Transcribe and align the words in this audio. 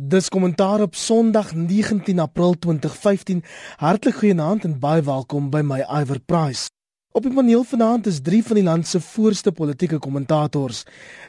Dis 0.00 0.28
kommentaar 0.28 0.80
op 0.80 0.94
Sondag 0.94 1.54
19 1.54 2.18
April 2.18 2.52
2015. 2.58 3.42
Hartlik 3.76 4.14
goeienaand 4.14 4.64
en 4.64 4.76
baie 4.78 5.02
welkom 5.02 5.48
by 5.50 5.58
my 5.66 5.80
Iwer 5.80 6.20
Price. 6.22 6.68
Op 7.10 7.26
die 7.26 7.32
paneel 7.34 7.64
vanaand 7.66 8.06
is 8.06 8.20
drie 8.22 8.44
van 8.46 8.60
die 8.60 8.64
land 8.64 8.86
se 8.86 9.00
voorste 9.02 9.50
politieke 9.52 9.98
kommentators. 9.98 10.84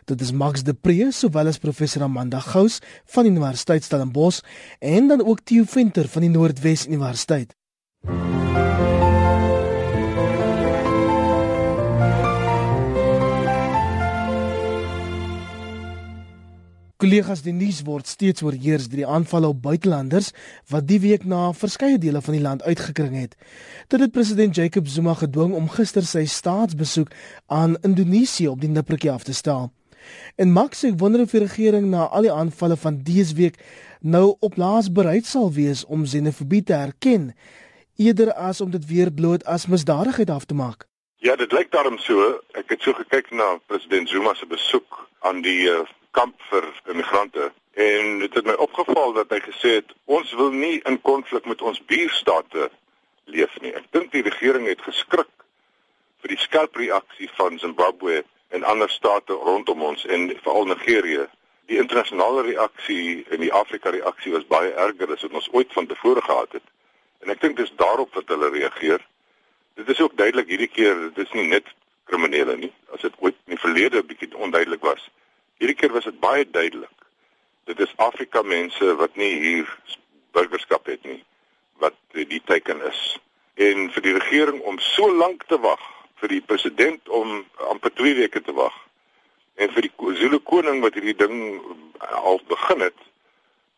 Dit 0.06 0.22
is 0.22 0.32
Max 0.32 0.62
de 0.64 0.78
Pre, 0.78 1.10
sowel 1.10 1.50
as 1.50 1.58
professor 1.58 2.06
Amanda 2.06 2.40
Gous 2.46 2.78
van 3.10 3.26
die 3.26 3.34
Universiteit 3.34 3.84
Stellenbosch 3.84 4.44
en 4.80 5.08
dan 5.08 5.26
ook 5.26 5.42
Theo 5.42 5.66
Venter 5.66 6.08
van 6.08 6.28
die 6.28 6.30
Noordwes 6.38 6.86
Universiteit. 6.88 7.58
Kollegas, 17.00 17.46
die 17.46 17.54
nuus 17.56 17.78
word 17.88 18.10
steeds 18.12 18.44
oorheers 18.44 18.90
deur 18.92 19.00
die 19.00 19.06
aanvalle 19.08 19.48
op 19.54 19.62
buitelanders 19.64 20.34
wat 20.68 20.84
die 20.90 20.98
week 21.00 21.22
na 21.24 21.54
verskeie 21.56 21.96
dele 21.96 22.20
van 22.20 22.36
die 22.36 22.42
land 22.44 22.64
uitgekring 22.66 23.14
het. 23.16 23.38
Dit 23.88 24.02
het 24.04 24.12
president 24.12 24.58
Jacob 24.60 24.90
Zuma 24.92 25.14
gedwing 25.16 25.54
om 25.56 25.70
gister 25.72 26.04
sy 26.04 26.26
staatsbesoek 26.28 27.14
aan 27.48 27.78
Indonesië 27.88 28.50
op 28.52 28.60
die 28.60 28.72
nippertjie 28.74 29.14
af 29.14 29.24
te 29.24 29.36
stel. 29.38 29.70
En 30.36 30.52
Max 30.52 30.84
sê 30.84 30.92
wonder 30.92 31.24
of 31.24 31.32
die 31.32 31.40
regering 31.46 31.88
na 31.88 32.10
al 32.12 32.28
die 32.28 32.34
aanvalle 32.36 32.76
van 32.82 32.98
dese 33.08 33.38
week 33.38 33.56
nou 34.04 34.36
op 34.44 34.58
laas 34.60 34.90
bereid 34.92 35.30
sal 35.30 35.48
wees 35.56 35.86
om 35.88 36.04
xenofobie 36.04 36.66
te 36.68 36.76
erken 36.76 37.30
eerder 37.96 38.34
as 38.34 38.60
om 38.60 38.76
dit 38.76 38.84
weer 38.92 39.14
bloot 39.22 39.46
as 39.48 39.70
misdadigheid 39.72 40.36
af 40.36 40.44
te 40.52 40.60
maak. 40.64 40.84
Ja, 41.24 41.40
dit 41.40 41.56
lyk 41.56 41.72
daarom 41.72 41.96
so. 42.04 42.28
Ek 42.60 42.76
het 42.76 42.84
so 42.84 42.92
gekyk 43.00 43.32
na 43.32 43.56
president 43.72 44.12
Zuma 44.12 44.36
se 44.36 44.52
besoek 44.52 45.00
aan 45.24 45.40
die 45.48 45.64
uh, 45.72 45.88
kamp 46.12 46.42
vir 46.50 46.66
immigrante 46.92 47.52
en 47.74 48.20
dit 48.20 48.34
het 48.34 48.46
my 48.46 48.54
opgeval 48.54 49.14
dat 49.14 49.30
hy 49.30 49.40
gesê 49.46 49.76
het 49.80 49.94
ons 50.06 50.32
wil 50.34 50.52
nie 50.52 50.80
in 50.90 51.02
konflik 51.02 51.46
met 51.46 51.62
ons 51.62 51.82
buurstate 51.86 52.70
leef 53.30 53.54
nie. 53.62 53.74
Ek 53.74 53.86
dink 53.94 54.12
die 54.12 54.26
regering 54.26 54.68
het 54.68 54.82
geskrik 54.82 55.30
vir 56.22 56.34
die 56.34 56.42
skerp 56.42 56.76
reaksie 56.76 57.30
van 57.38 57.60
Zimbabwe 57.62 58.24
en 58.50 58.66
ander 58.68 58.90
state 58.90 59.34
rondom 59.34 59.84
ons 59.92 60.06
en 60.06 60.30
veral 60.44 60.72
Nigerië. 60.72 61.28
Die 61.70 61.78
internasionale 61.78 62.44
reaksie 62.50 63.26
en 63.30 63.44
die 63.46 63.54
Afrika 63.54 63.94
reaksie 63.94 64.34
was 64.34 64.48
baie 64.50 64.74
erger 64.74 65.14
as 65.14 65.24
wat 65.28 65.38
ons 65.38 65.52
ooit 65.54 65.74
van 65.78 65.88
tevore 65.88 66.22
gehad 66.26 66.58
het. 66.58 66.66
En 67.22 67.30
ek 67.30 67.42
dink 67.44 67.58
dis 67.58 67.72
daarop 67.78 68.16
wat 68.18 68.32
hulle 68.34 68.50
reageer. 68.50 69.06
Dit 69.78 69.90
is 69.94 70.02
ook 70.02 70.18
duidelik 70.18 70.50
hierdie 70.50 70.72
keer 70.72 70.98
dit 71.10 71.22
is 71.28 71.36
nie 71.38 71.48
net 71.48 71.70
kriminele 72.10 72.58
nie, 72.58 72.72
as 72.94 73.06
dit 73.06 73.16
ooit 73.22 73.38
in 73.46 73.56
die 73.56 73.62
verlede 73.62 74.02
'n 74.02 74.08
bietjie 74.10 74.36
onduidelik 74.36 74.82
was. 74.82 75.10
Hierdie 75.60 75.76
keer 75.76 75.92
was 75.92 76.08
dit 76.08 76.20
baie 76.20 76.46
duidelik. 76.48 77.08
Dit 77.68 77.80
is 77.84 77.94
Afrika 78.00 78.42
mense 78.42 78.96
wat 78.96 79.16
nie 79.20 79.34
hier 79.44 79.78
burgerskap 80.32 80.88
het 80.88 81.04
nie 81.04 81.20
wat 81.84 81.96
die 82.16 82.42
teken 82.46 82.82
is. 82.88 83.00
En 83.60 83.90
vir 83.92 84.06
die 84.06 84.16
regering 84.16 84.62
om 84.68 84.80
so 84.84 85.12
lank 85.16 85.44
te 85.48 85.60
wag, 85.60 85.84
vir 86.20 86.32
die 86.36 86.42
president 86.44 87.10
om 87.10 87.44
amper 87.72 87.92
2 87.96 88.16
weke 88.20 88.42
te 88.44 88.56
wag 88.56 88.76
en 89.60 89.72
vir 89.76 89.88
die 89.88 90.16
Zulu 90.20 90.40
koning 90.48 90.80
wat 90.84 90.96
hierdie 90.96 91.18
ding 91.20 91.60
al 92.00 92.40
begin 92.48 92.86
het. 92.88 93.06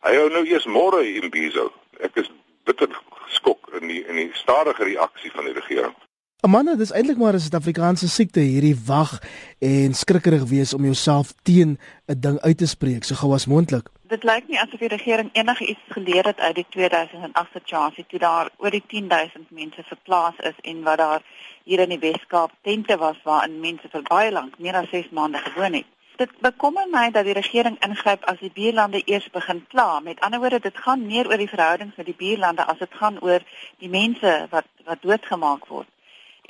Hy 0.06 0.14
hou 0.18 0.28
nou 0.30 0.42
eers 0.46 0.66
môre 0.70 1.02
in 1.06 1.30
Bizo. 1.34 1.68
Ek 2.02 2.14
is 2.22 2.30
bitter 2.66 2.90
geskok 3.26 3.70
in 3.78 3.90
die 3.90 4.02
in 4.06 4.18
die 4.20 4.30
stadige 4.38 4.86
reaksie 4.86 5.30
van 5.34 5.50
die 5.50 5.56
regering. 5.58 5.94
Amanda, 6.42 6.72
dis 6.74 6.90
eintlik 6.90 7.18
maar 7.22 7.34
'n 7.34 7.38
Suid-Afrikaanse 7.42 8.08
siekte 8.08 8.40
hierdie 8.40 8.74
wag 8.86 9.10
en 9.58 9.94
skrikkerig 9.94 10.44
wees 10.52 10.74
om 10.74 10.84
jouself 10.84 11.32
teen 11.42 11.78
'n 12.06 12.20
ding 12.20 12.40
uit 12.40 12.58
te 12.58 12.66
spreek 12.66 13.04
so 13.04 13.14
gou 13.14 13.32
as 13.32 13.46
moontlik. 13.46 13.86
Dit 14.08 14.24
lyk 14.24 14.48
nie 14.48 14.58
asof 14.58 14.80
die 14.80 14.88
regering 14.88 15.30
enige 15.32 15.66
iets 15.66 15.86
geleer 15.88 16.24
het 16.24 16.38
uit 16.38 16.54
die 16.54 16.66
2008 16.68 17.52
situasie 17.52 18.04
toe 18.08 18.18
daar 18.18 18.50
oor 18.56 18.70
die 18.70 18.82
10000 18.86 19.50
mense 19.50 19.82
verplaas 19.82 20.34
is 20.38 20.58
en 20.62 20.82
wat 20.82 20.98
daar 20.98 21.22
hier 21.64 21.78
in 21.78 21.88
die 21.88 21.98
Wes-Kaap 21.98 22.50
tente 22.62 22.96
was 22.96 23.18
waarin 23.24 23.60
mense 23.60 23.88
vir 23.92 24.02
baie 24.02 24.32
lank, 24.32 24.58
meer 24.58 24.74
as 24.74 24.90
6 24.90 25.10
maande 25.10 25.38
gewoon 25.38 25.72
het. 25.72 25.86
Dit 26.16 26.30
bekommer 26.40 26.86
my 26.90 27.10
dat 27.10 27.24
die 27.24 27.38
regering 27.38 27.76
ingryp 27.84 28.24
as 28.24 28.38
die 28.38 28.52
buurlande 28.54 29.02
eers 29.04 29.30
begin 29.30 29.64
kla. 29.68 30.00
Met 30.00 30.20
ander 30.20 30.40
woorde, 30.40 30.58
dit 30.58 30.76
gaan 30.76 31.06
meer 31.06 31.28
oor 31.28 31.38
die 31.38 31.48
verhoudings 31.54 31.96
met 31.96 32.06
die 32.06 32.18
buurlande 32.18 32.64
as 32.64 32.78
dit 32.78 32.94
gaan 32.94 33.20
oor 33.20 33.40
die 33.78 33.88
mense 33.88 34.46
wat 34.50 34.66
wat 34.84 35.02
doodgemaak 35.02 35.66
word. 35.66 35.91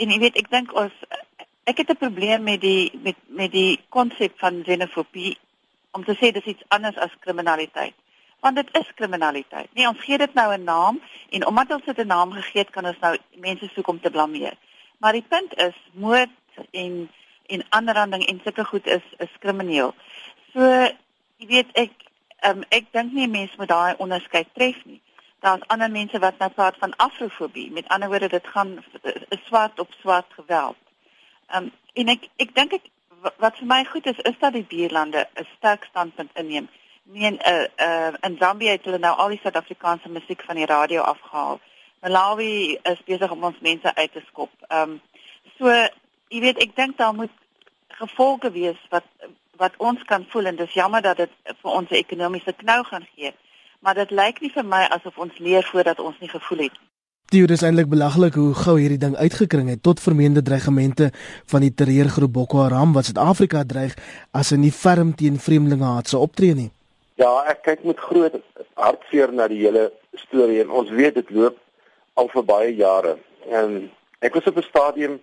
En 0.00 0.10
jy 0.10 0.19
weet, 0.19 0.36
ek 0.41 0.50
dink 0.50 0.72
ons 0.78 0.92
ek 1.64 1.78
het 1.78 1.91
'n 1.91 1.97
probleem 1.97 2.42
met 2.42 2.60
die 2.60 2.91
met 3.03 3.16
met 3.26 3.53
die 3.53 3.80
konsep 3.88 4.38
van 4.38 4.62
xenofobie 4.62 5.38
om 5.91 6.04
te 6.04 6.14
sê 6.14 6.32
dis 6.32 6.44
iets 6.44 6.64
anders 6.69 6.97
as 6.97 7.19
kriminaliteit. 7.20 7.94
Want 8.41 8.56
dit 8.56 8.69
is 8.72 8.94
kriminaliteit. 8.94 9.69
Nee, 9.75 9.88
ons 9.88 10.00
gee 10.00 10.19
dit 10.19 10.34
nou 10.34 10.54
'n 10.54 10.64
naam 10.64 11.00
en 11.30 11.47
omdat 11.47 11.70
ons 11.70 11.84
dit 11.84 11.98
'n 11.98 12.06
naam 12.06 12.32
gegee 12.32 12.62
het, 12.62 12.70
kan 12.70 12.86
ons 12.86 12.98
nou 12.98 13.16
mense 13.36 13.69
soek 13.75 13.88
om 13.88 14.00
te 14.00 14.10
blameer. 14.10 14.54
Maar 14.98 15.12
die 15.12 15.28
punt 15.28 15.56
is 15.56 15.76
moord 15.92 16.30
en 16.70 17.10
en 17.47 17.64
aanranding 17.69 18.26
en 18.26 18.41
sulke 18.44 18.64
goed 18.64 18.86
is 18.86 19.04
is 19.19 19.38
krimineel. 19.38 19.94
So 20.53 20.60
jy 21.36 21.47
weet 21.47 21.72
ek 21.72 21.91
um, 22.47 22.64
ek 22.69 22.92
dink 22.92 23.12
nie 23.12 23.28
mense 23.28 23.54
moet 23.59 23.69
daai 23.69 23.94
onderskeid 23.98 24.48
tref 24.54 24.84
nie 24.84 25.00
daar's 25.42 25.66
ander 25.66 25.91
mense 25.91 26.19
wat 26.19 26.38
nou 26.38 26.50
praat 26.50 26.76
van 26.78 26.97
afrofobie. 26.97 27.70
Met 27.70 27.88
ander 27.88 28.08
woorde, 28.08 28.28
dit 28.28 28.47
gaan 28.47 28.84
'n 29.03 29.41
swart 29.47 29.78
op 29.78 29.91
swart 30.00 30.30
geweld. 30.38 30.76
Ehm 31.47 31.62
um, 31.62 31.72
en 31.92 32.08
ek 32.08 32.28
ek 32.36 32.54
dink 32.54 32.72
ek 32.72 32.84
wat 33.38 33.56
vir 33.56 33.66
my 33.66 33.84
goed 33.84 34.06
is 34.06 34.19
is 34.19 34.38
dat 34.38 34.53
die 34.53 34.69
buurlande 34.75 35.28
'n 35.34 35.47
sterk 35.56 35.84
standpunt 35.84 36.30
inneem. 36.34 36.69
Nie 37.03 37.26
in 37.26 37.38
'n 37.38 37.53
uh, 37.53 37.66
uh, 37.86 38.14
in 38.20 38.36
Zambia 38.38 38.70
het 38.70 38.84
hulle 38.84 38.98
nou 38.98 39.16
al 39.16 39.28
die 39.28 39.41
Suid-Afrikaanse 39.42 40.08
musiek 40.08 40.42
van 40.42 40.56
die 40.56 40.66
radio 40.66 41.00
afgehaal. 41.00 41.60
Malawi 42.00 42.78
is 42.82 43.04
besig 43.04 43.30
om 43.30 43.44
ons 43.44 43.60
mense 43.60 43.94
uit 43.94 44.12
te 44.12 44.22
skop. 44.26 44.50
Ehm 44.69 44.91
um, 44.91 45.00
so 45.59 45.69
jy 46.28 46.41
weet 46.41 46.59
ek 46.59 46.76
dink 46.76 46.97
daar 46.97 47.14
moet 47.14 47.36
gevolge 47.88 48.50
wees 48.50 48.80
wat 48.88 49.04
wat 49.56 49.74
ons 49.76 50.03
kan 50.03 50.26
voel 50.28 50.44
en 50.44 50.56
dis 50.56 50.72
jammer 50.72 51.03
dat 51.03 51.16
dit 51.16 51.30
vir 51.62 51.70
ons 51.70 51.91
'n 51.91 51.94
ekonomiese 51.94 52.53
knou 52.53 52.84
gaan 52.84 53.06
gee 53.14 53.34
maar 53.82 53.94
dit 53.98 54.10
lyk 54.10 54.41
nie 54.41 54.50
vir 54.54 54.65
my 54.65 54.82
asof 54.94 55.19
ons 55.19 55.38
leer 55.43 55.66
voordat 55.72 56.00
ons 56.00 56.19
nie 56.22 56.31
gevoel 56.31 56.66
het. 56.69 56.81
Dit 57.32 57.50
is 57.50 57.62
eintlik 57.65 57.88
belaglik 57.88 58.34
hoe 58.37 58.53
gou 58.54 58.75
hierdie 58.78 59.00
ding 59.00 59.15
uitgekring 59.16 59.70
het 59.72 59.82
tot 59.82 60.00
vermeende 60.00 60.43
dreigemente 60.43 61.10
van 61.50 61.65
die 61.65 61.72
terreurgroep 61.75 62.32
Boko 62.32 62.60
Haram 62.60 62.92
wat 62.92 63.09
Suid-Afrika 63.09 63.65
dreig 63.65 63.97
as 64.31 64.53
'n 64.53 64.60
nie 64.60 64.72
ferm 64.72 65.15
teen 65.15 65.38
vreemdelinge 65.38 65.84
haat 65.84 66.09
sou 66.09 66.21
optree 66.22 66.54
nie. 66.54 66.71
Ja, 67.15 67.44
ek 67.48 67.62
kyk 67.62 67.84
met 67.84 67.98
groot 67.98 68.34
hartseer 68.75 69.32
na 69.32 69.48
die 69.48 69.62
hele 69.65 69.92
storie 70.15 70.60
en 70.60 70.71
ons 70.71 70.91
weet 70.91 71.15
dit 71.15 71.31
loop 71.31 71.56
al 72.15 72.28
vir 72.28 72.44
baie 72.44 72.76
jare. 72.76 73.16
En 73.50 73.91
ek 74.21 74.34
was 74.34 74.47
op 74.47 74.56
'n 74.56 74.62
stadium 74.62 75.21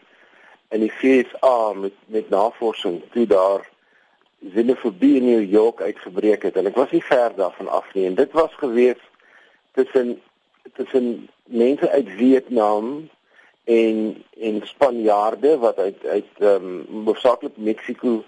in 0.69 0.79
die 0.79 0.91
FSA 0.91 1.73
met 1.73 1.93
met 2.07 2.29
navorsing 2.29 3.01
toe 3.13 3.25
daar 3.27 3.61
xenofobie 4.53 5.15
in 5.15 5.25
New 5.25 5.49
York 5.49 5.81
uitgebreek 5.81 6.43
het. 6.43 6.55
En 6.55 6.65
ek 6.65 6.75
was 6.75 6.91
nie 6.91 7.03
ver 7.03 7.31
daarvan 7.35 7.67
af 7.67 7.93
nie. 7.93 8.05
En 8.05 8.15
dit 8.15 8.31
was 8.31 8.53
gewees 8.55 9.01
tussen 9.71 10.21
tussen 10.73 11.27
mense 11.43 11.89
uit 11.89 12.09
Vietnam 12.17 13.09
en 13.63 14.23
en 14.39 14.61
Spanjaarde 14.63 15.57
wat 15.57 15.77
uit 15.77 16.05
uit 16.05 16.31
ehm 16.37 16.65
um, 16.89 17.03
hoofsaaklik 17.05 17.57
Mexiko 17.57 18.23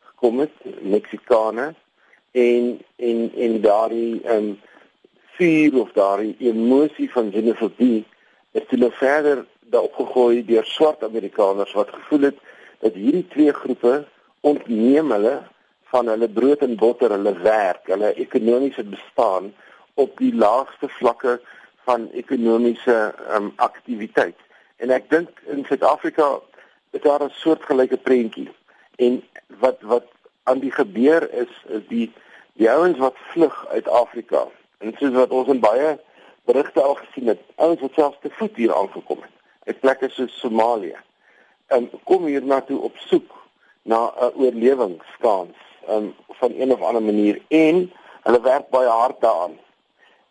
gekom 0.00 0.38
het, 0.38 0.52
Meksikane 0.80 1.74
en 2.30 2.80
en 2.96 3.32
en 3.36 3.60
daardie 3.60 4.22
ehm 4.22 4.36
um, 4.36 4.60
vuur 5.36 5.80
of 5.80 5.92
daardie 5.92 6.36
emosie 6.38 7.10
van 7.12 7.30
xenofobie 7.30 8.04
is 8.52 8.62
toe 8.68 8.78
nou 8.78 8.92
verder 8.92 9.44
daarop 9.60 9.94
gegooi 9.94 10.44
deur 10.44 10.64
swart 10.64 11.04
Amerikaners 11.04 11.72
wat 11.72 11.90
gevoel 11.92 12.20
het 12.20 12.38
dat 12.78 12.94
hierdie 12.94 13.26
twee 13.28 13.52
groepe 13.52 14.04
ontneem 14.40 15.10
hulle 15.10 15.42
van 15.96 16.08
hulle 16.12 16.28
brood 16.28 16.60
en 16.66 16.74
botter, 16.76 17.12
hulle 17.16 17.32
werk, 17.40 17.86
hulle 17.88 18.12
ekonomiese 18.20 18.84
bestaan 18.84 19.52
op 20.02 20.18
die 20.20 20.34
laagste 20.34 20.90
vlakke 20.98 21.38
van 21.88 22.10
ekonomiese 22.20 22.96
um, 23.36 23.52
aktiwiteit. 23.64 24.36
En 24.82 24.92
ek 24.92 25.08
dink 25.12 25.40
in 25.52 25.64
Suid-Afrika 25.64 26.34
is 26.92 27.00
daar 27.06 27.24
'n 27.24 27.32
soortgelyke 27.40 27.96
prentjie. 28.08 28.50
En 29.00 29.22
wat 29.62 29.80
wat 29.92 30.10
aan 30.44 30.60
die 30.60 30.74
gebeur 30.80 31.30
is 31.32 31.52
is 31.78 31.86
die 31.88 32.12
die 32.60 32.70
ouens 32.70 32.98
wat 32.98 33.16
vlug 33.32 33.56
uit 33.68 33.88
Afrika. 33.88 34.44
En 34.78 34.92
soos 34.98 35.16
wat 35.16 35.32
ons 35.32 35.48
in 35.48 35.60
baie 35.60 35.96
berigte 36.44 36.82
al 36.82 36.94
gesien 36.94 37.32
het, 37.32 37.40
ouens 37.56 37.80
wat 37.80 37.96
selfs 37.96 38.20
te 38.20 38.30
voet 38.30 38.56
hier 38.56 38.74
aangekom 38.74 39.20
het. 39.24 39.34
Uit 39.64 39.80
plekke 39.80 40.08
soos 40.08 40.38
Somalië. 40.40 40.96
En 41.66 41.90
kom 42.04 42.24
hier 42.24 42.44
na 42.44 42.60
toe 42.60 42.80
op 42.80 42.96
soek 42.96 43.45
na 43.86 44.12
'n 44.18 44.32
oorlewingskans 44.34 45.56
um, 45.88 46.14
van 46.28 46.52
een 46.58 46.72
of 46.72 46.80
ander 46.80 47.02
manier 47.02 47.40
en 47.48 47.92
hulle 48.22 48.40
werk 48.40 48.68
baie 48.68 48.88
hard 48.88 49.20
daaraan. 49.20 49.58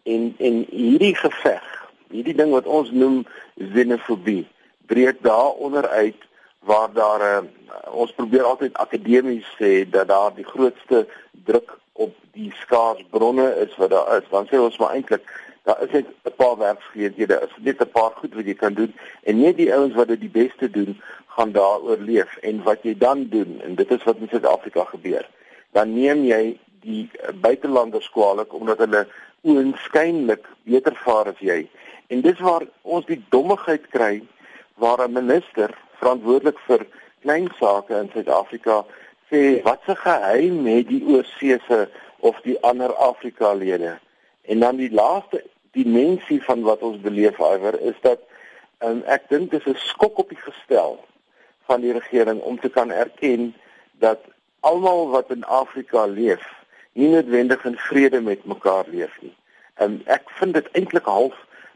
En 0.03 0.35
en 0.37 0.65
hierdie 0.69 1.15
geveg, 1.15 1.65
hierdie 2.09 2.35
ding 2.35 2.51
wat 2.51 2.65
ons 2.65 2.91
noem 2.91 3.25
xenofobie, 3.73 4.47
breek 4.85 5.21
daaronder 5.21 5.87
uit 5.87 6.21
waar 6.59 6.93
daar 6.93 7.21
'n 7.21 7.49
uh, 7.69 7.93
ons 7.93 8.11
probeer 8.11 8.43
altyd 8.43 8.77
akademies 8.77 9.47
sê 9.59 9.89
dat 9.89 10.07
daar 10.07 10.33
die 10.35 10.45
grootste 10.45 11.07
druk 11.45 11.77
op 11.93 12.13
die 12.31 12.51
skaars 12.53 13.03
bronne 13.09 13.55
is 13.55 13.75
wat 13.75 13.89
daar 13.89 14.17
is, 14.17 14.29
dan 14.29 14.47
sê 14.47 14.59
ons 14.59 14.77
maar 14.77 14.91
eintlik 14.91 15.23
daar 15.65 15.81
is 15.83 15.91
net 15.91 16.05
'n 16.23 16.35
paar 16.35 16.57
werksgeleenthede, 16.57 17.41
is 17.45 17.53
net 17.57 17.81
'n 17.81 17.91
paar 17.91 18.11
goed 18.11 18.33
wat 18.33 18.45
jy 18.45 18.53
kan 18.53 18.73
doen 18.73 18.93
en 19.23 19.39
net 19.41 19.57
die 19.57 19.73
ouens 19.73 19.95
wat 19.95 20.07
dit 20.07 20.19
die 20.19 20.35
beste 20.41 20.69
doen, 20.69 21.01
gaan 21.35 21.51
daar 21.51 21.79
oorleef 21.81 22.37
en 22.37 22.63
wat 22.63 22.83
jy 22.83 22.97
dan 22.97 23.27
doen 23.29 23.61
en 23.61 23.75
dit 23.75 23.91
is 23.91 24.03
wat 24.03 24.17
in 24.17 24.27
Suid-Afrika 24.29 24.83
gebeur. 24.83 25.29
Dan 25.71 25.93
neem 25.93 26.23
jy 26.23 26.59
die 26.81 27.09
buitelanders 27.41 28.09
kwaliek 28.09 28.53
omdat 28.53 28.77
hulle 28.77 29.07
oënskynlik 29.41 30.45
beter 30.63 30.95
vaar 30.95 31.27
as 31.33 31.39
jy. 31.39 31.65
En 32.07 32.21
dis 32.21 32.39
waar 32.39 32.67
ons 32.81 33.05
die 33.05 33.23
dommigheid 33.29 33.87
kry 33.89 34.21
waar 34.75 35.01
'n 35.07 35.11
minister 35.11 35.73
verantwoordelik 35.99 36.59
vir 36.67 36.85
klein 37.21 37.49
sake 37.59 37.97
in 37.97 38.09
Suid-Afrika 38.13 38.85
sê 39.31 39.61
wat 39.63 39.81
se 39.85 39.95
geheim 39.95 40.65
het 40.65 40.87
die 40.87 41.03
oorseese 41.07 41.89
of 42.19 42.41
die 42.41 42.57
ander 42.61 42.93
Afrika 42.93 43.53
lede. 43.53 43.97
En 44.41 44.59
dan 44.59 44.75
die 44.75 44.91
laaste 44.91 45.43
dimensie 45.75 46.41
van 46.43 46.63
wat 46.63 46.83
ons 46.87 47.01
beleef 47.03 47.39
iwer 47.43 47.77
is 47.81 47.97
dat 48.01 48.23
um, 48.79 49.03
ek 49.05 49.29
dink 49.29 49.51
dis 49.51 49.67
'n 49.67 49.77
skok 49.91 50.23
op 50.23 50.29
die 50.29 50.41
gestel 50.41 50.99
van 51.67 51.81
die 51.81 51.93
regering 51.93 52.41
om 52.41 52.59
te 52.59 52.69
kan 52.69 52.91
erken 52.91 53.53
dat 53.99 54.21
almal 54.59 55.09
wat 55.09 55.31
in 55.31 55.43
Afrika 55.43 56.05
leef 56.05 56.45
nie 56.93 57.09
noodwendig 57.11 57.65
in 57.65 57.77
vrede 57.77 58.21
met 58.21 58.45
mekaar 58.45 58.85
leef 58.87 59.11
nie. 59.21 59.35
En 59.75 60.01
ek 60.05 60.29
vind 60.39 60.53
dit 60.53 60.67
eintlik 60.71 61.05
half 61.05 61.35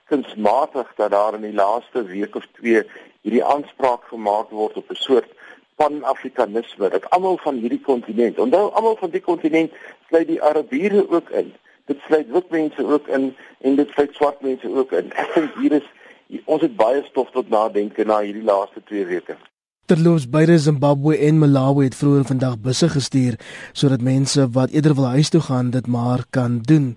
kunsmatig 0.09 0.93
dat 0.95 1.11
daar 1.11 1.35
in 1.37 1.41
die 1.41 1.53
laaste 1.53 2.03
week 2.07 2.35
of 2.35 2.47
twee 2.59 2.83
hierdie 3.21 3.43
aanspraak 3.43 4.07
gemaak 4.07 4.49
word 4.49 4.77
op 4.79 4.89
'n 4.89 4.95
soort 4.95 5.31
pan-afrikanisme 5.75 6.89
dat 6.89 7.09
almal 7.09 7.37
van 7.37 7.55
hierdie 7.55 7.81
kontinent, 7.81 8.39
onthou 8.39 8.69
almal 8.71 8.95
van 8.95 9.09
die 9.09 9.21
kontinent 9.21 9.71
sluit 10.07 10.27
die 10.27 10.41
Arabiere 10.43 11.05
ook 11.09 11.29
in. 11.29 11.53
Dit 11.89 12.01
sluit 12.07 12.29
wit 12.31 12.51
mense 12.53 12.85
ook 12.85 13.07
in 13.07 13.31
en 13.65 13.75
dit 13.79 13.95
sluit 13.95 14.13
swart 14.17 14.41
mense 14.45 14.69
ook 14.81 14.91
in. 14.97 15.09
Ek 15.17 15.33
dink 15.35 15.55
hier 15.61 15.79
is 15.81 15.87
ons 16.45 16.61
het 16.61 16.75
baie 16.77 17.01
stof 17.09 17.31
tot 17.33 17.49
nadenke 17.49 18.05
na 18.05 18.19
hierdie 18.21 18.45
laaste 18.45 18.83
2 18.91 19.05
weke. 19.09 19.37
Terloops 19.89 20.27
beide 20.29 20.59
Zimbabwe 20.61 21.17
en 21.17 21.39
Malawi 21.41 21.87
het 21.87 21.97
vroeër 21.97 22.27
vandag 22.29 22.59
busse 22.61 22.91
gestuur 22.93 23.39
sodat 23.73 24.05
mense 24.05 24.45
wat 24.53 24.69
eerder 24.69 24.93
wil 24.99 25.09
huis 25.15 25.33
toe 25.33 25.41
gaan 25.41 25.71
dit 25.73 25.87
maar 25.87 26.25
kan 26.29 26.59
doen. 26.61 26.91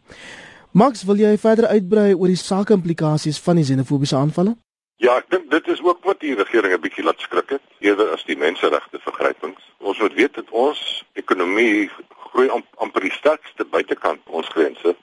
Max, 0.72 1.06
wil 1.08 1.16
jy 1.20 1.32
verder 1.40 1.70
uitbrei 1.72 2.12
oor 2.14 2.28
die 2.28 2.40
sake 2.40 2.76
implikasies 2.76 3.40
van 3.40 3.56
die 3.60 3.64
xenofobiese 3.64 4.16
aanvalle? 4.16 4.54
Ja, 5.02 5.16
ek 5.19 5.32
dink 5.34 5.49
dit 5.50 5.69
is 5.72 5.81
ook 5.82 6.04
wat 6.06 6.20
die 6.22 6.34
regering 6.38 6.75
'n 6.75 6.81
bietjie 6.81 7.02
laat 7.02 7.20
skrik 7.20 7.49
het, 7.50 7.62
eerder 7.78 8.12
as 8.14 8.22
die 8.25 8.37
menseregte 8.37 8.99
vergrypings. 9.02 9.62
Ons 9.78 9.99
moet 9.99 10.12
weet 10.14 10.34
dat 10.34 10.50
ons 10.50 11.04
ekonomie 11.12 11.90
groei 12.31 12.49
am, 12.49 12.62
amper 12.76 13.02
die 13.02 13.10
sterkste 13.12 13.64
buitekant 13.64 14.20
ons 14.26 14.49
grense. 14.49 14.94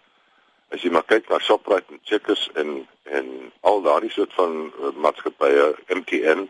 As 0.71 0.81
jy 0.81 0.91
maar 0.91 1.03
kyk 1.03 1.27
na 1.29 1.39
Shoprite 1.39 1.91
en 1.91 1.99
Checkers 2.03 2.49
en 2.55 2.87
en 3.03 3.51
al 3.61 3.81
daardie 3.81 4.11
soort 4.11 4.33
van 4.33 4.71
uh, 4.79 4.93
maatskappye, 4.95 5.75
MTN, 5.87 6.47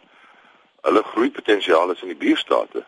hulle 0.82 1.04
groeipotensiaal 1.04 1.92
is 1.92 2.02
in 2.02 2.14
die 2.14 2.22
buurstate. 2.26 2.86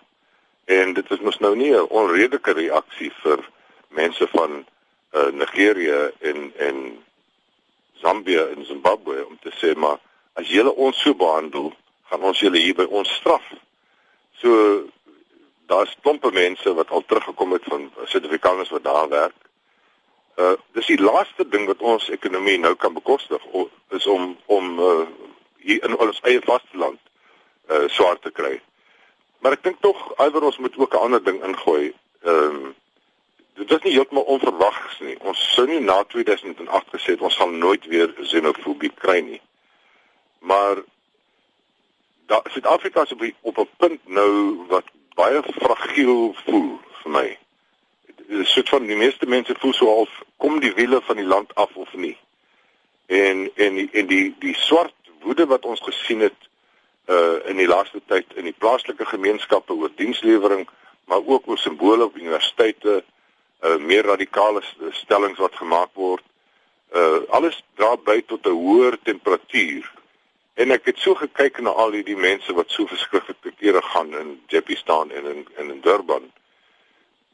En 0.65 0.93
dit 0.93 1.11
is 1.11 1.25
mos 1.25 1.39
nou 1.39 1.55
nie 1.55 1.73
'n 1.73 1.89
onredelike 1.89 2.53
reaksie 2.53 3.11
vir 3.23 3.49
mense 3.89 4.27
van 4.27 4.61
uh, 4.61 5.31
Nigerië 5.31 6.11
en 6.19 6.53
en 6.57 7.03
Zambië 7.93 8.45
en 8.53 8.65
Zimbabwe 8.65 9.25
om 9.25 9.37
te 9.41 9.51
sê 9.57 9.73
maar 9.75 9.97
as 10.33 10.47
julle 10.47 10.73
ons 10.75 10.97
so 11.03 11.15
behandel, 11.15 11.71
gaan 12.09 12.23
ons 12.27 12.39
julle 12.39 12.59
hier 12.59 12.75
by 12.75 12.87
ons 12.89 13.11
straf. 13.19 13.43
So 14.41 14.55
daar's 15.71 15.93
klompe 16.03 16.31
mense 16.35 16.73
wat 16.75 16.91
al 16.91 17.05
teruggekom 17.07 17.55
het 17.55 17.67
van 17.71 17.91
Suid-Afrikaners 18.05 18.73
wat 18.75 18.83
daar 18.83 19.09
werk. 19.09 19.37
Uh 20.39 20.55
dis 20.75 20.87
die 20.87 20.99
laaste 21.01 21.47
ding 21.47 21.67
wat 21.67 21.83
ons 21.83 22.09
ekonomie 22.09 22.57
nou 22.59 22.73
kan 22.75 22.93
bekostig 22.93 23.43
is 23.97 24.07
om 24.07 24.35
om 24.45 24.79
uh 24.79 25.05
hier 25.61 25.83
in 25.85 25.97
ons 25.97 26.21
eie 26.27 26.41
vasteland 26.41 26.99
uh 27.69 27.87
swaar 27.87 28.19
te 28.19 28.31
kry. 28.31 28.55
Maar 29.39 29.57
ek 29.57 29.63
dink 29.67 29.81
tog 29.81 29.99
iewers 30.17 30.51
ons 30.51 30.61
moet 30.63 30.77
ook 30.77 30.95
'n 30.95 31.03
ander 31.07 31.23
ding 31.23 31.43
ingooi. 31.43 31.93
Ehm 32.23 32.55
um, 32.55 32.75
dit 33.55 33.71
is 33.71 33.83
nie 33.83 33.93
heeltemal 33.93 34.23
onverwags 34.23 34.99
nie. 34.99 35.19
Ons 35.19 35.53
sou 35.53 35.67
nie 35.67 35.79
na 35.79 36.03
2008 36.03 36.93
gesê 36.95 37.15
het 37.15 37.21
ons 37.21 37.35
sal 37.35 37.49
nooit 37.49 37.85
weer 37.85 38.13
xenofobie 38.23 38.91
kry 38.95 39.19
nie 39.19 39.41
maar 40.41 40.77
daar 42.25 42.41
Suid-Afrika 42.43 43.01
is 43.01 43.11
op 43.11 43.19
die, 43.19 43.35
op 43.41 43.57
'n 43.57 43.69
punt 43.77 43.99
nou 44.07 44.65
wat 44.67 44.83
baie 45.13 45.41
fragiel 45.43 46.35
voel 46.45 46.79
vir 47.01 47.11
my. 47.11 47.37
Soort 48.43 48.69
van 48.69 48.85
die 48.85 48.95
meeste 48.95 49.25
mense 49.25 49.55
voel 49.59 49.73
so 49.73 49.85
half 49.85 50.21
kom 50.37 50.59
die 50.59 50.73
wiele 50.73 51.01
van 51.01 51.15
die 51.15 51.25
land 51.25 51.55
af 51.55 51.75
of 51.75 51.93
nie. 51.93 52.17
En 53.05 53.51
en 53.55 53.75
die, 53.75 53.89
en 53.91 54.07
die 54.07 54.35
die 54.39 54.55
swart 54.55 54.93
woede 55.21 55.45
wat 55.45 55.65
ons 55.65 55.81
gesien 55.81 56.19
het 56.19 56.49
uh 57.05 57.49
in 57.49 57.57
die 57.57 57.67
laaste 57.67 58.01
tyd 58.05 58.25
in 58.33 58.43
die 58.43 58.57
plaaslike 58.57 59.05
gemeenskappe 59.05 59.73
oor 59.73 59.91
dienslewering, 59.95 60.67
maar 61.05 61.21
ook 61.25 61.47
oor 61.47 61.57
simbole 61.57 62.03
op 62.03 62.15
universiteite, 62.15 63.03
uh 63.61 63.75
meer 63.77 64.05
radikale 64.05 64.61
stellings 64.89 65.39
wat 65.39 65.55
gemaak 65.55 65.89
word. 65.93 66.23
Uh 66.93 67.19
alles 67.29 67.63
dra 67.75 67.97
by 67.97 68.21
tot 68.25 68.45
'n 68.45 68.61
hoër 68.63 68.97
temperatuur 69.03 69.91
En 70.53 70.71
ek 70.71 70.85
het 70.85 70.99
so 70.99 71.15
gekyk 71.15 71.61
na 71.61 71.69
al 71.69 71.91
hierdie 71.95 72.17
mense 72.17 72.53
wat 72.53 72.71
so 72.71 72.85
verskriklike 72.85 73.53
kere 73.59 73.81
gaan 73.81 74.13
in 74.19 74.35
Jeppe 74.47 74.75
staan 74.75 75.11
en 75.11 75.25
in 75.25 75.45
in, 75.57 75.69
in 75.69 75.81
Durban. 75.81 76.31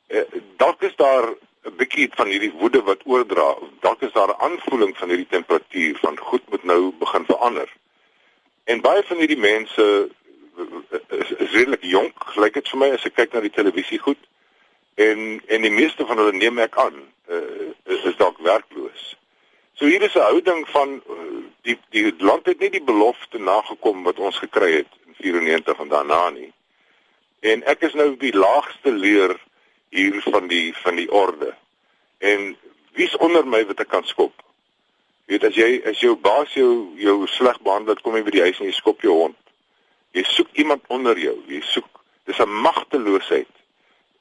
Eh, 0.08 0.24
dalk 0.58 0.82
is 0.82 0.96
daar 0.96 1.34
'n 1.68 1.76
bietjie 1.76 2.10
van 2.16 2.28
hierdie 2.28 2.52
woede 2.52 2.82
wat 2.84 3.02
oordra. 3.06 3.56
Dalk 3.80 4.02
is 4.02 4.12
daar 4.12 4.30
'n 4.30 4.42
aanvoeling 4.42 4.98
van 4.98 5.08
hierdie 5.08 5.28
temperatuur 5.30 5.98
van 6.00 6.18
goed 6.18 6.50
moet 6.50 6.64
nou 6.64 6.94
begin 7.00 7.26
verander. 7.26 7.70
En 8.64 8.82
baie 8.82 9.04
van 9.04 9.18
hierdie 9.18 9.38
mense 9.40 10.10
is, 11.10 11.32
is 11.32 11.52
redelik 11.52 11.84
jonk, 11.84 12.14
gelyk 12.34 12.54
dit 12.54 12.70
vir 12.70 12.80
my 12.80 12.90
as 12.96 13.06
ek 13.06 13.16
kyk 13.16 13.34
na 13.34 13.44
die 13.46 13.54
televisie 13.54 14.00
goed. 14.00 14.20
En 14.96 15.42
en 15.48 15.62
die 15.62 15.72
meeste 15.72 16.06
van 16.06 16.18
hulle 16.18 16.34
neem 16.34 16.60
ek 16.60 16.78
aan, 16.78 16.98
uh, 17.30 17.70
is, 17.86 18.04
is 18.04 18.18
dalk 18.18 18.38
werkloos. 18.38 19.16
So 19.80 19.86
hier 19.86 20.02
is 20.02 20.14
'n 20.14 20.20
houding 20.20 20.70
van 20.70 21.02
uh, 21.10 21.16
die 21.62 21.80
die 21.90 22.14
land 22.18 22.46
het 22.46 22.60
nie 22.60 22.70
die 22.70 22.84
belofte 22.84 23.38
nagekom 23.38 24.04
wat 24.04 24.20
ons 24.20 24.38
gekry 24.38 24.72
het 24.72 24.90
in 25.06 25.14
94 25.18 25.80
en 25.80 25.88
daarna 25.88 26.30
nie. 26.30 26.54
En 27.40 27.64
ek 27.64 27.82
is 27.86 27.94
nou 27.94 28.18
die 28.18 28.34
laagste 28.34 28.92
leer 28.92 29.38
hier 29.90 30.22
van 30.22 30.48
die 30.48 30.74
van 30.82 30.96
die 30.96 31.12
orde. 31.12 31.54
En 32.18 32.58
wie's 32.92 33.18
onder 33.18 33.48
my 33.48 33.66
wat 33.66 33.86
ek 33.86 33.94
kan 33.94 34.06
skop? 34.06 34.34
Jy 35.26 35.38
weet 35.38 35.46
as 35.46 35.56
jy 35.56 35.70
as 35.86 36.02
jou 36.02 36.16
baas 36.16 36.54
jou 36.54 36.98
jou 36.98 37.28
sleg 37.28 37.62
behandel, 37.62 38.02
kom 38.02 38.18
jy 38.18 38.26
by 38.26 38.34
die 38.34 38.46
huis 38.50 38.58
en 38.60 38.66
jy 38.66 38.74
skop 38.74 39.06
jou 39.06 39.14
hond. 39.14 39.38
Jy 40.18 40.24
soek 40.26 40.58
iemand 40.58 40.90
onder 40.90 41.20
jou. 41.20 41.38
Jy 41.46 41.62
soek 41.62 42.02
dis 42.26 42.40
'n 42.42 42.50
magteloosheid. 42.66 43.54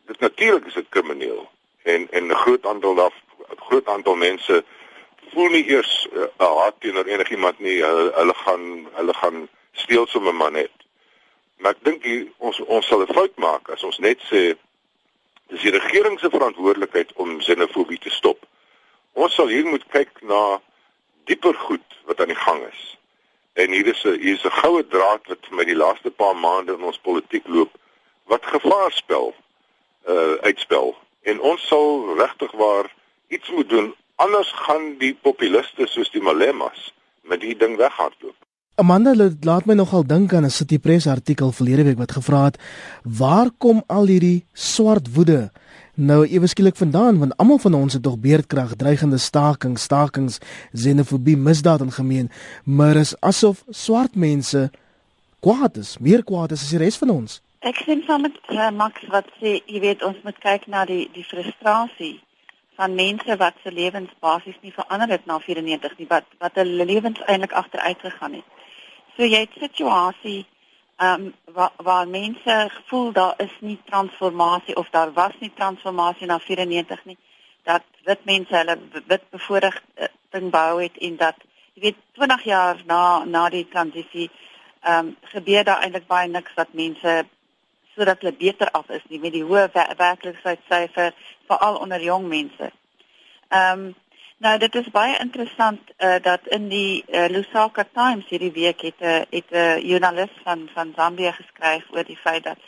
Dit 0.05 0.21
natuurlik 0.21 0.67
is 0.67 0.75
dit 0.75 0.89
krimineel 0.89 1.49
en 1.83 2.09
en 2.11 2.27
'n 2.29 2.43
groot 2.45 2.67
aantal 2.67 2.95
daar 2.95 3.15
'n 3.49 3.65
groot 3.73 3.89
aantal 3.89 4.17
mense 4.17 4.65
voel 5.33 5.49
nie 5.49 5.67
eers 5.69 6.07
'n 6.11 6.19
uh, 6.19 6.25
eh, 6.39 6.57
haat 6.57 6.81
teenoor 6.81 7.05
enigiemand 7.05 7.59
nie. 7.59 7.83
Hulle, 7.83 8.13
hulle 8.15 8.35
gaan 8.35 8.89
hulle 8.93 9.15
gaan 9.15 9.49
steel 9.73 10.07
sommer 10.07 10.35
maar 10.35 10.53
net. 10.53 10.73
Maar 11.57 11.73
ek 11.73 11.85
dink 11.85 12.05
ons 12.39 12.61
ons 12.61 12.87
sal 12.87 13.03
'n 13.03 13.15
fout 13.15 13.37
maak 13.37 13.71
as 13.71 13.83
ons 13.83 13.99
net 13.99 14.21
sê 14.31 14.57
dis 15.49 15.63
die 15.63 15.71
regering 15.71 16.19
se 16.21 16.31
verantwoordelikheid 16.31 17.13
om 17.13 17.41
xenofobie 17.41 17.99
te 17.99 18.11
stop. 18.11 18.47
Ons 19.13 19.35
sal 19.35 19.49
hier 19.49 19.67
moet 19.67 19.85
kyk 19.89 20.23
na 20.23 20.61
dieper 21.25 21.55
goed 21.55 21.87
wat 22.05 22.21
aan 22.21 22.33
die 22.35 22.45
gang 22.47 22.63
is. 22.67 22.97
En 23.55 23.73
hier 23.73 23.87
is 23.87 24.05
'n 24.05 24.21
hier 24.21 24.35
is 24.35 24.45
'n 24.45 24.59
goue 24.63 24.87
draad 24.87 25.27
wat 25.27 25.51
met 25.51 25.67
die 25.67 25.77
laaste 25.77 26.11
paar 26.11 26.37
maande 26.37 26.73
in 26.73 26.83
ons 26.83 26.99
politiek 26.99 27.47
loop 27.47 27.73
wat 28.25 28.47
gevaar 28.47 28.93
spel 28.93 29.35
uh 30.09 30.37
uitspel. 30.43 30.97
En 31.23 31.41
ons 31.41 31.67
sal 31.67 32.17
regtig 32.17 32.53
waar 32.53 32.95
iets 33.29 33.51
moet 33.51 33.69
doen 33.69 33.95
Anders 34.17 34.49
gaan 34.65 34.95
die 34.97 35.13
populiste 35.13 35.85
soos 35.93 36.09
die 36.15 36.23
Malemas 36.25 36.93
met 37.29 37.43
die 37.45 37.53
ding 37.57 37.75
weghardloop. 37.77 38.37
Amanda 38.81 39.13
laat 39.45 39.67
my 39.69 39.75
nogal 39.77 40.07
dink 40.09 40.33
aan 40.33 40.45
'n 40.45 40.51
City 40.51 40.79
Press 40.79 41.07
artikel 41.07 41.53
verlede 41.53 41.85
week 41.85 41.99
wat 41.99 42.13
gevra 42.13 42.45
het 42.45 42.57
waar 43.03 43.51
kom 43.59 43.83
al 43.87 44.07
hierdie 44.07 44.45
swart 44.53 45.13
woede 45.15 45.51
nou 45.95 46.27
ewe 46.27 46.47
skielik 46.47 46.77
vandaan? 46.77 47.19
Want 47.19 47.37
almal 47.37 47.59
van 47.59 47.75
ons 47.75 47.93
het 47.93 48.03
tog 48.03 48.19
beerdkrag 48.19 48.77
dreigende 48.77 49.19
stakings 49.19 49.83
stakings 49.83 50.39
xenofobie 50.73 51.37
misdaad 51.37 51.81
en 51.81 51.93
gemeen. 51.93 52.31
Maar 52.65 52.97
is 52.97 53.21
asof 53.21 53.65
swart 53.69 54.15
mense 54.15 54.71
kwaad 55.41 55.77
is 55.77 55.99
meer 55.99 56.25
kwaad 56.25 56.53
is 56.53 56.63
as 56.63 56.71
die 56.71 56.79
res 56.79 56.97
van 56.97 57.11
ons. 57.11 57.43
Ek 57.61 57.77
sien 57.77 58.03
van 58.07 58.21
met 58.21 58.37
uh, 58.49 58.71
Max 58.71 59.05
wat 59.09 59.29
sê 59.41 59.61
jy 59.67 59.81
weet 59.81 60.03
ons 60.03 60.17
moet 60.23 60.39
kyk 60.39 60.67
na 60.67 60.85
die 60.85 61.09
die 61.13 61.25
frustrasie 61.25 62.26
van 62.77 62.95
mense 62.95 63.37
wat 63.37 63.55
se 63.63 63.73
lewens 63.73 64.11
basies 64.21 64.59
nie 64.61 64.73
verander 64.73 65.09
het 65.09 65.27
na 65.27 65.39
94 65.39 65.99
nie 65.99 66.07
wat 66.09 66.25
wat 66.39 66.55
hulle 66.61 66.85
lewens 66.85 67.23
eintlik 67.25 67.53
agteruit 67.53 68.01
gegaan 68.01 68.33
het. 68.33 68.45
So 69.17 69.25
jy 69.25 69.41
het 69.47 69.57
situasie 69.61 70.45
ehm 70.97 71.27
um, 71.27 71.35
waar 71.55 71.73
waar 71.77 72.09
mense 72.09 72.55
gevoel 72.69 73.13
daar 73.13 73.35
is 73.37 73.57
nie 73.61 73.79
transformasie 73.85 74.77
of 74.77 74.89
daar 74.91 75.13
was 75.13 75.33
nie 75.39 75.53
transformasie 75.55 76.27
na 76.27 76.39
94 76.39 77.05
nie 77.05 77.19
dat 77.63 77.83
wit 78.05 78.25
mense 78.25 78.57
hulle 78.57 78.79
wit 79.07 79.25
bevoordiging 79.31 80.51
bou 80.51 80.83
het 80.83 80.97
en 80.97 81.17
dat 81.17 81.37
jy 81.75 81.83
weet 81.83 81.97
20 82.13 82.45
jaar 82.45 82.83
na 82.87 83.25
na 83.25 83.49
die 83.49 83.69
transisie 83.69 84.31
ehm 84.81 85.07
um, 85.07 85.17
gebeur 85.23 85.65
daar 85.65 85.83
eintlik 85.83 86.07
baie 86.07 86.29
niks 86.29 86.55
dat 86.55 86.73
mense 86.73 87.27
sodat 87.97 88.21
hulle 88.21 88.37
beter 88.37 88.71
af 88.71 88.91
is 88.91 89.05
nie 89.09 89.21
met 89.21 89.33
die 89.33 89.45
hoë 89.45 89.69
werklikheidsyfer 89.97 91.15
veral 91.49 91.79
onder 91.85 92.03
jong 92.03 92.29
mense. 92.29 92.73
Ehm 93.49 93.87
um, 93.87 93.95
nou 94.39 94.59
dit 94.61 94.75
is 94.75 94.89
baie 94.93 95.15
interessant 95.19 95.81
uh, 95.97 96.17
dat 96.23 96.47
in 96.53 96.69
die 96.69 97.05
uh, 97.09 97.25
Lusaka 97.33 97.87
Times 97.93 98.29
hierdie 98.29 98.53
week 98.53 98.81
het 98.85 99.01
'n 99.01 99.05
uh, 99.05 99.23
het 99.31 99.51
'n 99.51 99.57
uh, 99.57 99.79
joernalis 99.89 100.35
van 100.45 100.69
van 100.75 100.93
Zambia 100.97 101.33
geskryf 101.33 101.85
oor 101.91 102.05
die 102.05 102.17
feit 102.17 102.45
dat 102.45 102.59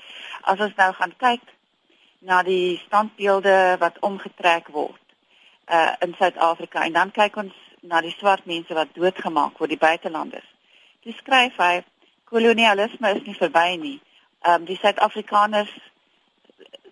as 0.41 0.61
ons 0.61 0.75
nou 0.75 0.93
gaan 0.93 1.15
kyk 1.17 1.41
na 2.19 2.43
die 2.43 2.81
standbeelde 2.87 3.77
wat 3.79 3.99
omgetrek 4.01 4.69
word 4.69 5.05
uh 5.71 5.93
in 5.99 6.15
Suid-Afrika 6.19 6.85
en 6.85 6.93
dan 6.93 7.11
kyk 7.11 7.37
ons 7.37 7.55
na 7.81 8.01
die 8.01 8.15
swart 8.19 8.45
mense 8.45 8.75
wat 8.75 8.95
doodgemaak 8.95 9.59
word 9.59 9.71
die 9.71 9.79
buitelanders. 9.79 10.49
Dis 11.05 11.17
skryf 11.17 11.57
hy 11.57 11.85
kolonialisme 12.25 13.13
is 13.17 13.25
nie 13.27 13.37
verby 13.37 13.77
nie. 13.81 13.99
Ehm 14.41 14.61
um, 14.61 14.65
die 14.65 14.77
Suid-Afrikaners 14.77 15.71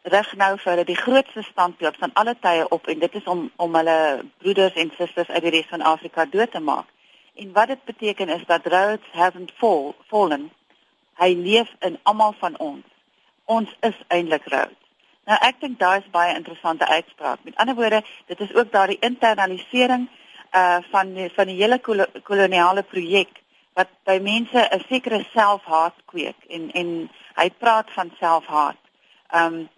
rig 0.03 0.33
nou 0.39 0.53
vir 0.59 0.71
hulle 0.73 0.85
die 0.87 0.99
grootste 0.99 1.43
standbeeld 1.43 1.97
van 1.99 2.13
alle 2.15 2.35
tye 2.41 2.67
op 2.69 2.87
en 2.87 2.99
dit 2.99 3.15
is 3.15 3.25
om 3.25 3.51
om 3.57 3.75
hulle 3.75 3.99
broeders 4.39 4.75
en 4.75 4.93
susters 4.97 5.29
uit 5.29 5.43
die 5.43 5.53
res 5.55 5.71
van 5.71 5.83
Afrika 5.83 6.27
dood 6.31 6.51
te 6.51 6.61
maak. 6.61 6.87
En 7.35 7.53
wat 7.53 7.69
dit 7.69 7.85
beteken 7.85 8.29
is 8.29 8.45
dat 8.47 8.67
Rhodes 8.67 9.13
haven't 9.13 9.53
fall, 9.57 9.95
fallen. 10.07 10.51
Hy 11.15 11.33
leef 11.35 11.75
in 11.81 11.99
almal 12.03 12.35
van 12.39 12.59
ons. 12.59 12.85
Ons 13.45 13.75
is 13.81 13.99
eintlik 14.09 14.45
Rhodes. 14.45 14.83
Nou 15.27 15.39
ek 15.43 15.59
dink 15.61 15.79
daai 15.79 15.99
is 15.99 16.11
baie 16.11 16.35
interessante 16.35 16.87
uitspraak. 16.87 17.43
Met 17.43 17.57
ander 17.57 17.75
woorde, 17.75 18.03
dit 18.27 18.41
is 18.41 18.55
ook 18.55 18.73
daardie 18.73 18.99
internalisering 19.01 20.09
uh 20.55 20.79
van 20.91 21.15
die, 21.15 21.31
van 21.35 21.51
die 21.51 21.59
hele 21.63 21.79
kol 21.79 22.05
koloniale 22.23 22.83
projek 22.83 23.43
wat 23.77 23.89
by 24.09 24.19
mense 24.25 24.61
'n 24.73 24.85
sekere 24.89 25.21
selfhaat 25.33 25.97
kweek 26.11 26.41
en 26.49 26.71
en 26.73 27.11
hy 27.41 27.49
praat 27.63 27.91
van 27.97 28.11
selfhaat. 28.19 28.81
Um 29.35 29.69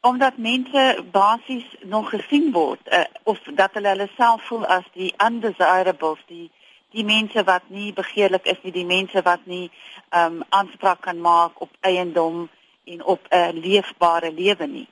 omdat 0.00 0.36
mense 0.36 1.04
basies 1.10 1.68
nog 1.82 2.08
gesien 2.10 2.52
word 2.52 2.80
uh, 2.90 3.04
of 3.22 3.38
dat 3.54 3.70
hulle 3.72 3.88
hulle 3.88 4.08
self 4.16 4.42
voel 4.42 4.66
as 4.66 4.84
die 4.92 5.14
undesirables, 5.26 6.18
die 6.26 6.50
die 6.90 7.04
mense 7.04 7.44
wat 7.44 7.62
nie 7.66 7.92
begeerlik 7.92 8.44
is 8.44 8.58
nie, 8.62 8.72
die 8.72 8.86
mense 8.86 9.22
wat 9.22 9.46
nie 9.46 9.70
um 10.10 10.42
aanspraak 10.48 11.00
kan 11.00 11.20
maak 11.20 11.60
op 11.60 11.70
eiendom 11.80 12.48
en 12.84 13.04
op 13.04 13.20
'n 13.30 13.60
leefbare 13.66 14.32
lewe 14.32 14.66
nie. 14.66 14.88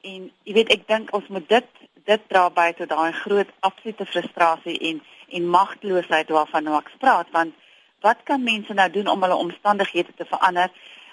En 0.00 0.30
jy 0.42 0.52
weet 0.52 0.72
ek 0.72 0.86
dink 0.88 1.14
ons 1.14 1.28
moet 1.28 1.48
dit 1.48 1.68
dit 2.04 2.22
dra 2.28 2.50
by 2.50 2.72
tot 2.72 2.88
daai 2.88 3.12
groot 3.12 3.50
absolute 3.60 4.06
frustrasie 4.06 4.78
en 4.78 5.02
en 5.28 5.48
magteloosheid 5.48 6.28
waarvan 6.28 6.64
nou 6.64 6.76
ek 6.76 6.90
praat 6.98 7.28
want 7.30 7.54
wat 8.02 8.22
kan 8.24 8.42
mense 8.42 8.74
nou 8.74 8.90
doen 8.90 9.06
om 9.06 9.22
hulle 9.22 9.34
omstandighede 9.34 10.14
te 10.16 10.24
verander 10.24 10.70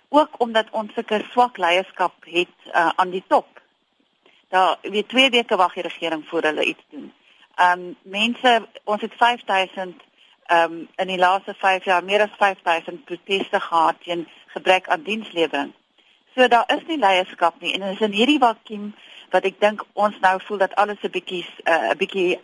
ook 0.10 0.30
omdat 0.38 0.70
ons 0.72 0.94
sulke 0.94 1.24
swak 1.32 1.58
leierskap 1.58 2.14
het 2.26 2.56
uh, 2.66 2.90
aan 2.96 3.10
die 3.10 3.24
top. 3.28 3.62
Daar 4.50 4.78
weer 4.82 5.06
twee 5.06 5.30
weke 5.30 5.56
wag 5.56 5.74
die 5.74 5.84
regering 5.84 6.26
voor 6.28 6.42
hulle 6.42 6.64
iets 6.66 6.86
doen. 6.90 7.14
Ehm 7.56 7.80
um, 7.80 7.96
mense 8.02 8.68
ons 8.84 9.02
het 9.02 9.14
5000 9.14 10.02
ehm 10.46 10.72
um, 10.72 10.88
in 10.96 11.08
die 11.08 11.18
laaste 11.18 11.54
5 11.54 11.86
jaar 11.86 12.04
meer 12.04 12.22
as 12.22 12.38
5000 12.38 13.04
proteste 13.06 13.60
gehad 13.60 13.96
teen 14.04 14.28
gebrek 14.48 14.88
aan 14.88 15.04
dienslewering. 15.04 15.74
So 16.36 16.48
daar 16.48 16.64
is 16.68 16.86
nie 16.88 16.98
leierskap 16.98 17.62
nie 17.62 17.74
en 17.74 17.82
is 17.82 18.00
in 18.00 18.12
hierdie 18.12 18.40
vakuum 18.40 18.96
wat 19.30 19.44
ek 19.44 19.60
dink 19.60 19.86
ons 19.94 20.20
nou 20.20 20.40
voel 20.42 20.58
dat 20.58 20.76
alles 20.76 21.02
'n 21.02 21.12
bietjie 21.12 21.46
uh, 21.64 21.74
'n 21.74 21.92
uh, 21.92 21.98
bietjie 21.98 22.40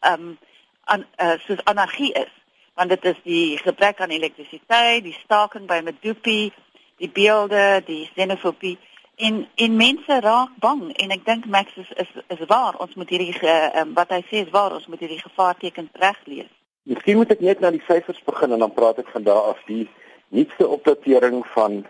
ehm 0.00 0.20
um, 0.20 0.38
aan 0.84 1.06
uh, 1.16 1.38
soos 1.46 1.64
anargie 1.64 2.12
is 2.12 2.32
want 2.74 2.88
dit 2.88 3.04
is 3.04 3.20
die 3.22 3.58
gebrek 3.58 4.00
aan 4.00 4.10
elektrisiteit, 4.10 5.04
die 5.04 5.16
staking 5.22 5.66
by 5.66 5.80
Medupi, 5.84 6.52
die 6.96 7.10
beelde, 7.10 7.82
die 7.86 8.10
xenofobie. 8.14 8.78
En 9.16 9.46
en 9.54 9.76
mense 9.76 10.20
raak 10.20 10.50
bang. 10.58 10.88
En 10.98 11.14
ek 11.14 11.24
dink 11.24 11.46
Max 11.46 11.76
is 11.76 11.90
is 12.02 12.10
is 12.34 12.46
waar. 12.50 12.74
Ons 12.82 12.94
moet 12.98 13.08
hierdie 13.08 13.34
uh, 13.42 13.84
wat 13.94 14.10
hy 14.10 14.22
sê 14.26 14.42
is 14.42 14.50
waar. 14.50 14.74
Ons 14.74 14.86
moet 14.90 14.98
hierdie 14.98 15.22
gevaarteken 15.22 15.90
reg 16.02 16.18
lees. 16.24 16.50
Miskien 16.82 17.16
moet 17.16 17.30
ek 17.30 17.40
net 17.40 17.62
na 17.62 17.70
die 17.70 17.82
syfers 17.86 18.18
begin 18.26 18.52
en 18.52 18.64
dan 18.66 18.74
praat 18.74 18.98
ek 18.98 19.12
van 19.14 19.22
daar 19.22 19.54
af. 19.54 19.62
Die 19.70 19.86
nuutste 20.34 20.66
opdatering 20.68 21.44
van 21.54 21.84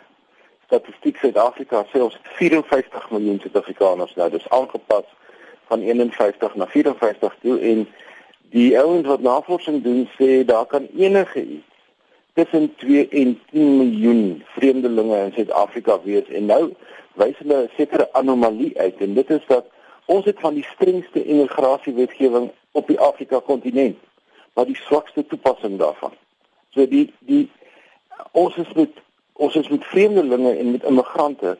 Statistiek 0.66 1.16
Suid-Afrika 1.20 1.86
sê 1.92 2.02
ons 2.04 2.18
54 2.36 3.08
miljoen 3.10 3.40
Suid-Afrikaners 3.40 4.14
nou. 4.20 4.28
Dis 4.30 4.48
aangepas 4.52 5.08
van 5.72 5.80
51 5.80 6.54
na 6.60 6.68
54 6.68 7.40
toe 7.40 7.56
en 7.72 7.86
die 8.54 8.70
ouens 8.78 9.06
wat 9.10 9.22
navorsing 9.26 9.82
doen 9.82 10.06
sê 10.16 10.44
daar 10.46 10.66
kan 10.70 10.88
enige 10.94 11.42
iets 11.42 11.72
tussen 12.34 12.74
2 12.82 13.08
en 13.08 13.36
10 13.50 13.76
miljoen 13.76 14.42
vreemdelinge 14.56 15.18
in 15.26 15.32
Suid-Afrika 15.34 16.00
wees 16.02 16.30
en 16.38 16.50
nou 16.50 16.62
wys 17.20 17.38
hulle 17.42 17.60
'n 17.62 17.70
sekere 17.76 18.08
anomalie 18.12 18.72
uit 18.78 18.98
en 19.06 19.14
dit 19.14 19.30
is 19.30 19.44
dat 19.46 19.66
ons 20.06 20.24
het 20.24 20.40
van 20.40 20.54
die 20.54 20.66
strengste 20.74 21.24
immigrasiewetgewing 21.24 22.50
op 22.72 22.86
die 22.86 23.00
Afrika 23.00 23.40
kontinent 23.40 23.98
maar 24.54 24.66
die 24.66 24.76
swakste 24.76 25.26
toepassing 25.26 25.78
daarvan. 25.78 26.12
So 26.70 26.86
die 26.88 27.12
die 27.18 27.50
ons 28.30 28.56
is 28.56 28.72
met 28.72 29.02
ons 29.32 29.56
is 29.58 29.68
met 29.68 29.84
vreemdelinge 29.84 30.56
en 30.56 30.70
met 30.70 30.84
immigrante 30.84 31.56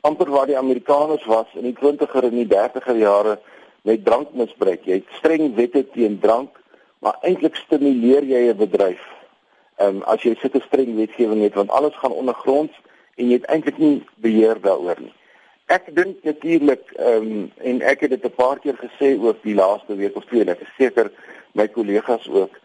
amper 0.00 0.30
waar 0.30 0.46
die 0.46 0.58
Amerikaners 0.58 1.24
was 1.24 1.46
in 1.52 1.66
die 1.68 1.76
20er 1.76 2.24
en 2.24 2.36
die 2.36 2.48
30er 2.48 2.96
jare 2.96 3.38
met 3.82 4.04
drankmisbruik. 4.04 4.84
Jy 4.84 4.92
het 4.92 5.14
streng 5.18 5.54
wette 5.54 5.84
teen 5.90 6.18
drank, 6.18 6.50
maar 6.98 7.18
eintlik 7.22 7.56
stimuleer 7.56 8.24
jy 8.24 8.50
'n 8.50 8.56
bedryf 8.56 9.04
ehm 9.78 9.96
um, 9.96 10.02
as 10.10 10.22
jy 10.26 10.34
sulke 10.34 10.60
streng 10.66 10.96
wetgewing 10.96 11.42
het 11.42 11.54
want 11.54 11.70
alles 11.70 11.94
gaan 12.02 12.12
ondergronds 12.12 12.74
en 13.14 13.28
jy 13.30 13.36
het 13.38 13.44
eintlik 13.46 13.78
nie 13.78 14.02
beheer 14.24 14.58
daaroor 14.60 14.98
nie. 14.98 15.12
Ek 15.70 15.90
dink 15.94 16.24
natuurlik 16.26 16.90
ehm 16.96 17.28
um, 17.28 17.44
en 17.70 17.82
ek 17.82 18.00
het 18.00 18.10
dit 18.10 18.24
'n 18.24 18.34
paar 18.34 18.58
keer 18.58 18.74
gesê 18.74 19.14
ook 19.14 19.42
die 19.42 19.54
laaste 19.54 19.94
week 19.94 20.16
of 20.16 20.24
twee 20.24 20.44
ek 20.44 20.66
seker 20.78 21.12
my 21.52 21.68
kollegas 21.68 22.28
ook 22.28 22.58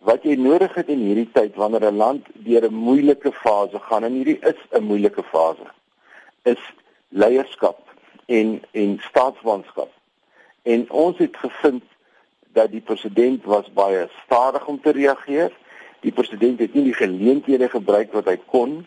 wat 0.00 0.22
jy 0.22 0.36
nodig 0.36 0.74
het 0.74 0.88
in 0.88 1.00
hierdie 1.08 1.30
tyd 1.32 1.56
wanneer 1.56 1.88
'n 1.88 1.96
land 1.96 2.26
deur 2.34 2.68
'n 2.68 2.74
moeilike 2.74 3.32
fase 3.32 3.78
gaan 3.78 4.04
en 4.04 4.12
hierdie 4.12 4.38
is 4.40 4.60
'n 4.70 4.84
moeilike 4.84 5.22
fase 5.22 5.72
is 6.44 6.62
leierskap 7.08 7.80
en 8.26 8.60
en 8.72 8.98
staatsmanskap. 9.08 9.90
En 10.68 10.84
ons 10.90 11.18
het 11.18 11.36
gevind 11.36 11.84
dat 12.52 12.70
die 12.70 12.84
president 12.84 13.44
was 13.44 13.72
baie 13.72 14.08
stadig 14.24 14.66
om 14.66 14.80
te 14.80 14.92
reageer 14.96 15.52
die 16.04 16.12
president 16.12 16.60
het 16.62 16.74
nie 16.74 16.84
die 16.90 16.94
geleenthede 16.94 17.68
gebruik 17.72 18.12
wat 18.14 18.28
hy 18.30 18.38
kon 18.52 18.80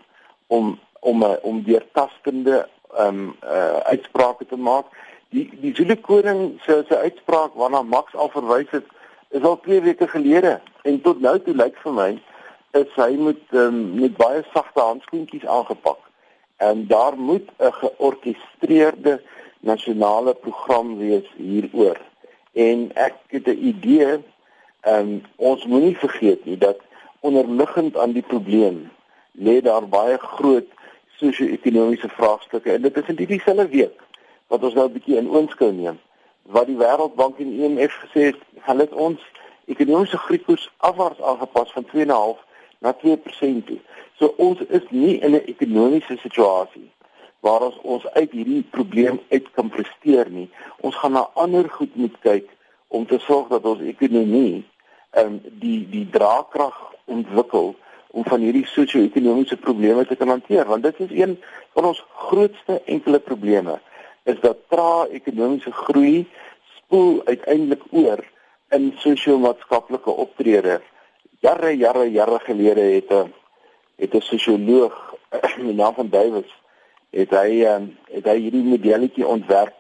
om 0.47 0.77
om 1.01 1.23
'n 1.25 1.38
om 1.41 1.63
deurtastende 1.63 2.67
ehm 2.97 3.07
um, 3.07 3.35
uh, 3.43 3.77
uitsprake 3.93 4.45
te 4.45 4.57
maak. 4.57 4.85
Die 5.29 5.50
die 5.61 5.75
Zulu 5.75 5.95
koning 5.95 6.59
se 6.65 6.83
se 6.88 6.97
uitspraak 6.97 7.53
waarna 7.53 7.81
Max 7.81 8.15
al 8.15 8.29
verwys 8.29 8.69
het, 8.69 8.85
is 9.29 9.41
al 9.41 9.59
2 9.59 9.81
weke 9.81 10.07
gelede 10.07 10.59
en 10.83 11.01
tot 11.01 11.19
nou 11.19 11.39
toe 11.39 11.55
lyk 11.55 11.77
vir 11.83 11.93
my 11.93 12.11
is 12.71 12.95
hy 12.95 13.11
met 13.17 13.41
um, 13.51 14.00
met 14.00 14.17
baie 14.17 14.43
sagte 14.53 14.79
handskoentjies 14.79 15.45
aangepak. 15.45 16.00
En 16.57 16.88
daar 16.88 17.17
moet 17.17 17.50
'n 17.59 17.71
georkestreerde 17.71 19.21
nasionale 19.61 20.33
program 20.33 20.97
wees 20.97 21.27
hieroor. 21.37 21.97
En 22.53 22.91
ek 22.93 23.15
het 23.27 23.47
'n 23.47 23.65
idee, 23.67 24.19
um, 24.87 25.21
ons 25.35 25.65
moenie 25.65 25.97
vergeet 25.97 26.45
nie 26.45 26.57
dat 26.57 26.77
onderliggend 27.19 27.97
aan 27.97 28.11
die 28.11 28.25
probleem 28.27 28.91
lê 29.31 29.61
daar 29.61 29.87
baie 29.87 30.17
groot 30.17 30.67
sosio-ekonomiese 31.17 32.09
vraagstukke 32.09 32.71
en 32.71 32.81
dit 32.81 32.97
is 32.97 33.07
in 33.07 33.17
hierdie 33.17 33.41
selfe 33.41 33.67
week 33.67 34.01
wat 34.47 34.63
ons 34.63 34.73
nou 34.73 34.87
'n 34.87 34.93
bietjie 34.93 35.17
in 35.17 35.29
oënskou 35.29 35.71
neem 35.71 35.99
wat 36.43 36.65
die 36.65 36.77
Wêreldbank 36.77 37.37
en 37.39 37.53
IMF 37.53 37.93
gesê 38.03 38.21
het 38.31 38.39
hulle 38.67 38.81
het 38.81 38.93
ons 38.93 39.21
ekonomiese 39.65 40.17
groeikoers 40.17 40.71
afwaarts 40.77 41.21
aangepas 41.21 41.71
van 41.71 41.85
2.5 41.85 42.41
na 42.79 42.93
2% 42.93 43.65
toe. 43.65 43.79
So 44.17 44.33
ons 44.37 44.59
is 44.59 44.85
nie 44.89 45.19
in 45.19 45.31
'n 45.31 45.45
ekonomiese 45.45 46.17
situasie 46.17 46.89
waar 47.41 47.67
ons 47.67 47.77
ons 47.83 48.07
uit 48.13 48.31
hierdie 48.31 48.63
probleem 48.74 49.19
uit 49.29 49.48
kan 49.57 49.69
presteer 49.69 50.29
nie. 50.29 50.50
Ons 50.86 50.98
gaan 51.01 51.17
na 51.17 51.27
ander 51.33 51.69
goed 51.69 51.95
moet 51.95 52.17
kyk 52.25 52.50
om 52.88 53.05
te 53.07 53.19
sorg 53.25 53.50
dat 53.53 53.65
ons 53.65 53.81
ekonomie 53.93 54.63
ehm 55.12 55.39
die 55.63 55.79
die 55.89 56.07
draagkrag 56.10 56.77
ontwikkel 57.05 57.74
om 58.12 58.27
van 58.27 58.43
hierdie 58.43 58.67
sosio-ekonomiese 58.67 59.57
probleme 59.57 60.05
te 60.05 60.15
kan 60.19 60.31
hanteer 60.31 60.69
want 60.69 60.83
dit 60.83 61.00
is 61.07 61.12
een 61.24 61.38
van 61.74 61.89
ons 61.91 62.03
grootste 62.27 62.81
enkele 62.86 63.19
probleme 63.19 63.79
is 64.24 64.39
dat 64.45 64.63
trae 64.69 65.10
ekonomiese 65.17 65.71
groei 65.71 66.27
spoel 66.77 67.21
uiteindelik 67.25 67.83
oor 67.89 68.24
in 68.71 68.91
sosio-maatskaplike 69.03 70.12
optrede. 70.24 70.79
Jare 71.39 71.71
jare 71.77 72.05
jare 72.12 72.39
gelede 72.39 72.81
het 72.81 73.12
'n 73.12 73.33
het 73.98 74.13
'n 74.15 74.21
sosioloog 74.21 75.15
in 75.57 75.65
die 75.69 75.75
naam 75.75 75.93
van 75.93 76.10
Davies 76.10 76.60
het 77.11 77.33
hy 77.35 77.63
um, 77.67 77.91
het 78.11 78.27
hy 78.27 78.37
hierdie 78.39 78.63
modelletjie 78.63 79.27
ontwerp 79.27 79.75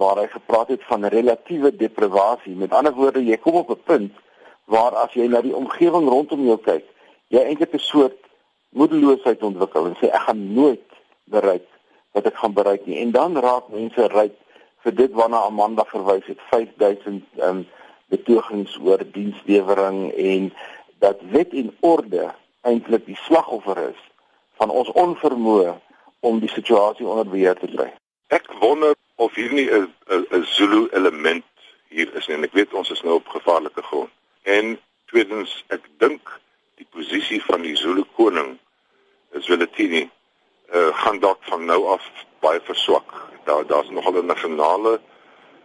waar 0.00 0.22
hy 0.22 0.26
gepraat 0.32 0.72
het 0.72 0.84
van 0.88 1.04
relatiewe 1.12 1.74
deprivasie. 1.76 2.54
Met 2.56 2.72
ander 2.72 2.94
woorde, 2.96 3.20
jy 3.24 3.36
kom 3.36 3.60
op 3.60 3.70
'n 3.70 3.82
punt 3.84 4.12
waar 4.64 4.94
as 4.94 5.12
jy 5.12 5.26
na 5.28 5.40
die 5.40 5.56
omgewing 5.56 6.08
rondom 6.08 6.44
jou 6.46 6.56
kyk, 6.56 6.84
jy 7.28 7.40
eintlik 7.40 7.74
'n 7.74 7.78
soort 7.78 8.16
moedeloosheid 8.70 9.42
ontwikkel 9.42 9.86
en 9.86 9.96
sê 10.00 10.08
ek 10.08 10.24
gaan 10.26 10.54
nooit 10.54 10.88
bereik 11.24 11.66
wat 12.12 12.26
ek 12.26 12.36
gaan 12.36 12.52
bereik 12.52 12.86
nie. 12.86 12.98
En 12.98 13.10
dan 13.10 13.36
raak 13.36 13.68
mense 13.68 14.06
ryk 14.06 14.36
vir 14.84 14.94
dit 14.94 15.12
waarna 15.12 15.44
Amanda 15.44 15.84
verwys 15.84 16.26
het, 16.26 16.40
5000 16.50 17.24
ehm 17.36 17.48
um, 17.48 17.66
betogings 18.10 18.78
oor 18.82 18.98
dienslewering 19.12 20.12
en 20.12 20.52
dat 20.98 21.20
wet 21.30 21.52
en 21.52 21.70
orde 21.80 22.34
eintlik 22.66 23.06
die 23.06 23.18
slagoffer 23.26 23.78
is 23.88 24.00
van 24.58 24.70
ons 24.70 24.90
onvermoë 24.92 25.76
om 26.20 26.40
die 26.40 26.50
situasie 26.50 27.06
onder 27.06 27.28
beheer 27.28 27.56
te 27.58 27.66
kry. 27.66 27.92
Ek 28.28 28.46
wonder 28.60 28.94
of 29.16 29.34
hier 29.34 29.52
nie 29.52 29.68
'n 29.70 29.88
'n 30.08 30.44
Zulu 30.44 30.88
element 30.92 31.44
hier 31.88 32.14
is 32.14 32.26
nie. 32.26 32.36
En 32.36 32.44
ek 32.44 32.52
weet 32.52 32.74
ons 32.74 32.90
is 32.90 33.02
nou 33.02 33.14
op 33.14 33.28
gevaarlike 33.28 33.82
grond. 33.82 34.10
En 34.42 34.78
tweedens, 35.06 35.64
ek 35.68 35.88
dink 35.98 36.40
die 36.76 36.86
posisie 36.90 37.42
van 37.44 37.62
die 37.62 37.76
Zulu 37.76 38.04
koning 38.16 38.58
is 39.32 39.48
Willitini 39.48 40.10
uh, 40.74 40.88
gaan 41.02 41.18
dalk 41.18 41.42
van 41.42 41.64
nou 41.64 41.86
af 41.86 42.06
baie 42.40 42.60
verswak. 42.60 43.12
Daar 43.44 43.66
daar's 43.66 43.90
nogal 43.90 44.22
'n 44.22 44.26
nasionale 44.26 45.00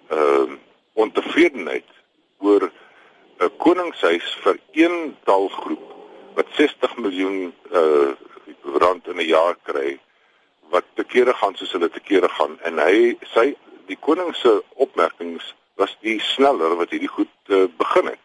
ehm 0.10 0.52
uh, 0.52 0.58
ontevredenheid 0.94 1.90
oor 2.40 2.72
'n 3.40 3.52
koningshuis 3.58 4.38
vir 4.44 4.60
een 4.72 5.16
taalgroep 5.24 5.94
wat 6.36 6.48
60 6.52 6.98
miljoen 6.98 7.54
uh 7.72 8.12
rand 8.64 9.08
in 9.08 9.18
'n 9.18 9.28
jaar 9.28 9.56
kry 9.64 10.00
wat 10.70 10.86
te 10.94 11.04
kere 11.04 11.34
gaan 11.34 11.56
soos 11.56 11.72
hulle 11.72 11.90
te 11.90 12.00
kere 12.00 12.30
gaan 12.30 12.58
en 12.64 12.80
hy 12.80 13.16
sy 13.34 13.54
die 13.88 13.98
koning 14.08 14.34
se 14.36 14.62
opmerkings 14.76 15.54
was 15.76 15.98
die 16.02 16.20
sneller 16.20 16.76
wat 16.80 16.94
hierdie 16.94 17.12
goed 17.12 17.54
uh, 17.54 17.66
begin 17.78 18.10
het. 18.14 18.22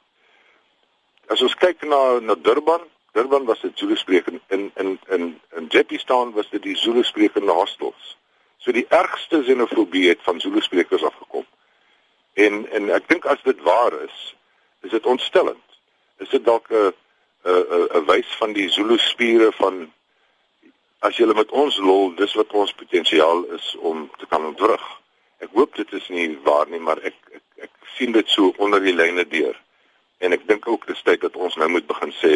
As 1.31 1.43
ons 1.43 1.55
kyk 1.59 1.85
na 1.87 2.21
na 2.25 2.35
Durban, 2.35 2.87
Durban 3.13 3.47
was 3.47 3.61
dit 3.61 3.79
Zulu 3.79 3.97
sprekend 3.97 4.43
in 4.49 4.71
in 4.77 4.99
in 5.09 5.41
in 5.57 5.67
Jeppeston 5.67 6.33
was 6.33 6.51
dit 6.51 6.63
die 6.63 6.77
Zulu 6.77 7.03
sprekende 7.05 7.53
hostels. 7.53 8.17
So 8.59 8.73
die 8.73 8.87
ergste 8.89 9.43
xenofobie 9.43 10.09
het 10.09 10.23
van 10.23 10.41
Zulu 10.41 10.61
sprekers 10.61 11.05
afgekom. 11.05 11.47
En 12.35 12.67
en 12.71 12.91
ek 12.91 13.09
dink 13.09 13.27
as 13.27 13.43
dit 13.43 13.63
waar 13.67 13.95
is, 14.03 14.35
is 14.81 14.91
dit 14.91 15.07
ontstellend. 15.07 15.65
Is 16.19 16.29
dit 16.29 16.45
dalk 16.45 16.71
'n 16.71 16.93
'n 17.45 17.89
'n 17.99 18.05
wys 18.07 18.37
van 18.39 18.53
die 18.53 18.69
Zulu 18.69 18.99
spiere 18.99 19.53
van 19.53 19.93
as 21.01 21.17
jy 21.17 21.27
met 21.33 21.53
ons 21.57 21.77
lol, 21.81 22.13
dis 22.17 22.35
wat 22.37 22.53
ons 22.53 22.73
potensiaal 22.77 23.45
is 23.57 23.73
om 23.81 24.09
te 24.21 24.27
kan 24.29 24.45
ontwrig. 24.45 24.83
Ek 25.41 25.53
hoop 25.57 25.75
dit 25.79 25.93
is 25.97 26.09
nie 26.13 26.29
waar 26.45 26.69
nie, 26.69 26.81
maar 26.81 27.01
ek 27.01 27.17
ek, 27.33 27.45
ek 27.69 27.93
sien 27.97 28.13
dit 28.13 28.29
so 28.29 28.53
onder 28.59 28.83
die 28.85 28.97
lyne 28.97 29.25
deur. 29.29 29.57
En 30.21 30.37
ek 30.37 30.45
dink 30.49 30.69
ook 30.69 30.87
dis 30.87 31.01
tyd 31.03 31.23
dat 31.25 31.37
ons 31.37 31.57
nou 31.57 31.71
moet 31.73 31.87
begin 31.89 32.13
sê 32.21 32.35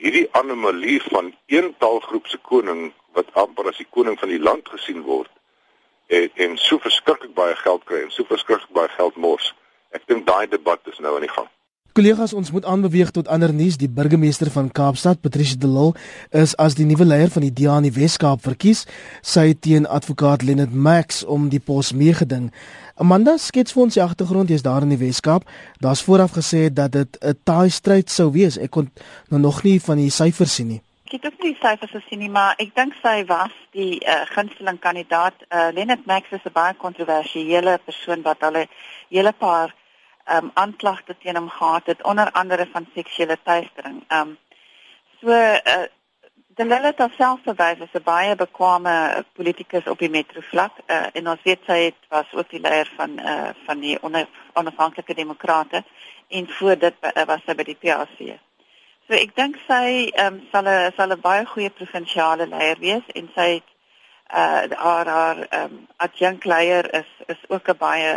hierdie 0.00 0.28
anomalie 0.38 1.00
van 1.10 1.34
een 1.52 1.74
taalgroep 1.82 2.30
se 2.30 2.38
koning 2.48 2.92
wat 3.18 3.34
amper 3.42 3.68
as 3.68 3.80
die 3.82 3.90
koning 3.90 4.16
van 4.20 4.30
die 4.32 4.40
land 4.40 4.68
gesien 4.70 5.02
word 5.04 5.30
en, 6.10 6.30
en 6.34 6.56
so 6.58 6.78
verskriklik 6.78 7.34
baie 7.34 7.56
geld 7.56 7.84
kry 7.84 8.04
en 8.04 8.14
so 8.14 8.24
verskriklik 8.24 8.70
baie 8.74 8.90
geld 8.96 9.16
mors. 9.16 9.50
Ek 9.94 10.06
dink 10.10 10.26
daai 10.26 10.46
debat 10.50 10.80
is 10.90 10.98
nou 11.02 11.16
aan 11.16 11.26
die 11.26 11.32
gang. 11.34 11.50
Kollegas, 12.00 12.32
ons 12.32 12.48
moet 12.50 12.64
aanbeweeg 12.64 13.10
tot 13.12 13.26
ander 13.28 13.52
nuus. 13.52 13.74
Die 13.76 13.88
burgemeester 13.92 14.48
van 14.50 14.70
Kaapstad, 14.72 15.18
Patricia 15.20 15.58
de 15.60 15.68
Lille, 15.68 15.92
is 16.32 16.54
as 16.56 16.72
die 16.78 16.86
nuwe 16.88 17.04
leier 17.04 17.28
van 17.28 17.44
die 17.44 17.50
DA 17.52 17.74
in 17.76 17.90
die 17.90 17.92
Wes-Kaap 17.92 18.40
verkies. 18.40 18.86
Sy 19.20 19.50
het 19.50 19.58
teen 19.66 19.84
advokaat 19.84 20.40
Leonard 20.48 20.72
Max 20.72 21.20
om 21.28 21.50
die 21.52 21.60
pos 21.60 21.90
meegeding. 21.92 22.46
Amanda 22.96 23.34
skets 23.36 23.76
vir 23.76 23.82
ons 23.82 23.98
die 23.98 24.00
agtergrond. 24.00 24.48
Jy's 24.48 24.64
daar 24.64 24.86
in 24.86 24.94
die 24.94 25.00
Wes-Kaap. 25.02 25.44
Daar's 25.84 26.00
vooraf 26.06 26.32
gesê 26.38 26.70
dat 26.72 26.96
dit 26.96 27.18
'n 27.20 27.36
taai 27.44 27.68
stryd 27.68 28.08
sou 28.08 28.30
wees. 28.32 28.56
Ek 28.56 28.70
kon 28.70 28.88
nou 29.28 29.40
nog 29.40 29.62
nie 29.62 29.78
van 29.80 29.96
die 30.00 30.08
syfers 30.10 30.54
sien 30.54 30.68
nie. 30.68 30.80
Ek 31.04 31.12
het 31.12 31.26
ook 31.26 31.42
nie 31.42 31.52
die 31.52 31.60
syfers 31.60 31.90
gesien 31.90 32.18
nie, 32.18 32.30
maar 32.30 32.54
ek 32.58 32.74
dink 32.74 32.94
sy 33.02 33.26
was 33.26 33.52
die 33.72 34.00
uh, 34.06 34.24
gunsteling 34.32 34.78
kandidaat. 34.78 35.34
Uh, 35.52 35.68
Leonard 35.74 36.06
Max 36.06 36.26
is 36.30 36.44
'n 36.44 36.52
baie 36.52 36.74
kontroversiële 36.74 37.78
persoon 37.84 38.22
wat 38.22 38.40
'n 38.40 38.66
hele 39.10 39.32
paar 39.32 39.74
um, 40.28 40.50
aanklagte 40.54 41.16
teen 41.18 41.36
hom 41.36 41.48
gehad 41.48 41.86
het 41.86 42.02
onder 42.02 42.30
andere 42.30 42.68
van 42.72 42.86
seksuele 42.94 43.38
teistering. 43.42 44.04
Ehm 44.08 44.28
um, 44.28 44.38
so 45.20 45.28
uh, 45.28 45.88
de 46.60 46.64
Lille 46.64 46.86
het 46.86 46.98
homself 46.98 47.40
verwys 47.44 47.80
as 47.80 47.94
'n 47.94 48.02
baie 48.04 48.34
bekwame 48.36 49.24
politikus 49.32 49.86
op 49.86 49.98
die 49.98 50.10
metro 50.10 50.40
vlak 50.40 50.72
uh, 50.86 51.06
en 51.12 51.28
ons 51.28 51.42
weet 51.42 51.60
sy 51.66 51.78
het 51.84 52.00
was 52.08 52.32
ook 52.32 52.50
die 52.50 52.60
leier 52.60 52.90
van 52.96 53.18
uh, 53.18 53.48
van 53.66 53.80
die 53.80 53.98
onafhanklike 54.52 55.14
demokrate 55.14 55.84
en 56.28 56.48
voor 56.48 56.78
dit 56.78 56.94
uh, 57.00 57.24
was 57.24 57.40
sy 57.46 57.54
by 57.54 57.64
die 57.64 57.78
PAC. 57.80 58.16
So 59.08 59.16
ek 59.16 59.34
dink 59.36 59.56
sy 59.66 60.10
ehm 60.14 60.34
um, 60.34 60.42
sal 60.52 60.68
'n 60.68 60.92
sal 60.96 61.12
'n 61.12 61.20
baie 61.20 61.46
goeie 61.46 61.70
provinsiale 61.70 62.46
leier 62.46 62.78
wees 62.78 63.06
en 63.14 63.30
sy 63.34 63.48
het 63.54 63.68
uh 64.40 64.78
haar 64.84 65.06
haar 65.06 65.38
ehm 65.48 65.64
um, 65.64 65.86
adjunkt 65.96 66.44
leier 66.44 66.94
is 66.94 67.10
is 67.26 67.42
ook 67.48 67.68
'n 67.68 67.76
baie 67.78 68.12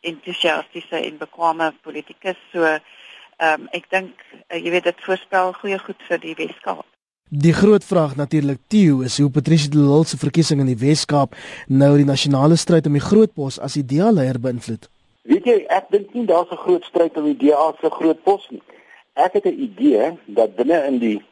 entoesiastiese 0.00 0.96
en 0.96 1.18
bekwame 1.18 1.72
politikus. 1.82 2.38
So 2.52 2.64
ehm 2.64 3.62
um, 3.62 3.68
ek 3.72 3.86
dink 3.90 4.12
uh, 4.52 4.56
jy 4.56 4.70
weet 4.70 4.84
dit 4.84 5.04
voorspel 5.06 5.52
goeie 5.52 5.78
goed 5.78 6.00
vir 6.08 6.18
die 6.20 6.34
Weskaap. 6.36 6.86
Die 7.30 7.54
groot 7.54 7.84
vraag 7.84 8.16
natuurlik 8.16 8.58
Theo 8.66 9.00
is 9.06 9.18
hoe 9.18 9.30
Patricia 9.30 9.70
de 9.70 9.78
Lille 9.78 10.04
se 10.04 10.18
verkiesing 10.18 10.60
in 10.60 10.66
die 10.66 10.80
Weskaap 10.80 11.36
nou 11.68 11.96
die 11.96 12.04
nasionale 12.04 12.56
stryd 12.56 12.86
om 12.86 12.98
die 12.98 13.04
groot 13.04 13.32
pos 13.34 13.58
as 13.58 13.78
die 13.78 13.84
DA-leier 13.86 14.40
beïnvloed. 14.42 14.88
Weet 15.30 15.46
jy, 15.46 15.54
ek 15.70 15.92
dink 15.94 16.12
nie 16.14 16.26
daar's 16.26 16.50
'n 16.50 16.58
groot 16.64 16.84
stryd 16.84 17.16
om 17.16 17.24
die 17.24 17.38
DA 17.46 17.72
se 17.80 17.90
groot 17.90 18.22
pos 18.24 18.46
nie. 18.50 18.62
Ek 19.14 19.32
het 19.32 19.46
'n 19.46 19.62
idee 19.68 20.18
dat 20.26 20.56
binne 20.56 20.84
in 20.86 20.98
die 20.98 21.22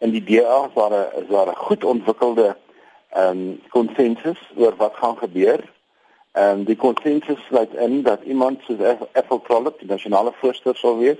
in 0.00 0.10
die 0.10 0.24
DA 0.24 0.70
waar 0.74 0.92
'n 0.94 1.26
waar 1.28 1.48
'n 1.48 1.56
goed 1.66 1.84
ontwikkelde 1.84 2.56
ehm 3.12 3.38
um, 3.38 3.60
konsensus 3.68 4.40
oor 4.56 4.76
wat 4.76 4.94
gaan 4.94 5.16
gebeur 5.16 5.60
En 6.38 6.64
die 6.64 6.76
konsensus 6.76 7.40
sluit 7.46 7.74
in 7.74 8.02
dat 8.02 8.22
iemand 8.22 8.60
soos 8.62 8.78
Ethel 9.12 9.40
Trollip 9.42 9.78
die 9.80 9.88
nasionale 9.88 10.32
voorsteur 10.40 10.76
sal 10.76 10.98
wees 10.98 11.18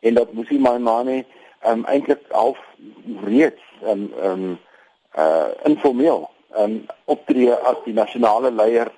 en 0.00 0.14
dat 0.14 0.32
Musi 0.32 0.58
Maimane 0.58 1.24
um, 1.66 1.84
eintlik 1.84 2.26
half 2.28 2.58
reeds 3.24 3.62
um, 3.82 4.12
um, 4.22 4.58
uh, 5.16 5.48
informeel 5.64 6.28
um, 6.56 6.74
optree 7.04 7.54
as 7.54 7.80
die 7.84 7.94
nasionale 7.96 8.50
leier 8.52 8.92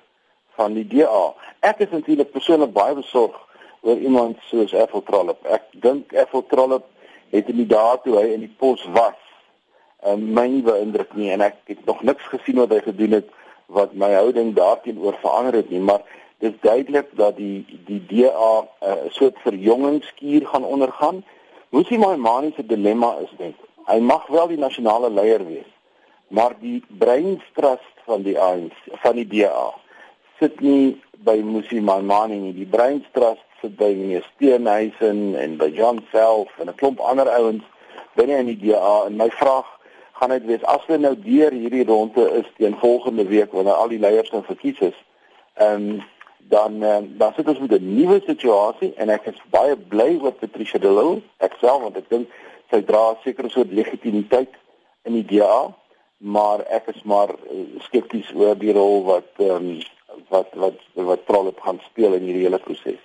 van 0.57 0.75
die 0.75 0.87
DA. 0.87 1.23
Ek 1.59 1.79
is 1.85 1.93
natuurlik 1.95 2.31
persoonlik 2.31 2.73
baie 2.75 2.95
besorg 2.99 3.37
oor 3.81 3.97
iemand 3.97 4.43
soos 4.49 4.75
Ethel 4.75 5.03
Trollip. 5.07 5.47
Ek 5.47 5.69
dink 5.85 6.11
Ethel 6.11 6.43
Trollip 6.51 6.89
het 7.31 7.47
in 7.49 7.61
die 7.63 7.69
dae 7.71 7.95
toe 8.03 8.17
hy 8.19 8.33
in 8.35 8.43
die 8.43 8.55
pos 8.59 8.83
was, 8.97 9.19
um, 10.03 10.27
my 10.35 10.45
nie 10.57 10.65
beïndruk 10.65 11.15
nie 11.15 11.31
en 11.31 11.45
ek 11.47 11.61
het 11.71 11.87
nog 11.87 12.03
niks 12.03 12.27
gesien 12.35 12.59
wat 12.61 12.75
hy 12.75 12.83
gedoen 12.83 13.21
het 13.21 13.31
wat 13.73 13.93
my 13.93 14.11
houding 14.13 14.53
daarteenoor 14.55 15.17
verander 15.21 15.53
het 15.61 15.69
nie, 15.69 15.81
maar 15.81 16.01
dit 16.43 16.55
duidelik 16.61 17.09
dat 17.17 17.37
die 17.37 17.65
die 17.87 18.01
DA 18.07 18.53
'n 18.61 18.67
uh, 18.87 19.09
soort 19.09 19.37
verjongingskuur 19.45 20.47
gaan 20.47 20.65
ondergaan. 20.65 21.23
Hoe 21.69 21.83
sien 21.83 21.99
my 21.99 22.15
maniese 22.15 22.65
dilemma 22.65 23.15
is 23.25 23.33
dit? 23.37 23.55
Hy 23.85 23.99
mag 23.99 24.27
wel 24.27 24.47
die 24.47 24.57
nasionale 24.57 25.09
leier 25.09 25.45
wees, 25.45 25.71
maar 26.27 26.55
die 26.59 26.83
breinstrust 26.87 27.97
van 28.05 28.21
die 28.21 28.39
ANC, 28.39 28.77
van 29.03 29.15
die 29.15 29.27
DA 29.27 29.73
sit 30.39 30.59
nie 30.59 31.01
by 31.23 31.37
Musi 31.39 31.81
Maimane 31.81 32.35
nie. 32.35 32.53
Die 32.53 32.67
breinstrust 32.67 33.45
sit 33.61 33.77
by 33.79 33.93
meneer 33.95 34.25
Steenhuisen 34.33 35.35
en 35.39 35.57
by 35.57 35.69
John 35.71 36.03
self 36.11 36.51
en 36.59 36.67
'n 36.67 36.75
klomp 36.75 36.99
ander 36.99 37.29
ouens 37.29 37.63
binne 38.15 38.37
in 38.37 38.51
die 38.51 38.59
DA 38.59 39.05
en 39.05 39.15
my 39.15 39.29
vraag 39.29 39.69
gaan 40.13 40.29
dit 40.29 40.45
wees 40.45 40.63
as 40.63 40.85
hulle 40.87 40.99
nou 41.03 41.13
deur 41.19 41.51
hierdie 41.51 41.85
ronde 41.85 42.25
is 42.39 42.49
teen 42.57 42.75
volgende 42.81 43.25
week 43.25 43.51
wanneer 43.51 43.73
al 43.73 43.91
die 43.91 43.99
leiers 43.99 44.31
nou 44.31 44.43
verkies 44.47 44.79
is. 44.79 44.97
Ehm 45.59 45.89
um, 45.93 46.01
dan 46.51 46.83
um, 46.83 47.05
dan 47.17 47.31
sit 47.35 47.47
ons 47.47 47.59
met 47.59 47.71
'n 47.71 47.95
nuwe 47.95 48.21
situasie 48.25 48.93
en 48.93 49.09
ek 49.09 49.25
is 49.31 49.39
baie 49.49 49.75
bly 49.77 50.19
oor 50.21 50.33
Patricia 50.33 50.79
de 50.79 50.91
Lille. 50.91 51.21
Ek 51.37 51.55
self 51.59 51.81
want 51.81 51.97
ek 51.97 52.09
dink 52.09 52.27
sy 52.71 52.81
dra 52.83 53.15
'n 53.15 53.49
soort 53.49 53.71
legitimiteit 53.71 54.53
in 55.03 55.13
die 55.13 55.25
DA, 55.25 55.73
maar 56.17 56.59
ek 56.67 56.87
is 56.95 57.03
maar 57.03 57.29
uh, 57.29 57.79
skepties 57.79 58.33
oor 58.35 58.55
die 58.55 58.73
rol 58.73 59.03
wat 59.03 59.29
ehm 59.37 59.55
um, 59.55 59.79
wat 60.29 60.53
wat 60.53 60.77
wat 60.93 61.25
Trollop 61.25 61.59
gaan 61.59 61.79
speel 61.89 62.13
in 62.13 62.23
hierdie 62.27 62.43
hele 62.43 62.59
proses. 62.59 63.01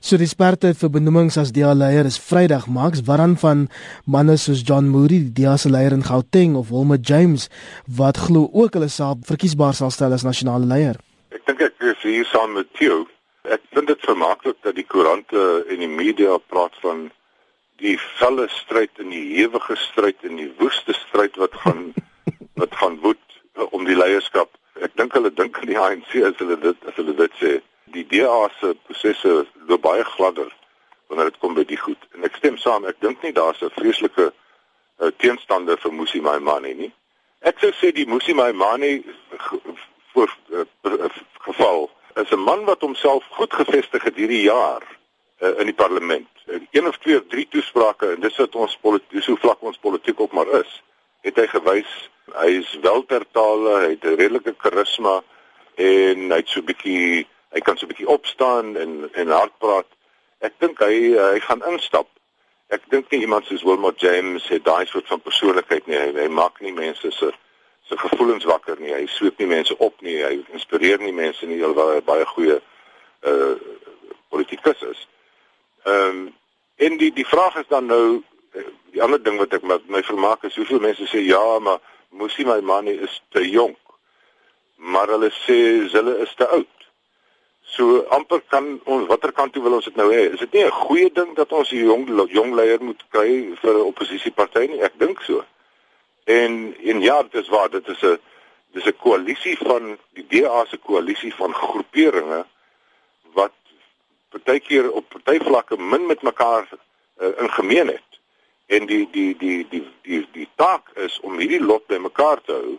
So 0.00 0.16
die 0.16 0.24
spertyd 0.24 0.78
vir 0.80 0.88
benoemings 0.94 1.36
as 1.36 1.50
DA 1.52 1.74
leier 1.76 2.06
is 2.08 2.16
Vrydag 2.24 2.64
maaks 2.72 3.02
waran 3.04 3.34
van 3.42 3.66
manne 4.08 4.38
soos 4.40 4.62
John 4.64 4.88
Moody, 4.88 5.18
die 5.26 5.44
DA 5.44 5.58
se 5.60 5.68
leier 5.68 5.92
in 5.92 6.06
Gauteng 6.08 6.54
of 6.56 6.70
Wilma 6.72 6.96
James 6.96 7.50
wat 7.98 8.16
glo 8.16 8.48
ook 8.48 8.78
hulle 8.78 8.88
sal 8.88 9.18
verkiesbaar 9.28 9.76
sal 9.76 9.92
stel 9.92 10.16
as 10.16 10.24
nasionale 10.24 10.64
leier. 10.64 10.96
Ek 11.36 11.44
dink 11.44 11.60
ek 11.68 11.84
is 11.92 12.00
hier 12.00 12.24
saam 12.32 12.56
met 12.56 12.72
Theo. 12.80 13.02
Ek 13.44 13.60
vind 13.76 13.92
dit 13.92 14.08
vermaaklik 14.08 14.56
dat 14.64 14.80
die 14.80 14.88
koerante 14.88 15.44
en 15.68 15.84
die 15.84 15.92
media 15.92 16.40
praat 16.48 16.80
van 16.80 17.10
die 17.84 17.98
felle 18.16 18.48
stryd 18.56 19.04
en 19.04 19.12
die 19.12 19.26
hewige 19.36 19.76
stryd 19.84 20.24
en 20.24 20.40
die 20.40 20.48
woeste 20.62 20.96
stryd 20.96 21.36
wat 21.36 21.60
gaan 21.60 21.90
wat 22.62 22.72
gaan 22.80 22.96
woed 23.04 23.20
uh, 23.60 23.68
om 23.68 23.84
die 23.84 24.00
leierskap. 24.00 24.48
Ek 24.80 24.96
dink 24.96 25.12
hulle 25.12 25.28
dink 25.36 25.60
aan 25.60 25.74
die 25.74 25.82
ANC 25.84 26.22
as 26.24 26.40
hulle 26.40 26.56
dit 26.64 26.88
as 26.88 26.96
hulle 26.96 27.20
dit 27.20 27.36
sê. 27.42 27.58
Die 27.92 28.06
DA 28.06 28.48
se 28.60 28.76
prosesse 28.86 29.46
loop 29.66 29.82
baie 29.82 30.04
gladder 30.04 30.50
wanneer 31.10 31.30
dit 31.30 31.38
kom 31.42 31.54
by 31.54 31.64
die 31.66 31.78
goed. 31.78 31.98
En 32.14 32.24
ek 32.24 32.36
stem 32.38 32.56
saam, 32.56 32.84
ek 32.86 33.00
dink 33.02 33.22
nie 33.22 33.32
daar's 33.34 33.62
'n 33.62 33.70
vreeslike 33.74 34.30
uh, 34.30 35.10
teenstander 35.18 35.78
vir 35.78 35.92
Musi 35.92 36.20
Maimane 36.20 36.74
nie. 36.74 36.92
Ek 37.40 37.58
sou 37.58 37.72
sê 37.72 37.90
die 37.92 38.06
Musi 38.06 38.34
Maimane 38.34 39.02
voor 40.12 40.30
uh, 40.52 41.04
geval 41.46 41.90
is 42.14 42.30
'n 42.30 42.38
man 42.38 42.64
wat 42.64 42.80
homself 42.80 43.24
goed 43.30 43.52
gevestig 43.52 44.02
het 44.02 44.16
hierdie 44.16 44.42
jaar 44.42 44.82
uh, 45.40 45.58
in 45.58 45.66
die 45.66 45.74
parlement. 45.74 46.28
Uh, 46.46 46.60
een 46.70 46.86
of 46.86 46.98
twee 46.98 47.18
of 47.18 47.26
drie 47.28 47.48
toesprake 47.48 48.12
en 48.14 48.20
dis 48.20 48.36
wat 48.36 48.54
ons 48.54 48.78
politiek 48.80 49.22
so 49.22 49.36
vlak 49.36 49.62
ons 49.62 49.78
politiek 49.78 50.20
ook 50.20 50.32
maar 50.32 50.50
is. 50.60 50.82
Het 51.22 51.36
hy 51.36 51.46
gewys 51.46 52.10
hy 52.38 52.50
is 52.60 52.78
wel 52.82 53.04
ter 53.06 53.24
tale, 53.32 53.76
hy 53.82 53.90
het 53.90 54.04
'n 54.04 54.14
redelike 54.14 54.54
karisma 54.54 55.22
en 55.74 56.30
hy 56.30 56.36
het 56.36 56.48
so 56.48 56.60
'n 56.60 56.64
bietjie 56.64 57.26
hy 57.54 57.60
kan 57.60 57.76
so 57.76 57.86
'n 57.86 57.92
bietjie 57.92 58.08
opstaan 58.08 58.76
en 58.76 59.10
en 59.12 59.28
hard 59.28 59.58
praat. 59.58 59.86
Ek 60.40 60.54
dink 60.58 60.78
hy 60.78 61.14
hy 61.18 61.40
gaan 61.40 61.62
instap. 61.72 62.08
Ek 62.68 62.82
dink 62.90 63.10
nie 63.10 63.20
iemand 63.20 63.46
soos 63.46 63.62
Wilmot 63.62 64.00
James 64.00 64.48
het 64.48 64.64
daai 64.64 64.86
soort 64.86 65.06
van 65.06 65.20
persoonlikheid 65.20 65.86
nie. 65.86 65.98
Hy, 65.98 66.12
hy 66.14 66.28
maak 66.28 66.60
nie 66.60 66.72
mense 66.72 67.10
se 67.10 67.32
se 67.88 67.96
gevoelens 67.98 68.44
wakker 68.44 68.80
nie. 68.80 68.92
Hy 68.94 69.06
sweep 69.06 69.38
nie 69.38 69.46
mense 69.50 69.78
op 69.78 70.00
nie. 70.00 70.22
Hy 70.22 70.44
inspireer 70.54 71.00
nie 71.02 71.12
mense 71.12 71.46
nie 71.46 71.58
hy 71.62 72.00
baie 72.06 72.26
goeie 72.26 72.60
uh 73.22 73.54
politikus 74.30 74.82
is. 74.82 75.08
Ehm 75.84 76.08
um, 76.08 76.34
en 76.76 76.96
die 76.96 77.12
die 77.12 77.26
vraag 77.26 77.56
is 77.56 77.68
dan 77.68 77.86
nou 77.86 78.22
eh, 78.52 78.68
die 78.94 79.02
ander 79.02 79.22
ding 79.22 79.38
wat 79.38 79.52
ek 79.52 79.62
met 79.62 79.88
my 79.88 80.02
vermaak 80.02 80.44
is 80.44 80.56
hoeveel 80.56 80.80
mense 80.80 81.08
sê 81.10 81.24
ja, 81.26 81.58
maar 81.58 81.80
Musi 82.10 82.44
my 82.44 82.60
man 82.60 82.86
is 82.86 83.22
te 83.30 83.42
jonk. 83.50 83.78
Maar 84.76 85.08
hulle 85.08 85.30
sê 85.44 85.58
hulle 85.92 86.18
is 86.22 86.34
te 86.34 86.46
oud. 86.46 86.79
So 87.70 88.00
amper 88.10 88.40
kan 88.50 88.80
ons 88.84 89.06
watter 89.06 89.32
kant 89.32 89.52
toe 89.54 89.62
wil 89.62 89.76
ons 89.78 89.86
dit 89.86 89.96
nou 89.96 90.08
hê? 90.10 90.24
Is 90.34 90.42
dit 90.42 90.52
nie 90.52 90.64
'n 90.64 90.78
goeie 90.86 91.10
ding 91.12 91.36
dat 91.36 91.52
ons 91.52 91.70
'n 91.72 91.84
jong 91.86 92.30
jong 92.30 92.54
leier 92.54 92.82
moet 92.82 93.02
kry 93.10 93.54
vir 93.62 93.74
'n 93.74 93.88
oppositieparty 93.92 94.66
nie? 94.66 94.80
Ek 94.82 94.98
dink 94.98 95.22
so. 95.22 95.44
En 96.24 96.74
en 96.82 97.00
ja, 97.00 97.22
dit 97.22 97.42
is 97.42 97.48
waar, 97.48 97.70
dit 97.70 97.88
is 97.88 98.02
'n 98.02 98.18
dis 98.72 98.86
'n 98.86 98.96
koalisie 98.96 99.56
van 99.58 99.98
die 100.14 100.26
DA 100.28 100.64
se 100.64 100.76
koalisie 100.76 101.34
van 101.34 101.54
groeperinge 101.54 102.44
wat 103.32 103.52
partykeer 104.30 104.92
op 104.92 105.08
partyvlakke 105.08 105.76
min 105.76 106.06
met 106.06 106.22
mekaar 106.22 106.68
uh, 107.20 107.28
in 107.38 107.50
gemeen 107.50 107.86
het. 107.86 108.10
En 108.66 108.86
die 108.86 109.08
die 109.10 109.36
die 109.36 109.66
die 109.70 109.86
die 110.02 110.28
die 110.32 110.48
taak 110.54 110.90
is 110.94 111.20
om 111.20 111.38
hierdie 111.38 111.64
lot 111.64 111.86
bymekaar 111.86 112.40
te 112.42 112.52
hou. 112.52 112.78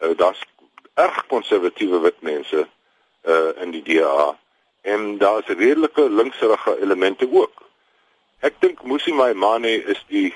Uh, 0.00 0.16
Daar's 0.16 0.42
erg 0.94 1.26
konservatiewe 1.26 2.00
wit 2.00 2.22
mense 2.22 2.68
uh 3.24 3.62
in 3.62 3.70
die 3.70 3.82
DA 3.82 4.38
en 4.82 5.18
daar's 5.18 5.46
redelike 5.46 6.10
linkserige 6.10 6.80
elemente 6.80 7.28
ook. 7.32 7.62
Ek 8.40 8.54
dink 8.58 8.82
Musi 8.82 9.12
Maimane 9.12 9.84
is 9.84 10.04
die 10.08 10.34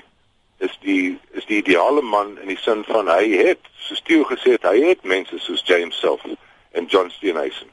is 0.58 0.78
die 0.80 1.18
is 1.30 1.46
die 1.46 1.56
ideale 1.56 2.02
man 2.02 2.38
in 2.38 2.48
die 2.48 2.58
sin 2.60 2.84
van 2.84 3.08
hy 3.08 3.30
het 3.32 3.70
soos 3.86 4.02
Theo 4.04 4.24
gesê 4.28 4.56
het 4.56 4.66
hy 4.68 4.80
het 4.90 5.04
mense 5.04 5.38
soos 5.38 5.64
James 5.64 5.96
self 5.98 6.24
en 6.70 6.86
John 6.86 7.10
Steenhuisen. 7.10 7.70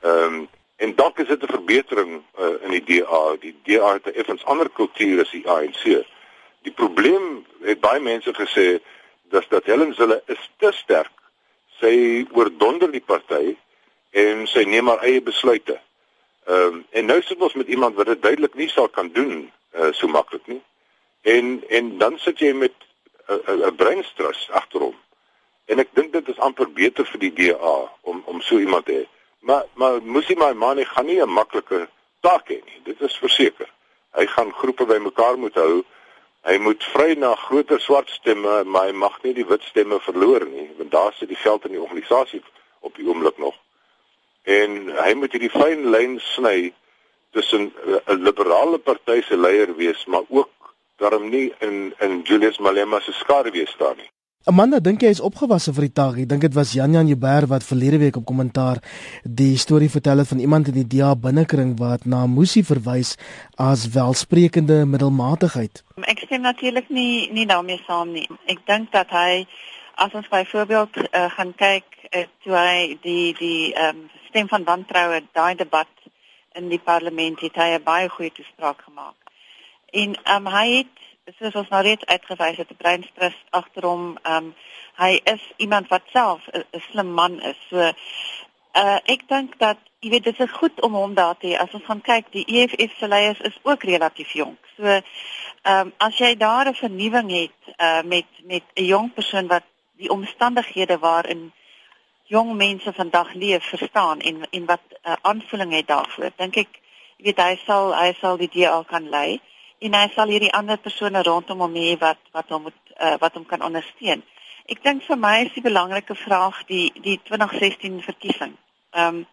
Ehm 0.00 0.24
um, 0.24 0.48
en 0.78 0.94
dalk 0.94 1.18
is 1.18 1.26
dit 1.26 1.42
'n 1.42 1.50
verbetering 1.50 2.22
uh, 2.38 2.54
in 2.62 2.70
die 2.70 2.84
DA. 2.84 3.36
Die 3.40 3.54
DA 3.64 3.92
het 3.92 4.06
'n 4.06 4.18
effens 4.20 4.44
ander 4.44 4.70
kultuur 4.70 5.20
as 5.20 5.30
die 5.30 5.48
ANC. 5.48 6.04
Die 6.62 6.72
probleem 6.72 7.46
het 7.62 7.80
baie 7.80 8.00
mense 8.00 8.34
gesê 8.34 8.78
dat 9.28 9.46
dat 9.48 9.64
Helen 9.64 9.94
Zille 9.94 10.22
is 10.26 10.50
te 10.56 10.72
sterk. 10.72 11.10
Sy 11.80 12.26
oordonder 12.32 12.90
die 12.90 13.04
party 13.06 13.56
en 14.10 14.46
sy 14.46 14.64
neem 14.64 14.88
haar 14.88 15.02
eie 15.06 15.22
besluite. 15.22 15.80
Ehm 16.48 16.74
um, 16.74 16.84
en 16.90 17.04
nou 17.04 17.22
sit 17.22 17.40
ons 17.44 17.54
met 17.54 17.66
iemand 17.68 17.94
wat 17.94 18.06
dit 18.06 18.22
duidelik 18.22 18.54
nie 18.54 18.68
sal 18.68 18.88
kan 18.88 19.10
doen 19.12 19.50
uh, 19.76 19.92
so 19.92 20.08
maklik 20.08 20.46
nie. 20.46 20.62
En 21.20 21.64
en 21.68 21.98
dan 21.98 22.18
sit 22.18 22.38
jy 22.38 22.52
met 22.52 22.72
'n 23.28 23.66
'n 23.68 23.74
breinstrus 23.76 24.48
agterom. 24.50 24.96
En 25.64 25.78
ek 25.78 25.88
dink 25.92 26.12
dit 26.12 26.28
is 26.28 26.38
amper 26.38 26.72
beter 26.72 27.04
vir 27.06 27.20
die 27.20 27.32
DA 27.32 27.92
om 28.00 28.22
om 28.24 28.40
so 28.40 28.58
iemand 28.58 28.84
te 28.84 28.92
hê. 28.92 29.04
Maar 29.38 29.64
maar 29.74 30.02
Musi 30.02 30.34
Maimane 30.34 30.84
gaan 30.84 31.06
nie 31.06 31.20
'n 31.20 31.28
maklike 31.28 31.88
taak 32.20 32.48
hê 32.48 32.64
nie. 32.64 32.80
Dit 32.84 33.00
is 33.00 33.16
verseker. 33.16 33.68
Hy 34.10 34.26
gaan 34.26 34.52
groepe 34.52 34.86
bymekaar 34.86 35.38
moet 35.38 35.54
hou. 35.54 35.84
Hy 36.42 36.58
moet 36.58 36.84
vry 36.84 37.12
na 37.12 37.34
groter 37.34 37.80
swart 37.80 38.10
stemme, 38.10 38.64
maar 38.64 38.86
hy 38.86 38.92
mag 38.92 39.22
nie 39.22 39.34
die 39.34 39.46
wit 39.46 39.62
stemme 39.62 40.00
verloor 40.00 40.46
nie, 40.46 40.70
want 40.76 40.90
daar 40.90 41.12
sit 41.12 41.28
die 41.28 41.36
geld 41.36 41.64
in 41.64 41.70
die 41.70 41.80
organisasie 41.80 42.42
op 42.80 42.94
die 42.94 43.08
oomblik 43.08 43.38
nog 43.38 43.54
en 44.42 44.92
hy 45.04 45.14
moet 45.14 45.32
hierdie 45.32 45.52
fyn 45.52 45.90
lyn 45.90 46.20
sny 46.34 46.72
tussen 47.32 47.72
'n 48.06 48.22
liberale 48.24 48.78
party 48.78 49.22
se 49.22 49.36
leier 49.36 49.76
wees 49.76 50.06
maar 50.06 50.26
ook 50.28 50.50
daarom 50.96 51.28
nie 51.30 51.52
in 51.60 51.94
in 52.00 52.22
Julius 52.22 52.58
Malema 52.58 53.00
se 53.00 53.12
skare 53.12 53.50
wees 53.50 53.70
staan 53.70 53.96
nie. 53.96 54.10
Amanda 54.48 54.78
dink 54.80 55.02
jy 55.02 55.10
is 55.12 55.20
opgewasse 55.20 55.74
vir 55.76 55.84
die 55.88 55.92
taak. 55.98 56.18
Ek 56.22 56.28
dink 56.30 56.40
dit 56.46 56.54
was 56.56 56.70
Jan 56.72 56.94
Jan 56.96 57.08
Jubber 57.10 57.46
wat 57.50 57.66
verlede 57.66 57.98
week 57.98 58.16
op 58.16 58.24
kommentaar 58.24 58.78
die 59.22 59.58
storie 59.58 59.90
vertel 59.92 60.22
het 60.22 60.30
van 60.30 60.38
iemand 60.38 60.70
in 60.70 60.78
die 60.78 60.86
DA 60.94 61.10
binnekring 61.14 61.74
wat 61.78 62.06
na 62.06 62.22
Musi 62.26 62.62
verwys 62.64 63.16
as 63.60 63.88
welsprekende 63.92 64.86
middelmatigheid. 64.86 65.82
Ek 66.06 66.24
stem 66.24 66.46
natuurlik 66.48 66.88
nie 66.88 67.28
nie 67.32 67.46
daarmee 67.46 67.82
saam 67.84 68.14
nie. 68.14 68.24
Ek 68.46 68.64
dink 68.64 68.88
dat 68.96 69.12
hy 69.12 69.44
as 70.00 70.14
ons 70.14 70.30
byvoorbeeld 70.32 70.96
uh, 70.96 71.26
gaan 71.34 71.52
kyk 71.58 71.84
uh, 72.08 72.24
toe 72.44 72.54
hy 72.56 72.96
die 73.02 73.34
die 73.36 73.74
ehm 73.74 74.00
um, 74.00 74.06
stem 74.28 74.48
van 74.48 74.64
wantroue 74.64 75.22
daai 75.32 75.54
debat 75.54 75.92
in 76.58 76.68
die 76.68 76.82
parlement 76.90 77.40
het 77.40 77.54
hy 77.54 77.68
'n 77.74 77.82
baie 77.82 78.08
goeie 78.08 78.32
toespraak 78.32 78.82
gemaak. 78.82 79.18
En 79.90 80.14
ehm 80.22 80.46
um, 80.46 80.52
hy 80.52 80.68
het 80.76 80.94
soos 81.38 81.54
ons 81.54 81.68
nou 81.68 81.82
reeds 81.82 82.06
uitgewys 82.06 82.56
het, 82.56 82.70
'n 82.70 82.82
breinstres 82.82 83.38
agter 83.50 83.84
hom. 83.84 84.18
Ehm 84.22 84.36
um, 84.36 84.54
hy 84.94 85.20
is 85.24 85.42
iemand 85.56 85.88
wat 85.88 86.02
self 86.12 86.42
'n 86.52 86.80
slim 86.90 87.12
man 87.12 87.40
is. 87.40 87.58
So 87.70 87.92
uh 88.74 88.98
ek 89.04 89.28
dink 89.28 89.58
dat 89.58 89.78
jy 90.00 90.10
weet 90.10 90.24
dit 90.24 90.40
is 90.40 90.50
goed 90.50 90.80
om 90.80 90.94
hom 90.94 91.14
daar 91.14 91.36
te 91.36 91.46
hê. 91.46 91.58
As 91.58 91.74
ons 91.74 91.84
gaan 91.84 92.00
kyk, 92.00 92.32
die 92.32 92.44
EFF 92.46 92.98
se 92.98 93.08
leiers 93.08 93.40
is 93.40 93.58
ook 93.62 93.82
relatief 93.82 94.32
jonk. 94.32 94.58
So 94.76 94.84
ehm 94.84 95.02
um, 95.64 95.92
as 95.96 96.18
jy 96.18 96.36
daar 96.36 96.68
'n 96.68 96.74
vernuwing 96.74 97.30
het 97.30 97.74
uh 97.78 98.02
met 98.02 98.26
met 98.42 98.62
'n 98.74 98.84
jong 98.84 99.14
persoon 99.14 99.46
wat 99.46 99.64
die 99.96 100.10
omstandighede 100.10 100.98
waarin 100.98 101.52
jong 102.28 102.56
mense 102.56 102.92
vandag 102.92 103.32
leef 103.34 103.64
verstaan 103.64 104.20
en 104.20 104.46
en 104.50 104.64
wat 104.66 104.80
'n 104.88 105.10
uh, 105.10 105.16
aanvulling 105.22 105.72
het 105.72 105.86
daarvoor. 105.86 106.30
Dink 106.36 106.56
ek, 106.56 106.80
jy 107.16 107.24
weet 107.24 107.40
hy 107.40 107.54
sal 107.66 107.94
hy 107.96 108.12
sal 108.20 108.36
die 108.36 108.50
DA 108.52 108.82
kan 108.82 109.08
lei 109.08 109.40
en 109.78 109.94
hy 109.94 110.08
sal 110.14 110.28
hierdie 110.28 110.52
ander 110.52 110.78
persone 110.78 111.22
rondom 111.22 111.60
hom 111.60 111.74
hê 111.74 111.96
wat 111.98 112.20
wat 112.32 112.48
hom 112.48 112.62
moet 112.62 112.80
uh, 113.00 113.16
wat 113.18 113.34
hom 113.34 113.46
kan 113.46 113.62
ondersteun. 113.62 114.22
Ek 114.68 114.82
dink 114.84 115.02
vir 115.08 115.16
my 115.16 115.36
is 115.46 115.52
die 115.54 115.64
belangrike 115.64 116.14
vraag 116.14 116.64
die 116.68 116.92
die 117.00 117.20
2016 117.24 118.02
verkiesing. 118.02 118.56
Ehm 118.92 119.06
um, 119.08 119.26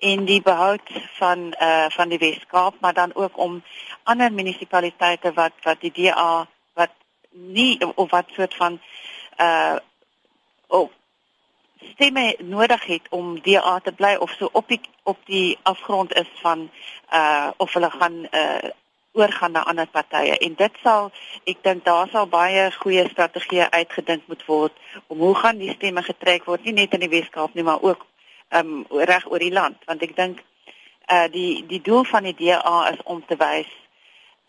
en 0.00 0.24
die 0.24 0.40
behoud 0.42 0.88
van 1.18 1.52
eh 1.52 1.68
uh, 1.68 1.90
van 1.90 2.08
die 2.08 2.18
Weskaap, 2.18 2.74
maar 2.80 2.94
dan 2.94 3.14
ook 3.14 3.38
om 3.38 3.62
ander 4.02 4.32
munisipaliteite 4.32 5.32
wat 5.32 5.52
wat 5.62 5.80
die 5.80 5.92
DA 5.92 6.46
wat 6.74 6.90
nie 7.30 7.78
of 7.94 8.10
wat 8.10 8.26
soort 8.36 8.54
van 8.54 8.80
eh 9.36 9.46
uh, 9.46 9.76
oh, 10.66 10.90
stemme 11.92 12.36
nodig 12.38 12.84
het 12.84 13.06
om 13.10 13.40
DA 13.42 13.78
te 13.80 13.92
bly 13.92 14.14
of 14.14 14.30
so 14.38 14.48
op 14.52 14.68
die 14.68 14.80
op 15.02 15.18
die 15.24 15.58
afgrond 15.62 16.14
is 16.14 16.30
van 16.42 16.70
uh 17.12 17.50
of 17.56 17.72
hulle 17.72 17.90
gaan 17.90 18.26
uh 18.30 18.70
oorgaan 19.12 19.52
na 19.52 19.64
ander 19.64 19.86
partye. 19.86 20.38
En 20.38 20.54
dit 20.54 20.72
sal 20.82 21.10
ek 21.44 21.62
dink 21.62 21.84
daar 21.84 22.08
sal 22.08 22.28
baie 22.30 22.70
goeie 22.72 23.08
strategieë 23.08 23.70
uitgedink 23.70 24.22
moet 24.26 24.44
word 24.46 24.76
om 25.06 25.18
hoe 25.18 25.34
gaan 25.34 25.58
die 25.58 25.72
stemme 25.74 26.02
getrek 26.02 26.44
word 26.44 26.64
nie 26.64 26.76
net 26.78 26.94
in 26.94 27.02
die 27.06 27.10
Weskaap 27.10 27.54
nie 27.54 27.66
maar 27.66 27.82
ook 27.82 28.06
um 28.54 28.86
reg 28.90 29.26
oor 29.30 29.38
die 29.38 29.52
land. 29.52 29.76
Want 29.86 30.02
ek 30.02 30.16
dink 30.16 30.44
uh 31.10 31.26
die 31.32 31.66
die 31.66 31.82
doel 31.82 32.04
van 32.04 32.28
die 32.28 32.36
DA 32.38 32.90
is 32.92 33.02
om 33.04 33.24
te 33.26 33.36
wys 33.36 33.70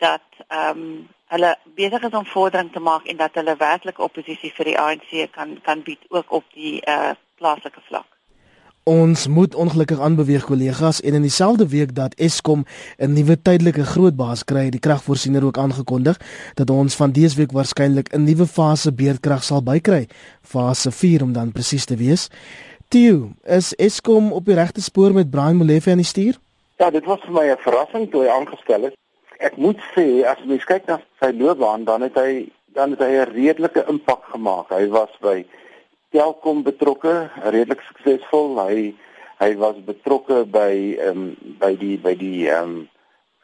dat 0.02 0.44
um 0.48 1.08
hulle 1.32 1.56
besig 1.76 2.02
is 2.04 2.16
om 2.18 2.26
vordering 2.28 2.72
te 2.72 2.80
maak 2.80 3.06
en 3.08 3.16
dat 3.16 3.36
hulle 3.38 3.54
werklik 3.56 4.00
oppositie 4.04 4.52
vir 4.56 4.68
die 4.72 4.78
ANC 4.78 5.12
kan 5.36 5.54
kan 5.64 5.84
bied 5.86 6.02
ook 6.10 6.32
op 6.40 6.44
die 6.56 6.80
uh 6.88 7.12
plaaslike 7.40 7.80
vlak. 7.88 8.08
Ons 8.84 9.28
moet 9.30 9.54
ongelukkig 9.54 10.00
aanbeweeg 10.00 10.44
kollegas 10.44 11.00
en 11.00 11.14
in 11.14 11.22
dieselfde 11.22 11.68
week 11.68 11.94
dat 11.94 12.14
Eskom 12.14 12.64
'n 12.98 13.12
nuwe 13.12 13.36
tydelike 13.42 13.84
grootbaas 13.84 14.44
kry, 14.44 14.70
die 14.70 14.80
kragvoorsiener 14.80 15.44
ook 15.44 15.58
aangekondig 15.58 16.18
dat 16.54 16.70
ons 16.70 16.94
van 16.94 17.12
dese 17.12 17.36
week 17.36 17.52
waarskynlik 17.52 18.12
'n 18.12 18.24
nuwe 18.24 18.46
fase 18.46 18.92
beerdkrag 18.92 19.44
sal 19.44 19.62
bykry, 19.62 20.08
fase 20.42 20.90
4 20.90 21.22
om 21.22 21.32
dan 21.32 21.52
presies 21.52 21.84
te 21.84 21.96
wees. 21.96 22.28
Tio, 22.88 23.30
is 23.44 23.74
Eskom 23.74 24.32
op 24.32 24.44
die 24.44 24.54
regte 24.54 24.82
spoor 24.82 25.12
met 25.12 25.30
Brian 25.30 25.56
Molefe 25.56 25.90
aan 25.90 26.02
die 26.02 26.06
stuur? 26.06 26.38
Ja, 26.76 26.90
dit 26.90 27.04
was 27.04 27.20
vir 27.20 27.32
my 27.32 27.50
'n 27.50 27.56
verrassing 27.58 28.10
toe 28.10 28.22
hy 28.22 28.28
aangestel 28.28 28.84
is 28.84 29.01
ek 29.42 29.56
moet 29.58 29.80
sê 29.94 30.22
as 30.28 30.38
jy 30.46 30.58
kyk 30.62 30.86
na 30.86 31.00
sy 31.20 31.32
loopbaan 31.34 31.84
dan 31.88 32.04
het 32.06 32.16
hy 32.18 32.46
dan 32.76 32.94
het 32.94 33.02
hy 33.04 33.12
'n 33.20 33.32
redelike 33.34 33.84
impak 33.92 34.24
gemaak. 34.32 34.70
Hy 34.70 34.86
was 34.88 35.12
by 35.20 35.44
Telkom 36.12 36.62
betrokke, 36.62 37.30
redelik 37.44 37.80
suksesvol. 37.88 38.56
Hy 38.60 38.94
hy 39.42 39.50
was 39.56 39.76
betrokke 39.84 40.44
by 40.44 40.96
ehm 41.00 41.08
um, 41.10 41.36
by 41.58 41.72
die 41.76 41.96
by 41.98 42.14
die 42.14 42.48
ehm 42.48 42.62
um, 42.62 42.88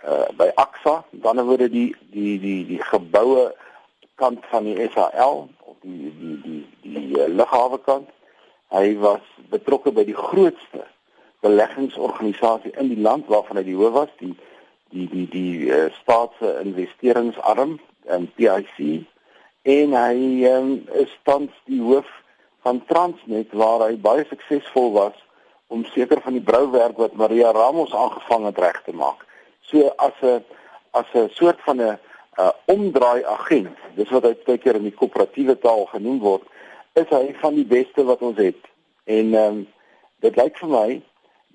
uh 0.05 0.29
by 0.37 0.49
AXA, 0.55 1.03
dan 1.11 1.43
word 1.47 1.73
die 1.73 1.95
die 2.13 2.39
die 2.39 2.63
die 2.67 2.83
geboue 2.91 3.53
kant 4.15 4.45
van 4.51 4.65
die 4.65 4.89
SAL 4.95 5.49
of 5.65 5.77
die 5.83 6.13
die 6.21 6.37
die 6.45 6.61
die, 6.83 6.93
die 6.95 7.19
uh, 7.19 7.27
lughawe 7.29 7.79
kant. 7.83 8.09
Hy 8.71 8.97
was 9.01 9.25
betrokke 9.51 9.91
by 9.91 10.05
die 10.05 10.17
grootste 10.17 10.85
beleggingsorganisasie 11.41 12.73
in 12.77 12.89
die 12.89 13.01
land 13.01 13.27
waarvan 13.27 13.57
hy 13.57 13.65
die 13.65 13.77
hoof 13.79 13.95
was, 13.95 14.13
die 14.21 14.35
die 14.91 15.09
die 15.09 15.27
die 15.29 15.69
uh, 15.69 15.87
staatse 16.01 16.59
investeringsarm 16.65 17.79
en 18.07 18.27
um, 18.27 18.29
PIC 18.37 19.07
en 19.69 19.93
hy 19.93 20.45
um, 20.49 20.71
is 20.97 21.13
tans 21.29 21.53
die 21.69 21.81
hoof 21.83 22.09
van 22.67 22.81
Transnet 22.89 23.53
waar 23.53 23.87
hy 23.87 23.97
baie 24.01 24.25
suksesvol 24.29 24.93
was 24.97 25.17
om 25.69 25.85
seker 25.93 26.21
van 26.25 26.37
die 26.39 26.45
brouwerk 26.45 26.97
wat 26.97 27.17
Maria 27.21 27.51
Ramos 27.53 27.93
aangevang 27.95 28.47
het 28.49 28.59
reg 28.59 28.83
te 28.87 28.93
maak. 28.97 29.25
So 29.69 29.93
as 29.97 30.17
'n 30.23 30.45
as 30.97 31.09
'n 31.15 31.29
soort 31.33 31.61
van 31.67 31.81
'n 31.81 31.99
uh, 32.39 32.53
omdraai 32.65 33.25
agent, 33.25 33.77
dis 33.95 34.11
wat 34.11 34.25
hy 34.25 34.35
baie 34.47 34.59
keer 34.59 34.77
in 34.77 34.89
die 34.89 34.99
koöperatiewe 35.01 35.59
taal 35.59 35.87
genoem 35.87 36.19
word, 36.19 36.43
is 36.95 37.09
hy 37.11 37.35
van 37.41 37.55
die 37.55 37.67
beste 37.67 38.05
wat 38.05 38.23
ons 38.23 38.39
het. 38.39 38.63
En 39.05 39.35
ehm 39.35 39.59
um, 39.59 39.67
dit 40.21 40.37
lyk 40.37 40.57
vir 40.59 40.69
my 40.69 41.03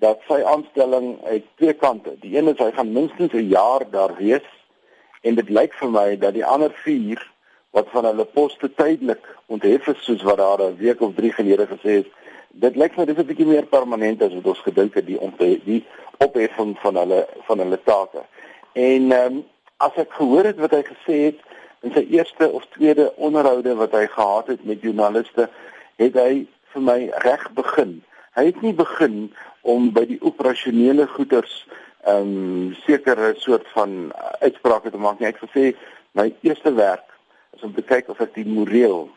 dat 0.02 0.20
sy 0.28 0.42
aanstelling 0.42 1.18
uit 1.24 1.44
twee 1.56 1.72
kante. 1.72 2.16
Die 2.20 2.36
een 2.36 2.48
is 2.48 2.58
hy 2.58 2.70
gaan 2.74 2.92
minstens 2.92 3.32
'n 3.32 3.48
jaar 3.48 3.84
daar 3.90 4.16
wees 4.16 4.46
en 5.22 5.34
dit 5.34 5.48
lyk 5.48 5.72
vir 5.74 5.90
my 5.90 6.16
dat 6.18 6.34
die 6.34 6.44
ander 6.44 6.70
4 6.70 7.30
wat 7.70 7.88
van 7.90 8.04
hulle 8.04 8.24
poste 8.24 8.74
tydelik 8.74 9.24
onthef 9.46 9.86
is 9.86 10.04
soos 10.04 10.22
wat 10.22 10.36
daar 10.36 10.62
'n 10.62 10.76
week 10.76 11.00
of 11.00 11.14
3 11.14 11.32
gelede 11.32 11.66
gesê 11.66 11.92
is, 12.02 12.10
dit 12.50 12.76
lyk 12.76 12.96
my 12.96 13.04
dis 13.04 13.18
'n 13.18 13.26
bietjie 13.26 13.46
meer 13.46 13.66
permanent 13.66 14.22
as 14.22 14.34
wat 14.34 14.46
ons 14.46 14.62
gedink 14.66 14.94
het 14.94 15.06
die 15.06 15.20
onthef, 15.20 15.64
die 15.64 15.84
opheffing 16.18 16.78
van 16.78 16.96
hulle 16.96 17.26
van 17.46 17.58
hulle 17.58 17.80
take. 17.84 18.22
En 18.72 19.12
ehm 19.12 19.32
um, 19.32 19.44
as 19.76 19.94
ek 19.96 20.12
gehoor 20.12 20.44
het 20.44 20.58
wat 20.58 20.70
hy 20.70 20.82
gesê 20.82 21.16
het 21.28 21.38
in 21.82 21.92
sy 21.92 22.06
eerste 22.10 22.48
of 22.50 22.66
tweede 22.76 23.12
onderhoude 23.16 23.74
wat 23.74 23.92
hy 23.92 24.06
gehad 24.06 24.46
het 24.46 24.64
met 24.64 24.82
joernaliste, 24.82 25.48
het 25.96 26.14
hy 26.14 26.46
vir 26.72 26.82
my 26.82 27.10
reg 27.26 27.52
begin. 27.54 28.02
Hy 28.34 28.44
het 28.44 28.62
nie 28.62 28.72
begin 28.74 29.34
om 29.64 29.90
by 29.96 30.04
die 30.08 30.20
operasionele 30.20 31.08
goederes 31.16 31.64
ehm 32.04 32.32
um, 32.36 32.72
sekere 32.84 33.32
soort 33.40 33.64
van 33.72 34.12
uitsprake 34.44 34.90
te 34.92 35.00
maak 35.00 35.18
nie. 35.18 35.30
Hy 35.30 35.32
het 35.32 35.44
gesê 35.44 35.64
my 36.12 36.26
eerste 36.44 36.72
werk 36.76 37.06
is 37.56 37.62
om 37.64 37.72
te 37.72 37.82
kyk 37.82 38.10
of 38.12 38.20
ek 38.20 38.34
die 38.36 38.44
moreel 38.44 39.08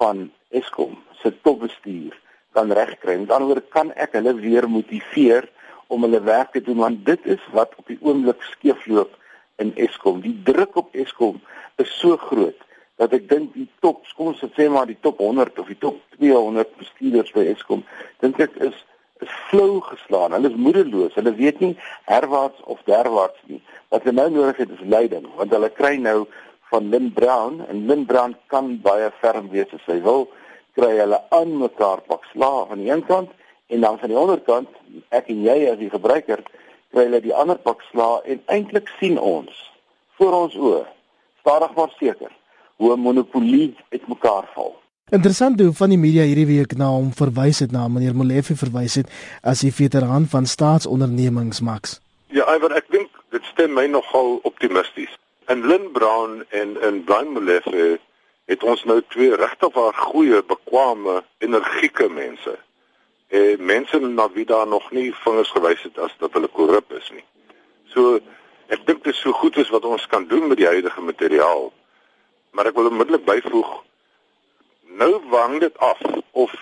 van 0.00 0.26
Eskom 0.50 0.96
se 1.22 1.30
topbestuur 1.46 2.16
kan 2.56 2.72
regkry. 2.74 3.14
Met 3.20 3.30
ander 3.30 3.52
woorde 3.52 3.70
kan 3.70 3.92
ek 3.94 4.16
hulle 4.18 4.34
weer 4.40 4.66
motiveer 4.70 5.46
om 5.86 6.02
hulle 6.02 6.20
werk 6.26 6.52
te 6.56 6.62
doen 6.64 6.82
want 6.82 7.04
dit 7.06 7.30
is 7.36 7.44
wat 7.54 7.76
op 7.78 7.86
die 7.86 8.00
oomblik 8.02 8.42
skeefloop 8.50 9.14
in 9.62 9.70
Eskom. 9.76 10.20
Die 10.24 10.34
druk 10.44 10.76
op 10.76 10.94
Eskom 10.94 11.38
is 11.78 11.92
so 12.00 12.16
groot 12.16 12.66
dat 12.98 13.14
ek 13.14 13.28
dink 13.30 13.54
die 13.54 13.68
top, 13.78 14.02
kom 14.18 14.32
ons 14.32 14.42
sê 14.56 14.66
maar 14.66 14.88
die 14.90 14.98
top 15.06 15.20
100 15.22 15.58
of 15.62 15.70
die 15.70 15.78
top 15.78 16.00
200 16.18 16.72
bestuurders 16.80 17.30
by 17.36 17.46
Eskom, 17.52 17.84
dink 18.24 18.40
ek 18.42 18.56
is 18.66 18.74
flou 19.26 19.80
geslaan. 19.80 20.32
Hulle 20.32 20.50
is 20.50 20.56
moedeloos. 20.56 21.14
Hulle 21.14 21.34
weet 21.34 21.60
nie 21.60 21.76
herwaarts 22.04 22.60
of 22.64 22.82
derwaarts 22.84 23.40
nie. 23.46 23.62
Wat 23.88 24.02
hulle 24.02 24.20
nou 24.20 24.30
nodig 24.30 24.56
het 24.56 24.70
is 24.70 24.84
leiding, 24.84 25.26
want 25.36 25.50
hulle 25.50 25.70
kry 25.70 25.96
nou 25.96 26.26
van 26.70 26.88
Lynn 26.88 27.12
Brown 27.12 27.62
en 27.68 27.86
Lynn 27.86 28.06
Brown 28.06 28.36
kan 28.46 28.80
baie 28.84 29.10
ferm 29.20 29.48
wees 29.50 29.72
as 29.72 29.86
hy 29.86 30.00
wil. 30.04 30.28
Kry 30.76 30.98
hulle 30.98 31.22
aan 31.34 31.56
mekaar 31.58 32.04
pak 32.06 32.24
slaag 32.32 32.70
aan 32.70 32.84
die 32.84 32.92
een 32.92 33.04
kant 33.06 33.30
en 33.68 33.80
dan 33.80 33.98
van 33.98 34.08
die 34.08 34.16
ander 34.16 34.40
kant, 34.40 34.68
ek 35.12 35.28
en 35.28 35.42
jy 35.44 35.56
as 35.68 35.80
die 35.80 35.90
gebruiker, 35.92 36.40
kry 36.92 37.08
hulle 37.08 37.20
die 37.24 37.34
ander 37.34 37.58
pak 37.60 37.82
slaag 37.90 38.24
en 38.24 38.40
eintlik 38.46 38.88
sien 39.00 39.18
ons 39.20 39.64
voor 40.18 40.36
ons 40.44 40.54
oë 40.56 40.84
stadig 41.40 41.74
maar 41.76 41.92
seker 41.98 42.32
hoe 42.76 42.92
'n 42.92 43.00
monopolie 43.00 43.76
uitmekaar 43.90 44.46
val. 44.54 44.76
Interessant 45.10 45.60
hoe 45.60 45.72
van 45.72 45.88
die 45.88 45.96
media 45.96 46.24
hierdie 46.28 46.50
week 46.50 46.74
na 46.76 46.90
hom 46.92 47.06
verwys 47.16 47.62
het 47.64 47.70
na 47.72 47.86
meneer 47.88 48.12
Molefe 48.12 48.52
verwys 48.60 48.98
het 49.00 49.08
as 49.40 49.62
die 49.64 49.72
veteraan 49.72 50.26
van 50.28 50.44
staatsondernemings 50.44 51.62
Max. 51.64 51.94
Ja, 52.28 52.44
Iver, 52.52 52.74
ek 52.76 52.90
dink 52.92 53.08
dit 53.32 53.46
stem 53.48 53.72
my 53.72 53.86
nogal 53.88 54.36
optimisties. 54.50 55.14
En 55.48 55.64
Lynn 55.64 55.88
Brown 55.96 56.42
en 56.52 56.76
en 56.84 57.00
Brian 57.08 57.32
Molefe 57.32 57.96
het 58.52 58.68
ons 58.68 58.84
nou 58.84 58.98
twee 59.08 59.32
regtig 59.32 59.72
waar 59.80 59.96
goeie, 60.10 60.42
bekwame, 60.44 61.22
energieke 61.40 62.10
mense. 62.12 62.58
Eh 63.32 63.56
mense 63.56 63.96
na 64.04 64.28
wie 64.36 64.44
daar 64.44 64.68
nog 64.68 64.92
nie 64.92 65.08
vingers 65.24 65.56
gewys 65.56 65.88
het 65.88 66.04
as 66.04 66.12
dat 66.20 66.36
hulle 66.36 66.52
korrup 66.52 66.92
is 67.00 67.08
nie. 67.16 67.24
So 67.96 68.20
ek 68.68 68.84
dink 68.84 69.08
dit 69.08 69.14
is 69.16 69.24
so 69.24 69.32
goed 69.32 69.56
as 69.56 69.72
wat 69.72 69.88
ons 69.88 70.04
kan 70.06 70.28
doen 70.28 70.52
met 70.52 70.60
die 70.60 70.68
huidige 70.68 71.00
materiaal. 71.00 71.70
Maar 72.52 72.68
ek 72.68 72.76
wil 72.76 72.92
onmiddellik 72.92 73.24
byvoeg 73.24 73.87
Nou 74.96 75.20
wang 75.28 75.60
dit 75.60 75.78
af 75.78 76.00
of 76.30 76.52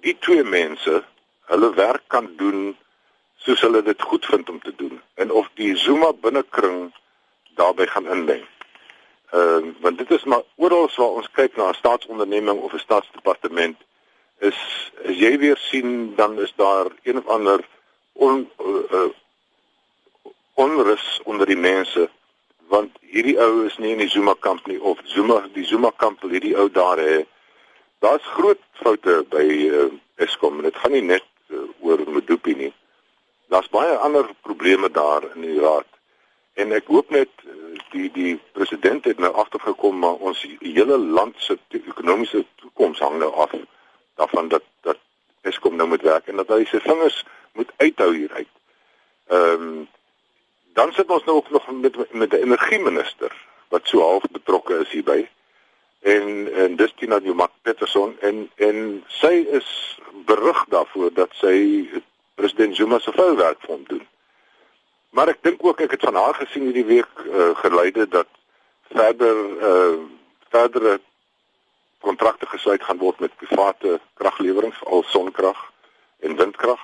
die 0.00 0.16
twee 0.18 0.44
mense 0.44 1.04
hulle 1.50 1.74
werk 1.74 2.02
kan 2.06 2.30
doen 2.36 2.76
soos 3.36 3.60
hulle 3.60 3.82
dit 3.82 4.02
goed 4.02 4.26
vind 4.26 4.48
om 4.48 4.60
te 4.60 4.72
doen 4.76 5.00
en 5.14 5.30
of 5.30 5.50
die 5.54 5.76
Zuma 5.76 6.12
binnekring 6.12 6.94
daarbey 7.54 7.86
gaan 7.86 8.08
inlei. 8.08 8.44
Ehm 9.30 9.68
uh, 9.68 9.74
want 9.80 9.98
dit 9.98 10.10
is 10.10 10.24
maar 10.24 10.42
oral 10.56 10.90
waar 10.96 11.18
ons 11.20 11.30
kyk 11.30 11.56
na 11.56 11.68
'n 11.68 11.74
staatsonderneming 11.74 12.60
of 12.60 12.72
'n 12.72 12.78
staatsdepartement 12.78 13.76
is 14.38 14.58
as 15.04 15.16
jy 15.18 15.38
weer 15.38 15.56
sien 15.56 16.14
dan 16.16 16.40
is 16.40 16.52
daar 16.56 16.86
een 17.02 17.18
of 17.18 17.26
ander 17.26 17.60
on 18.12 18.50
uh, 18.58 19.10
onrus 20.54 21.20
onder 21.24 21.46
die 21.46 21.56
mense 21.56 22.10
want 22.68 22.90
hierdie 23.00 23.38
ou 23.40 23.66
is 23.66 23.76
nie 23.78 23.92
in 23.92 23.98
die 23.98 24.08
Zuma 24.08 24.34
kamp 24.40 24.66
nie 24.66 24.80
of 24.80 24.98
Zuma 25.04 25.42
die 25.52 25.64
Zuma 25.64 25.90
kamp 25.96 26.20
wil 26.20 26.30
hierdie 26.30 26.56
ou 26.56 26.70
daar 26.70 26.98
hê 26.98 27.26
Daar's 27.98 28.24
groot 28.24 28.60
foute 28.72 29.24
by 29.28 29.44
uh, 29.44 29.86
Eskom 30.14 30.58
en 30.58 30.68
dit 30.68 30.76
gaan 30.76 30.94
nie 30.94 31.02
net 31.02 31.24
uh, 31.50 31.64
oor 31.82 32.02
Medupi 32.06 32.54
nie. 32.54 32.72
Daar's 33.50 33.70
baie 33.74 33.96
ander 33.96 34.28
probleme 34.46 34.90
daar 34.90 35.24
in 35.34 35.42
die 35.42 35.58
raad. 35.60 35.88
En 36.54 36.72
ek 36.76 36.86
hoop 36.86 37.10
net 37.10 37.30
uh, 37.42 37.74
die 37.90 38.10
die 38.14 38.36
president 38.54 39.08
het 39.10 39.18
nou 39.18 39.32
agtergekom 39.34 39.98
maar 39.98 40.22
ons 40.30 40.44
hele 40.60 40.98
land 40.98 41.34
se 41.42 41.58
ekonomiese 41.74 42.44
toekoms 42.62 43.02
hang 43.02 43.18
nou 43.18 43.32
af 43.34 43.56
daarvan 44.18 44.48
dat 44.48 44.66
dat 44.86 45.02
Eskom 45.42 45.76
nou 45.76 45.88
moet 45.88 46.02
werk 46.02 46.26
en 46.28 46.38
dat 46.38 46.50
hy 46.54 46.64
sy 46.66 46.78
vingers 46.82 47.22
moet 47.58 47.70
uithou 47.82 48.12
hieruit. 48.14 48.50
Ehm 49.26 49.70
um, 49.70 49.86
dan 50.78 50.92
sit 50.94 51.10
ons 51.10 51.24
nou 51.26 51.36
ook 51.36 51.50
nog 51.50 51.66
met 51.70 51.96
met 52.12 52.32
'n 52.32 52.42
energieminister 52.46 53.32
wat 53.68 53.86
so 53.86 54.00
half 54.00 54.22
betrokke 54.30 54.78
is 54.78 54.90
hierby 54.94 55.26
en 56.00 56.54
en 56.54 56.76
dis 56.76 56.94
Tina 56.96 57.18
Newmark 57.18 57.52
Peterson 57.62 58.16
en 58.20 58.50
en 58.56 59.04
sy 59.06 59.46
is 59.60 59.98
berig 60.26 60.64
daarvoor 60.68 61.12
dat 61.12 61.34
sy 61.40 61.56
president 62.34 62.76
Zuma 62.76 62.98
se 62.98 63.12
vuilwerk 63.12 63.60
vir 63.60 63.74
hom 63.74 63.84
doen. 63.88 64.06
Maar 65.10 65.32
ek 65.34 65.42
dink 65.42 65.64
ook 65.64 65.80
ek 65.80 65.96
het 65.96 66.04
van 66.06 66.14
haar 66.14 66.34
gesien 66.34 66.68
hierdie 66.68 66.86
week 66.86 67.24
uh, 67.26 67.50
geleide 67.64 68.08
dat 68.08 68.28
verder 68.94 69.36
uh 69.72 69.98
verdere 70.48 71.00
kontrakte 72.00 72.46
gesluit 72.46 72.82
gaan 72.82 72.98
word 72.98 73.18
met 73.20 73.36
private 73.36 74.00
kraglewerings 74.14 74.84
al 74.84 75.02
sonkrag 75.02 75.58
en 76.24 76.36
windkrag. 76.36 76.80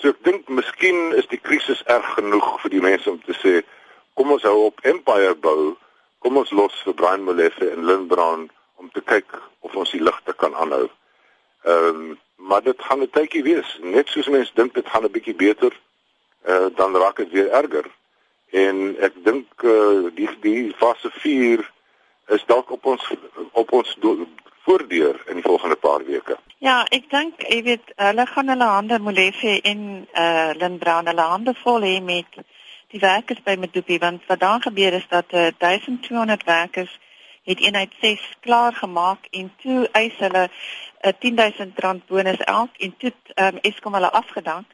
So 0.00 0.08
ek 0.08 0.22
dink 0.24 0.48
miskien 0.48 1.12
is 1.18 1.28
die 1.28 1.40
krisis 1.40 1.82
erg 1.84 2.14
genoeg 2.14 2.48
vir 2.62 2.72
die 2.72 2.80
mense 2.80 3.10
om 3.10 3.20
te 3.26 3.36
sê 3.42 3.60
kom 4.16 4.32
ons 4.32 4.46
hou 4.48 4.70
op 4.70 4.80
empire 4.88 5.34
bou 5.34 5.74
kom 6.22 6.36
ons 6.36 6.50
los 6.50 6.74
vir 6.86 6.94
Brian 6.94 7.24
Molefe 7.26 7.70
en 7.70 7.86
Lynn 7.86 8.06
Brown 8.10 8.50
om 8.80 8.90
te 8.94 9.02
kyk 9.02 9.38
of 9.66 9.74
ons 9.78 9.90
die 9.94 10.02
ligte 10.02 10.34
kan 10.42 10.54
aanhou. 10.54 10.88
Ehm 11.64 11.88
um, 11.88 12.20
maar 12.42 12.62
dit 12.62 12.80
gaan 12.82 13.00
'n 13.00 13.10
tydjie 13.10 13.42
wees. 13.42 13.78
Net 13.80 14.08
soos 14.08 14.28
mense 14.28 14.52
dink 14.54 14.74
dit 14.74 14.88
gaan 14.88 15.04
'n 15.04 15.10
bietjie 15.10 15.34
beter, 15.34 15.72
eh 16.44 16.54
uh, 16.54 16.66
dan 16.76 16.96
raak 16.96 17.16
dit 17.16 17.30
weer 17.30 17.50
erger. 17.50 17.86
En 18.50 18.96
ek 18.98 19.14
dink 19.24 19.46
eh 19.62 19.70
uh, 19.70 20.10
die 20.14 20.28
die 20.40 20.74
fase 20.76 21.10
4 21.10 21.70
is 22.26 22.44
dalk 22.46 22.70
op 22.70 22.86
ons 22.86 23.12
op 23.52 23.72
ons 23.72 23.96
voordeur 24.64 25.22
in 25.26 25.34
die 25.34 25.46
volgende 25.46 25.76
paar 25.76 26.04
weke. 26.04 26.36
Ja, 26.58 26.86
ek 26.90 27.10
dink 27.10 27.42
jy 27.48 27.62
weet 27.62 27.92
hulle 27.96 28.26
gaan 28.26 28.48
hulle 28.48 28.64
hande 28.64 28.98
Molefe 28.98 29.60
en 29.62 30.08
eh 30.12 30.22
uh, 30.22 30.50
Lynn 30.58 30.78
Brown 30.78 31.06
hulle 31.06 31.26
hande 31.34 31.54
vol 31.62 31.80
hê 31.82 32.02
met 32.02 32.26
die 32.92 33.00
werkers 33.00 33.42
by 33.42 33.56
Medupi 33.58 33.98
want 33.98 34.26
wat 34.26 34.40
daar 34.40 34.62
gebeur 34.62 34.92
is 34.92 35.08
dat 35.08 35.32
uh, 35.32 35.46
eh, 35.46 35.54
1200 35.58 36.44
werkers 36.44 36.98
het 37.42 37.60
eenheid 37.60 37.92
6 38.00 38.20
klaar 38.40 38.72
gemaak 38.72 39.26
en 39.30 39.52
toe 39.62 39.88
eis 39.92 40.16
hulle 40.18 40.44
'n 40.48 41.08
uh, 41.08 41.12
10000 41.18 41.78
rand 41.78 42.06
bonus 42.06 42.38
elk 42.38 42.76
en 42.76 42.96
toe 42.96 43.12
um, 43.34 43.58
Eskom 43.62 43.94
hulle 43.94 44.12
afgedank 44.12 44.66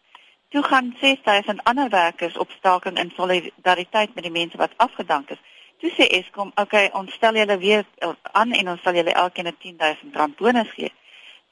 Toe 0.48 0.62
gaan 0.62 0.96
6000 1.00 1.64
ander 1.64 1.88
werkers 1.88 2.37
op 2.37 2.50
staking 2.50 2.98
in 2.98 3.12
solidariteit 3.16 4.14
met 4.14 4.22
die 4.22 4.33
mense 4.33 4.57
wat 4.57 4.72
afgedank 4.76 5.31
is. 5.31 5.40
Toe 5.78 5.90
sê 5.90 6.07
Eskom, 6.07 6.48
"Oké, 6.48 6.61
okay, 6.61 6.90
ons 6.92 7.12
stel 7.12 7.35
julle 7.35 7.59
weer 7.59 7.85
aan 8.22 8.52
en 8.52 8.68
ons 8.68 8.83
sal 8.83 8.94
julle 8.94 9.12
elkeen 9.12 9.46
'n 9.46 9.57
10000 9.59 10.16
rand 10.16 10.37
bonus 10.37 10.70
gee." 10.70 10.92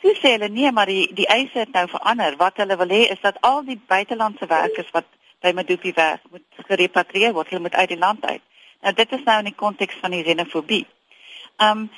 Toe 0.00 0.14
sê 0.16 0.28
hulle, 0.30 0.48
"Nee, 0.48 0.72
maar 0.72 0.86
die 0.86 1.14
die 1.14 1.26
eise 1.26 1.58
het 1.58 1.72
nou 1.72 1.88
verander. 1.88 2.36
Wat 2.36 2.56
hulle 2.56 2.76
wil 2.76 2.88
hê 2.88 3.10
is 3.10 3.20
dat 3.20 3.40
al 3.40 3.64
die 3.64 3.80
buitelandse 3.86 4.46
werkers 4.46 4.90
wat 4.90 5.04
by 5.40 5.52
Medupi 5.54 5.92
werk, 5.92 6.22
moet 6.30 6.44
gerepatrieer 6.68 7.32
word, 7.32 7.48
hulle 7.48 7.62
moet 7.62 7.74
uit 7.74 7.88
die 7.88 7.98
land 7.98 8.24
uit." 8.26 8.42
Nou 8.80 8.94
dit 8.94 9.12
is 9.12 9.22
nou 9.24 9.38
in 9.38 9.50
die 9.50 9.54
konteks 9.54 9.96
van 10.00 10.10
die 10.10 10.22
xenofobie. 10.22 10.86
Ehm 11.56 11.78
um, 11.78 11.90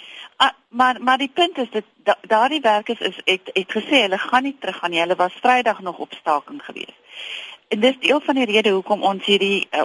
uh, 0.43 0.49
maar 0.69 1.03
maar 1.03 1.19
die 1.19 1.31
punt 1.35 1.59
is 1.59 1.71
dat 1.71 1.85
da, 1.97 2.17
daardie 2.21 2.61
werkers 2.61 3.01
is 3.01 3.21
het 3.25 3.51
het 3.53 3.73
gesê 3.73 4.03
hulle 4.05 4.19
gaan 4.19 4.43
nie 4.43 4.57
terug 4.61 4.77
gaan 4.77 4.91
nie. 4.91 5.01
Hulle 5.01 5.17
was 5.17 5.39
Vrydag 5.43 5.81
nog 5.81 5.99
op 5.99 6.13
staking 6.13 6.65
gewees. 6.65 6.95
En 7.69 7.81
dis 7.81 7.99
deel 7.99 8.21
van 8.21 8.35
die 8.35 8.45
rede 8.45 8.71
hoekom 8.71 9.03
ons 9.03 9.25
hierdie 9.25 9.69
uh, 9.71 9.85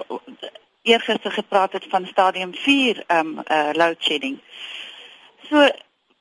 eergister 0.82 1.32
gepraat 1.32 1.72
het 1.72 1.86
van 1.88 2.06
stadium 2.06 2.54
4 2.54 3.04
ehm 3.06 3.26
um, 3.26 3.42
uh, 3.46 3.70
load 3.72 3.96
shedding. 3.98 4.38
So 5.48 5.68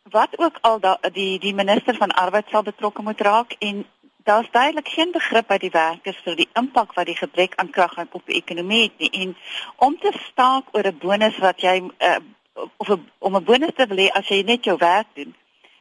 wat 0.04 0.40
ook 0.40 0.58
al 0.62 0.80
da, 0.80 0.98
die 1.12 1.40
die 1.40 1.54
minister 1.54 1.96
van 1.96 2.12
arbeid 2.12 2.50
sal 2.50 2.64
betrokke 2.64 3.02
moet 3.02 3.22
raak 3.22 3.56
en 3.60 3.86
daar's 4.24 4.52
duidelik 4.52 4.88
geen 4.88 5.12
begrip 5.12 5.48
by 5.48 5.58
die 5.58 5.72
werkers 5.74 6.20
vir 6.24 6.36
die 6.36 6.50
impak 6.60 6.94
wat 6.94 7.06
die 7.06 7.18
gebrek 7.18 7.56
aan 7.56 7.70
krag 7.70 7.98
op 8.12 8.26
die 8.26 8.40
ekonomie 8.40 8.84
het 8.84 8.98
nie 8.98 9.10
en 9.22 9.36
om 9.76 9.98
te 10.00 10.12
staak 10.32 10.64
oor 10.72 10.88
'n 10.88 10.98
bonus 10.98 11.38
wat 11.38 11.62
jy 11.62 11.76
uh, 11.82 12.16
of 12.78 12.90
om 13.20 13.36
'n 13.36 13.44
bonus 13.44 13.76
te 13.76 13.88
wil 13.88 13.98
hê 13.98 14.10
as 14.12 14.28
jy 14.28 14.44
net 14.44 14.64
jou 14.64 14.78
werk 14.78 15.08
doen 15.14 15.36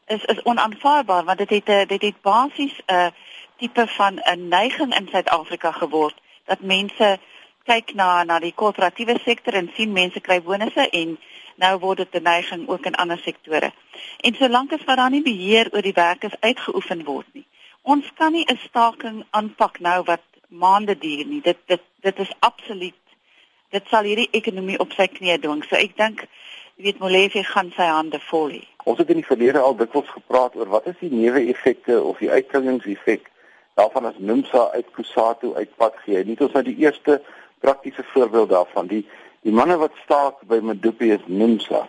is 0.06 0.24
is 0.24 0.42
onaanvaarbaar 0.42 1.24
want 1.24 1.38
dit 1.38 1.50
het 1.50 1.88
dit 1.88 2.02
het 2.02 2.22
basies 2.22 2.76
'n 2.86 3.12
tipe 3.56 3.86
van 3.86 4.20
'n 4.24 4.48
neiging 4.48 4.94
in 4.98 5.08
Suid-Afrika 5.08 5.72
geword 5.72 6.20
dat 6.44 6.60
mense 6.60 7.18
kyk 7.64 7.94
na 7.94 8.24
na 8.24 8.38
die 8.38 8.54
korporatiewe 8.54 9.18
sektor 9.24 9.54
en 9.54 9.70
sien 9.74 9.92
mense 9.92 10.20
kry 10.20 10.42
bonusse 10.42 10.88
en 10.90 11.18
nou 11.56 11.78
word 11.78 11.96
dit 11.96 12.14
'n 12.14 12.22
neiging 12.22 12.68
ook 12.68 12.86
in 12.86 12.94
ander 12.94 13.18
sektore. 13.18 13.72
En 14.20 14.34
solank 14.34 14.72
as 14.72 14.84
wat 14.84 14.96
daar 14.96 15.10
nie 15.10 15.22
beheer 15.22 15.68
oor 15.72 15.82
die 15.82 15.92
werkers 15.92 16.34
uitgeoefen 16.40 17.04
word 17.04 17.26
nie. 17.32 17.46
Ons 17.82 18.12
kan 18.14 18.32
nie 18.32 18.44
'n 18.48 18.58
staking 18.68 19.24
aanpak 19.30 19.80
nou 19.80 20.02
wat 20.04 20.22
maande 20.48 20.98
duur 20.98 21.26
nie. 21.26 21.40
Dit 21.40 21.58
dit 21.66 21.80
dit 22.00 22.18
is 22.18 22.32
absoluut 22.38 22.94
dit 23.72 23.88
sal 23.88 24.04
hierdie 24.04 24.28
ekonomie 24.36 24.78
op 24.78 24.92
sy 24.92 25.08
knieë 25.08 25.40
dwing. 25.40 25.64
So 25.64 25.76
ek 25.76 25.96
dink 25.96 26.26
jy 26.76 26.84
weet 26.86 26.98
Molefe 26.98 27.42
gaan 27.44 27.72
sy 27.76 27.86
hande 27.88 28.20
vol 28.28 28.50
hê. 28.50 28.62
Ons 28.84 28.98
het 28.98 29.10
in 29.10 29.20
die 29.20 29.26
verlede 29.26 29.60
al 29.60 29.76
dikwels 29.76 30.10
gepraat 30.12 30.56
oor 30.56 30.68
wat 30.72 30.86
is 30.90 30.98
die 31.00 31.12
neeweffekte 31.12 32.00
of 32.02 32.18
die 32.18 32.30
uitklingingseffek 32.30 33.30
daarvan 33.80 34.10
as 34.10 34.18
NUMSA 34.18 34.68
uit 34.76 34.90
Kusatu 34.92 35.54
uitpad 35.54 35.96
gee. 36.04 36.24
Net 36.24 36.40
ons 36.44 36.52
nou 36.52 36.64
die 36.66 36.76
eerste 36.84 37.22
praktiese 37.64 38.04
voorbeeld 38.12 38.52
daarvan. 38.52 38.90
Die 38.92 39.06
die 39.42 39.54
manne 39.54 39.78
wat 39.80 39.96
staak 40.04 40.44
by 40.46 40.60
Medupi 40.62 41.10
is 41.16 41.24
NUMSA. 41.26 41.86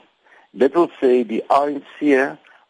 Dit 0.51 0.73
wil 0.73 0.89
sê 1.01 1.21
die 1.27 1.43
ANC 1.53 1.99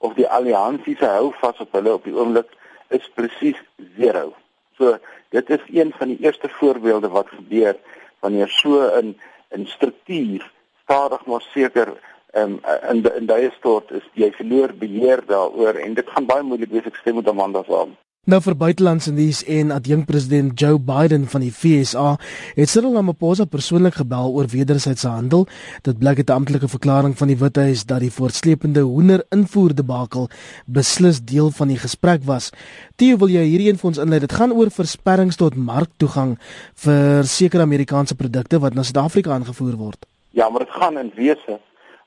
of 0.03 0.17
die 0.17 0.27
alliansie 0.27 0.97
se 0.99 1.07
hou 1.07 1.31
vas 1.39 1.59
op 1.63 1.71
hulle 1.77 1.93
op 1.93 2.03
die 2.07 2.15
oomblik 2.15 2.49
is 2.93 3.09
presies 3.15 3.59
0. 3.97 4.33
So 4.77 4.97
dit 5.29 5.49
is 5.49 5.63
een 5.73 5.93
van 5.97 6.13
die 6.13 6.19
eerste 6.21 6.49
voorbeelde 6.49 7.09
wat 7.09 7.29
gebeur 7.29 7.77
wanneer 8.19 8.49
so 8.49 8.81
'n 9.01 9.15
'n 9.57 9.65
struktuur 9.65 10.51
stadig 10.83 11.25
maar 11.25 11.41
seker 11.53 11.93
um, 12.33 12.59
in 12.89 13.15
in 13.15 13.25
daai 13.25 13.51
stort 13.57 13.91
is 13.91 14.05
jy 14.13 14.31
verloor 14.31 14.73
beheer 14.73 15.21
daaroor 15.25 15.75
en 15.75 15.93
dit 15.93 16.09
gaan 16.09 16.25
baie 16.25 16.43
moeilik 16.43 16.71
wees 16.71 16.89
ek 16.89 16.95
stem 16.95 17.15
met 17.15 17.27
Amanda 17.27 17.63
saam. 17.67 17.95
Nou 18.23 18.37
vir 18.39 18.55
buitelandse 18.55 19.11
nuus 19.11 19.41
en 19.51 19.73
adjunk 19.75 20.05
president 20.07 20.53
Joe 20.55 20.77
Biden 20.79 21.25
van 21.27 21.41
die 21.43 21.49
FSA 21.51 22.13
het 22.55 22.69
Cyril 22.71 22.93
Ramaphosa 22.95 23.43
persoonlik 23.51 23.97
gebel 23.99 24.29
oor 24.31 24.45
wederwysige 24.47 25.09
handel. 25.11 25.41
Dit 25.83 25.97
blyk 25.99 26.21
uit 26.21 26.29
'n 26.29 26.33
amptelike 26.33 26.69
verklaring 26.71 27.17
van 27.17 27.27
die 27.27 27.35
Withuis 27.35 27.83
dat 27.83 27.99
die 27.99 28.11
voortsleepende 28.11 28.79
hoender 28.79 29.25
invoer 29.29 29.75
debakel 29.75 30.29
beslis 30.65 31.19
deel 31.19 31.51
van 31.51 31.67
die 31.67 31.77
gesprek 31.77 32.23
was. 32.23 32.51
Theo, 32.95 33.17
wil 33.17 33.27
jy 33.27 33.43
hierdie 33.43 33.67
een 33.67 33.77
vir 33.77 33.87
ons 33.87 33.97
inlei? 33.97 34.19
Dit 34.19 34.31
gaan 34.31 34.53
oor 34.53 34.71
versperrings 34.71 35.35
tot 35.35 35.55
marktoegang 35.55 36.39
vir 36.75 37.23
sekere 37.23 37.61
Amerikaanse 37.61 38.15
produkte 38.15 38.59
wat 38.59 38.73
na 38.73 38.83
Suid-Afrika 38.83 39.31
aangevoer 39.31 39.75
word. 39.75 40.05
Ja, 40.29 40.49
maar 40.49 40.59
dit 40.59 40.71
gaan 40.71 40.97
in 40.97 41.11
wese 41.15 41.59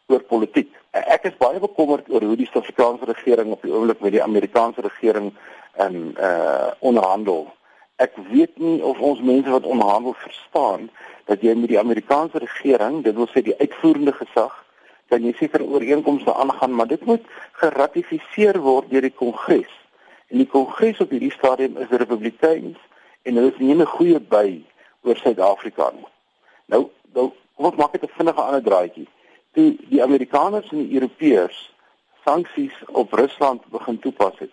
oor 0.06 0.20
politiek. 0.20 0.72
Ek 0.92 1.24
is 1.24 1.36
baie 1.38 1.60
bekommerd 1.60 2.08
oor 2.08 2.22
hoe 2.22 2.36
die 2.36 2.46
Suid-Afrikaanse 2.46 3.04
regering 3.04 3.52
op 3.52 3.62
die 3.62 3.72
oomblik 3.72 4.00
met 4.00 4.12
die 4.12 4.22
Amerikaanse 4.22 4.80
regering 4.80 5.32
in 5.78 6.14
uh 6.20 6.70
onderhandel. 6.78 7.46
Ek 7.96 8.12
weet 8.30 8.58
nie 8.58 8.82
of 8.84 8.98
ons 9.00 9.20
mense 9.20 9.50
wat 9.50 9.64
onderhandel 9.64 10.12
verstaan 10.12 10.90
dat 11.24 11.42
jy 11.42 11.54
met 11.54 11.68
die 11.68 11.78
Amerikaanse 11.78 12.38
regering, 12.38 13.02
dit 13.02 13.14
wil 13.14 13.28
sê 13.32 13.42
die 13.42 13.56
uitvoerende 13.58 14.12
gesag, 14.12 14.52
kan 15.08 15.24
jy 15.24 15.32
seker 15.38 15.62
ooreenkomste 15.62 16.34
aangaan, 16.34 16.74
maar 16.74 16.86
dit 16.90 17.04
moet 17.06 17.22
geratifiseer 17.62 18.58
word 18.62 18.90
deur 18.90 19.06
die 19.06 19.14
Kongres. 19.14 19.72
En 20.28 20.42
die 20.42 20.48
Kongres 20.50 21.00
op 21.00 21.10
hierdie 21.14 21.32
stadium 21.34 21.78
is 21.82 21.90
Republikeins 21.90 22.78
en 23.22 23.38
hulle 23.38 23.52
is 23.52 23.58
nie 23.58 23.74
'n 23.74 23.86
goeie 23.86 24.20
by 24.20 24.62
oor 25.02 25.16
Suid-Afrika 25.16 25.90
nie. 25.94 26.06
Nou, 26.66 26.90
nou 27.14 27.32
kom 27.56 27.66
ons 27.70 27.76
maak 27.76 27.92
dit 27.92 28.02
'n 28.02 28.16
vinnige 28.18 28.40
ander 28.40 28.62
draaitjie. 28.62 29.08
Toe 29.52 29.76
die 29.88 30.02
Amerikaners 30.02 30.70
en 30.70 30.88
die 30.88 30.94
Europeërs 31.00 31.72
sanksies 32.24 32.74
op 32.86 33.12
Rusland 33.12 33.62
begin 33.70 33.98
toepas 33.98 34.38
het, 34.38 34.52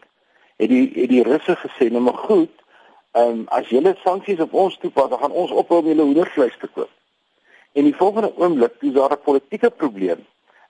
het 0.57 0.69
die 0.69 0.91
het 0.95 1.09
die 1.09 1.23
Russe 1.23 1.55
gesê 1.55 1.89
nou 1.91 2.01
maar 2.01 2.19
goed, 2.27 2.51
ehm 3.11 3.29
um, 3.29 3.45
as 3.47 3.69
julle 3.69 3.95
sanksies 4.03 4.39
op 4.39 4.53
ons 4.53 4.77
toepas, 4.77 5.09
dan 5.09 5.19
gaan 5.19 5.31
ons 5.31 5.51
ophou 5.51 5.79
om 5.79 5.87
julle 5.87 6.01
hoendervleis 6.01 6.57
te 6.59 6.67
koop. 6.67 6.89
En 7.73 7.83
die 7.83 7.95
volgende 7.95 8.31
oomblik, 8.37 8.79
dis 8.79 8.93
daar 8.93 9.11
'n 9.11 9.23
politieke 9.23 9.69
probleem 9.69 10.25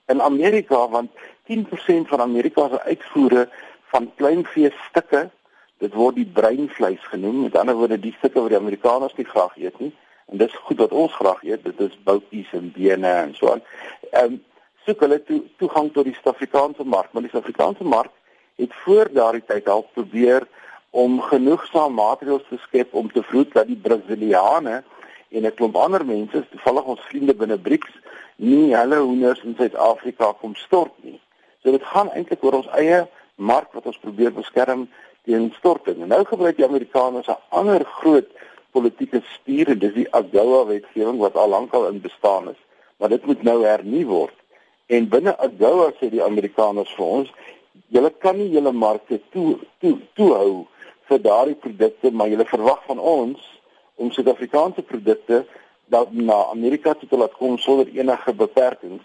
in 0.07 0.21
Amerika 0.21 0.87
want 0.89 1.11
10% 1.43 2.07
van 2.07 2.21
Amerika 2.21 2.69
se 2.69 2.81
uitvoere 2.81 3.49
van 3.91 4.11
kleinvee 4.15 4.71
stukke, 4.89 5.29
dit 5.77 5.93
word 5.93 6.15
die 6.15 6.31
breinvleis 6.33 7.03
genoem, 7.11 7.41
met 7.41 7.57
ander 7.57 7.75
woorde 7.75 7.99
die 7.99 8.15
stukke 8.17 8.41
wat 8.41 8.49
die 8.49 8.59
Amerikaners 8.59 9.15
nie 9.15 9.27
graag 9.27 9.57
eet 9.57 9.79
nie. 9.79 9.91
En 10.31 10.37
dis 10.37 10.55
goed 10.55 10.77
wat 10.77 10.91
ons 10.91 11.13
graag 11.13 11.43
eet, 11.43 11.63
dit 11.63 11.79
is 11.79 11.99
boutjies 12.03 12.51
en 12.51 12.71
bene 12.75 13.07
en 13.07 13.35
so 13.35 13.51
aan. 13.51 13.63
Ehm 14.11 14.33
um, 14.33 14.41
soek 14.83 14.99
hulle 14.99 15.23
toe 15.23 15.37
toegang 15.57 15.93
tot 15.93 16.03
die 16.03 16.13
Suid-Afrikaanse 16.13 16.83
mark, 16.83 17.11
maar 17.11 17.23
die 17.23 17.31
Suid-Afrikaanse 17.31 17.83
mark 17.87 18.11
het 18.55 18.73
voor 18.83 19.09
daardie 19.11 19.43
tyd 19.45 19.69
al 19.69 19.85
probeer 19.93 20.47
om 20.89 21.21
genoegsaam 21.21 21.93
maatreëls 21.93 22.45
te 22.49 22.57
skep 22.67 22.93
om 22.93 23.11
te 23.11 23.23
vroeg 23.23 23.53
dat 23.53 23.67
die 23.67 23.79
Brasiliane 23.85 24.83
en 25.29 25.45
'n 25.45 25.53
klomp 25.53 25.75
ander 25.75 26.05
mense, 26.05 26.45
toevallig 26.49 26.83
ons 26.83 27.07
vriende 27.09 27.33
binne 27.33 27.57
BRICS, 27.57 27.93
nie 28.35 28.75
hulle 28.75 28.99
hoenders 28.99 29.43
in 29.43 29.55
Suid-Afrika 29.57 30.31
kom 30.41 30.55
stort 30.55 30.93
nie. 31.01 31.19
So 31.63 31.71
dit 31.71 31.83
gaan 31.83 32.11
eintlik 32.11 32.43
oor 32.43 32.53
ons 32.53 32.69
eie 32.77 33.07
mark 33.35 33.73
wat 33.73 33.85
ons 33.85 33.97
probeer 33.97 34.33
beskerm 34.33 34.89
teen 35.23 35.53
storting. 35.57 36.01
En 36.01 36.07
nou 36.07 36.23
gebruik 36.27 36.57
die 36.57 36.67
Amerikaners 36.67 37.27
'n 37.27 37.41
ander 37.49 37.85
groot 37.85 38.29
politieke 38.71 39.21
spier 39.33 39.69
en 39.69 39.79
dis 39.79 39.93
die 39.93 40.07
AGOA 40.11 40.65
wetgewing 40.65 41.17
wat 41.17 41.35
al 41.35 41.49
lankal 41.49 41.87
in 41.87 42.01
bestaan 42.01 42.49
is. 42.49 42.61
Maar 42.97 43.09
dit 43.09 43.25
moet 43.25 43.43
nou 43.43 43.63
hernu 43.65 44.05
word. 44.05 44.35
En 44.85 45.09
binne 45.09 45.37
AGOA 45.37 45.91
sê 45.99 46.09
die 46.09 46.23
Amerikaners 46.23 46.93
vir 46.95 47.05
ons, 47.05 47.31
julle 47.87 48.11
kan 48.19 48.37
nie 48.37 48.49
julle 48.53 48.71
markte 48.71 49.19
toe 49.31 49.59
toe 49.79 49.97
toehou 50.13 50.67
vir 51.09 51.19
daardie 51.21 51.59
produkte 51.65 52.11
maar 52.11 52.31
julle 52.31 52.45
verwag 52.45 52.83
van 52.87 52.99
ons 52.99 53.39
om 53.95 54.11
Suid-Afrikaanse 54.11 54.81
produkte 54.81 55.43
dat 55.85 56.11
na 56.11 56.45
Amerika 56.51 56.93
toe 56.93 57.09
te 57.09 57.17
laat 57.17 57.33
kom 57.37 57.57
sonder 57.57 57.87
enige 57.93 58.33
beperkings. 58.33 59.03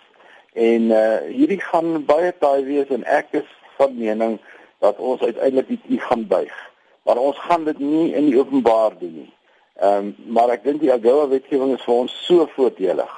En 0.52 0.90
uh, 0.90 1.18
hierdie 1.28 1.60
gaan 1.60 2.04
baie 2.08 2.32
taai 2.38 2.64
wees 2.64 2.88
en 2.94 3.04
ek 3.04 3.34
is 3.42 3.50
van 3.76 3.94
mening 3.98 4.38
dat 4.82 4.98
ons 4.98 5.22
uiteindelik 5.22 5.68
dit 5.68 6.00
gaan 6.02 6.26
buig. 6.26 6.54
Maar 7.02 7.16
ons 7.16 7.38
gaan 7.38 7.64
dit 7.64 7.78
nie 7.78 8.12
in 8.14 8.30
die 8.30 8.38
openbaar 8.38 8.96
doen 8.98 9.14
nie. 9.24 9.32
Ehm 9.78 10.08
um, 10.10 10.14
maar 10.34 10.50
ek 10.50 10.64
dink 10.64 10.80
die 10.82 10.92
AGOA 10.92 11.28
wetgewing 11.30 11.76
is 11.76 11.84
vir 11.86 11.94
ons 11.94 12.14
so 12.26 12.48
voordelig 12.56 13.12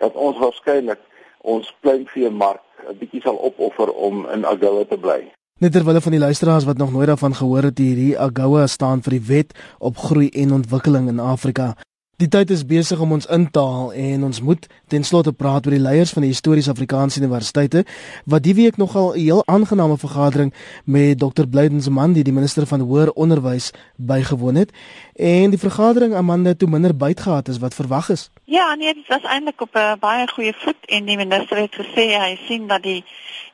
dat 0.00 0.14
ons 0.16 0.38
waarskynlik 0.40 1.02
ons 1.44 1.68
kleinveemark 1.84 2.62
'n 2.86 2.98
bietjie 2.98 3.20
sal 3.20 3.36
opoffer 3.36 3.90
om 3.92 4.26
in 4.34 4.44
AGOA 4.44 4.84
te 4.84 4.98
bly. 4.98 5.32
Net 5.58 5.72
terwyl 5.72 6.00
van 6.00 6.12
die 6.12 6.20
luisteraars 6.20 6.64
wat 6.64 6.76
nog 6.76 6.92
nooit 6.92 7.06
daarvan 7.06 7.34
gehoor 7.34 7.62
het 7.62 7.78
hierdie 7.78 8.18
AGOA 8.18 8.66
staan 8.66 9.02
vir 9.02 9.10
die 9.10 9.26
Wet 9.26 9.58
op 9.78 9.96
Groei 9.96 10.28
en 10.28 10.52
Ontwikkeling 10.52 11.08
in 11.08 11.18
Afrika. 11.18 11.74
Die 12.18 12.26
tyd 12.26 12.50
is 12.50 12.64
besig 12.66 12.98
om 12.98 13.12
ons 13.14 13.28
in 13.30 13.44
te 13.54 13.62
haal 13.62 13.92
en 13.94 14.24
ons 14.26 14.40
moet 14.42 14.64
ten 14.90 15.04
slotte 15.06 15.30
praat 15.32 15.66
oor 15.66 15.74
die 15.76 15.82
leiers 15.82 16.10
van 16.10 16.24
die 16.26 16.32
historiese 16.32 16.72
Afrikaanse 16.72 17.20
universiteite 17.22 17.84
wat 18.26 18.42
die 18.42 18.54
week 18.58 18.76
nogal 18.76 19.12
'n 19.12 19.18
heel 19.18 19.42
aangename 19.46 19.98
vergadering 19.98 20.50
met 20.84 21.18
Dr. 21.18 21.46
Blyden 21.46 21.82
Zimandi, 21.82 22.22
die 22.22 22.32
minister 22.32 22.66
van 22.66 22.80
hoër 22.80 23.12
onderwys, 23.14 23.70
bygewoon 23.96 24.54
het 24.54 24.70
en 25.14 25.50
die 25.50 25.58
vergadering 25.58 26.14
Amanda 26.14 26.54
toe 26.54 26.68
minder 26.68 26.96
byt 26.96 27.20
gehad 27.20 27.48
as 27.48 27.58
wat 27.58 27.74
verwag 27.74 28.10
is. 28.10 28.30
Ja, 28.50 28.74
nee, 28.74 28.94
dit 28.94 29.06
was 29.06 29.22
eintlik 29.22 29.60
op 29.60 29.74
'n 29.76 29.98
baie 30.00 30.28
goeie 30.28 30.54
voet 30.56 30.86
en 30.86 31.04
die 31.04 31.16
minister 31.16 31.56
het 31.56 31.74
gesê 31.74 32.04
hy 32.16 32.38
sien 32.46 32.66
dat 32.66 32.82
die 32.82 33.04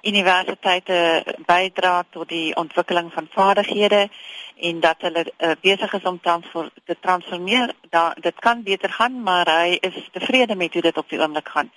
universiteite 0.02 1.24
bydra 1.46 2.04
tot 2.10 2.28
die 2.28 2.56
ontwikkeling 2.56 3.12
van 3.12 3.26
vaardighede 3.30 4.08
en 4.56 4.80
dat 4.80 4.96
hulle 4.98 5.32
uh, 5.38 5.50
besig 5.60 5.92
is 5.92 6.02
om 6.02 6.20
transfer, 6.20 6.70
te 6.84 6.96
transformeer. 7.00 7.74
Da, 7.90 8.14
dit 8.20 8.38
kan 8.38 8.62
beter 8.62 8.90
gaan, 8.90 9.22
maar 9.22 9.50
hy 9.50 9.78
is 9.80 10.08
tevrede 10.12 10.54
met 10.54 10.72
hoe 10.72 10.82
dit 10.82 10.96
op 10.96 11.08
die 11.08 11.20
oomblik 11.20 11.48
gaan. 11.48 11.72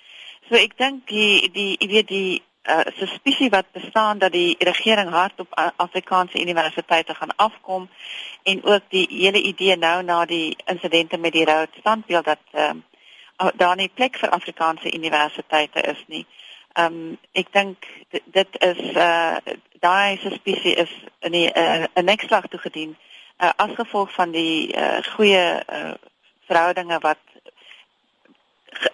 So 0.48 0.54
ek 0.54 0.76
dink 0.78 1.06
die 1.06 1.50
die 1.50 1.76
jy 1.78 1.88
weet 1.88 2.08
die 2.08 2.42
uh, 2.62 2.80
suspisie 3.00 3.50
wat 3.50 3.66
bestaan 3.72 4.18
dat 4.18 4.32
die 4.32 4.54
regering 4.58 5.10
hard 5.10 5.40
op 5.40 5.72
Afrikaanse 5.76 6.40
universiteite 6.40 7.14
gaan 7.14 7.36
afkom 7.36 7.88
en 8.42 8.64
ook 8.64 8.82
die 8.88 9.06
hele 9.10 9.42
idee 9.42 9.76
nou 9.76 10.02
na 10.02 10.24
die 10.24 10.56
insidente 10.64 11.18
met 11.18 11.32
die 11.32 11.44
rood 11.44 11.74
standbeeld 11.80 12.24
dat 12.24 12.44
uh, 12.54 12.70
daar 13.56 13.76
nie 13.76 13.90
plek 13.94 14.16
vir 14.18 14.30
Afrikaanse 14.30 14.94
universiteite 14.94 15.80
is 15.80 16.04
nie. 16.06 16.26
Ehm 16.72 16.94
um, 16.94 17.18
ek 17.32 17.52
dink 17.52 17.86
dit 18.24 18.58
is 18.58 18.80
uh 18.94 19.36
daai 19.80 20.18
suspisie 20.18 20.74
is 20.74 20.92
in 21.20 21.32
'n 21.32 21.50
uh, 21.54 21.84
'n 21.94 22.04
nekslag 22.04 22.48
toegedien 22.48 22.96
uh, 23.38 23.50
as 23.56 23.74
gevolg 23.74 24.14
van 24.14 24.30
die 24.30 24.74
uh, 24.74 24.98
goeie 25.14 25.62
uh, 25.72 25.94
verhoudinge 26.46 26.98
wat 26.98 27.22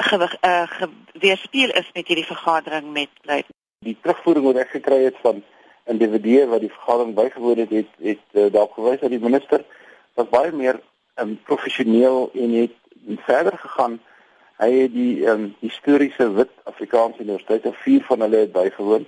gewig 0.09 0.37
uh, 0.41 0.69
weerspieël 1.13 1.71
is 1.71 1.91
met 1.93 2.07
hierdie 2.07 2.27
vergadering 2.27 2.93
met 2.93 3.09
Luit. 3.23 3.47
Die 3.79 3.97
terugvoering 4.01 4.45
wat 4.45 4.57
ek 4.57 4.71
gekry 4.71 5.05
het 5.05 5.17
van 5.23 5.43
individue 5.85 6.47
wat 6.47 6.61
die 6.61 6.73
vergadering 6.73 7.15
bygewoon 7.15 7.59
het, 7.59 7.71
het, 7.71 7.91
het 8.01 8.25
uh, 8.33 8.53
daarop 8.53 8.73
gewys 8.73 9.01
dat 9.01 9.11
die 9.11 9.21
minister 9.21 9.65
was 10.15 10.29
baie 10.29 10.53
meer 10.53 10.81
um, 11.21 11.37
professioneel 11.45 12.31
en 12.33 12.51
het 12.51 12.77
verder 13.27 13.59
gegaan 13.59 14.01
Hy 14.63 14.71
het 14.71 14.93
die 14.95 15.25
um, 15.27 15.49
historiese 15.59 16.29
wit 16.37 16.51
Afrikaanse 16.71 17.25
universiteite 17.25 17.73
vier 17.83 18.05
van 18.07 18.21
hulle 18.23 18.45
het 18.45 18.53
bygewoon. 18.53 19.07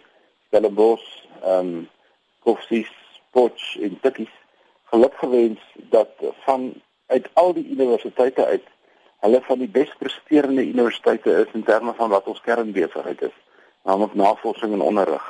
Stellenbosch, 0.48 1.06
ehm 1.42 1.74
um, 1.74 1.88
Koffsies, 2.46 2.90
Potch 3.30 3.76
en 3.82 3.98
Tikkies. 4.00 4.34
Geluk 4.90 5.14
gewens 5.18 5.60
dat 5.90 6.10
van 6.44 6.72
uit 7.06 7.28
al 7.32 7.52
die 7.54 7.66
universiteite 7.70 8.44
uit 8.46 8.66
hulle 9.20 9.40
van 9.42 9.58
die 9.58 9.68
bespresterende 9.68 10.62
universiteite 10.62 11.30
is 11.30 11.54
in 11.54 11.64
terme 11.66 11.94
van 11.94 12.10
wat 12.10 12.26
ons 12.26 12.40
kernbesigheid 12.40 13.22
is, 13.22 13.34
naamlik 13.82 14.14
navorsing 14.14 14.72
en 14.72 14.80
onderrig. 14.80 15.26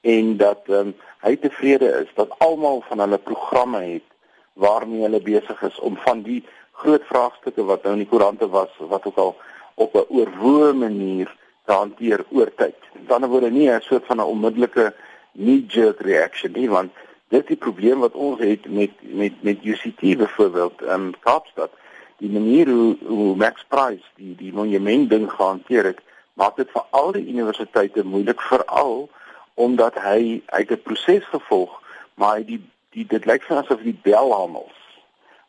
En 0.00 0.36
dat 0.36 0.68
ehm 0.68 0.92
um, 0.92 0.96
hy 1.22 1.36
tevrede 1.36 1.92
is 2.00 2.08
dat 2.14 2.32
almal 2.38 2.80
van 2.88 2.98
hulle 2.98 3.18
programme 3.18 3.82
het 3.82 4.08
waarmee 4.52 5.04
hulle 5.04 5.20
besig 5.22 5.62
is 5.62 5.78
om 5.78 5.96
van 5.96 6.22
die 6.22 6.40
groot 6.82 7.04
vraagstukke 7.08 7.64
wat 7.70 7.82
nou 7.82 7.94
in 7.96 8.04
die 8.04 8.10
koerante 8.10 8.48
was 8.48 8.72
wat 8.92 9.06
ook 9.06 9.18
al 9.24 9.36
op 9.74 9.94
'n 9.94 10.10
oorwoë 10.18 10.72
manier 10.74 11.28
te 11.66 11.72
hanteer 11.72 12.24
oor 12.30 12.50
tyd. 12.54 12.78
Dan 13.06 13.26
word 13.26 13.50
nie 13.50 13.70
'n 13.70 13.80
soort 13.80 14.06
van 14.06 14.20
'n 14.20 14.32
onmiddellike 14.34 14.94
knee-jerk 15.34 16.00
reaction 16.00 16.52
nie 16.52 16.68
want 16.68 16.92
dit 17.28 17.40
is 17.40 17.48
die 17.48 17.56
probleem 17.56 17.98
wat 18.04 18.12
ons 18.12 18.40
het 18.40 18.68
met 18.68 18.90
met 19.00 19.32
met 19.42 19.64
UCT 19.64 20.00
byvoorbeeld 20.00 20.82
in 20.82 21.14
Kaapstad. 21.20 21.70
Die 22.18 22.30
manier 22.30 22.68
hoe 22.68 22.96
hoe 23.06 23.36
Max 23.36 23.64
Price 23.68 24.04
die 24.16 24.34
die 24.36 24.52
monument 24.52 25.10
ding 25.10 25.30
gehanteer 25.30 25.84
het, 25.84 26.00
maak 26.34 26.56
dit 26.56 26.70
vir 26.70 26.84
al 26.90 27.12
die 27.12 27.26
universiteite 27.26 28.04
moeilik 28.04 28.40
veral 28.40 29.08
omdat 29.54 29.94
hy 29.94 30.42
uit 30.46 30.70
'n 30.70 30.82
proses 30.82 31.24
gevolg, 31.24 31.80
maar 32.14 32.36
hy 32.36 32.44
die 32.44 32.62
die 32.90 33.06
dit 33.06 33.24
lyk 33.24 33.42
vir 33.42 33.56
asof 33.56 33.80
die 33.82 33.98
belhamels 34.02 34.78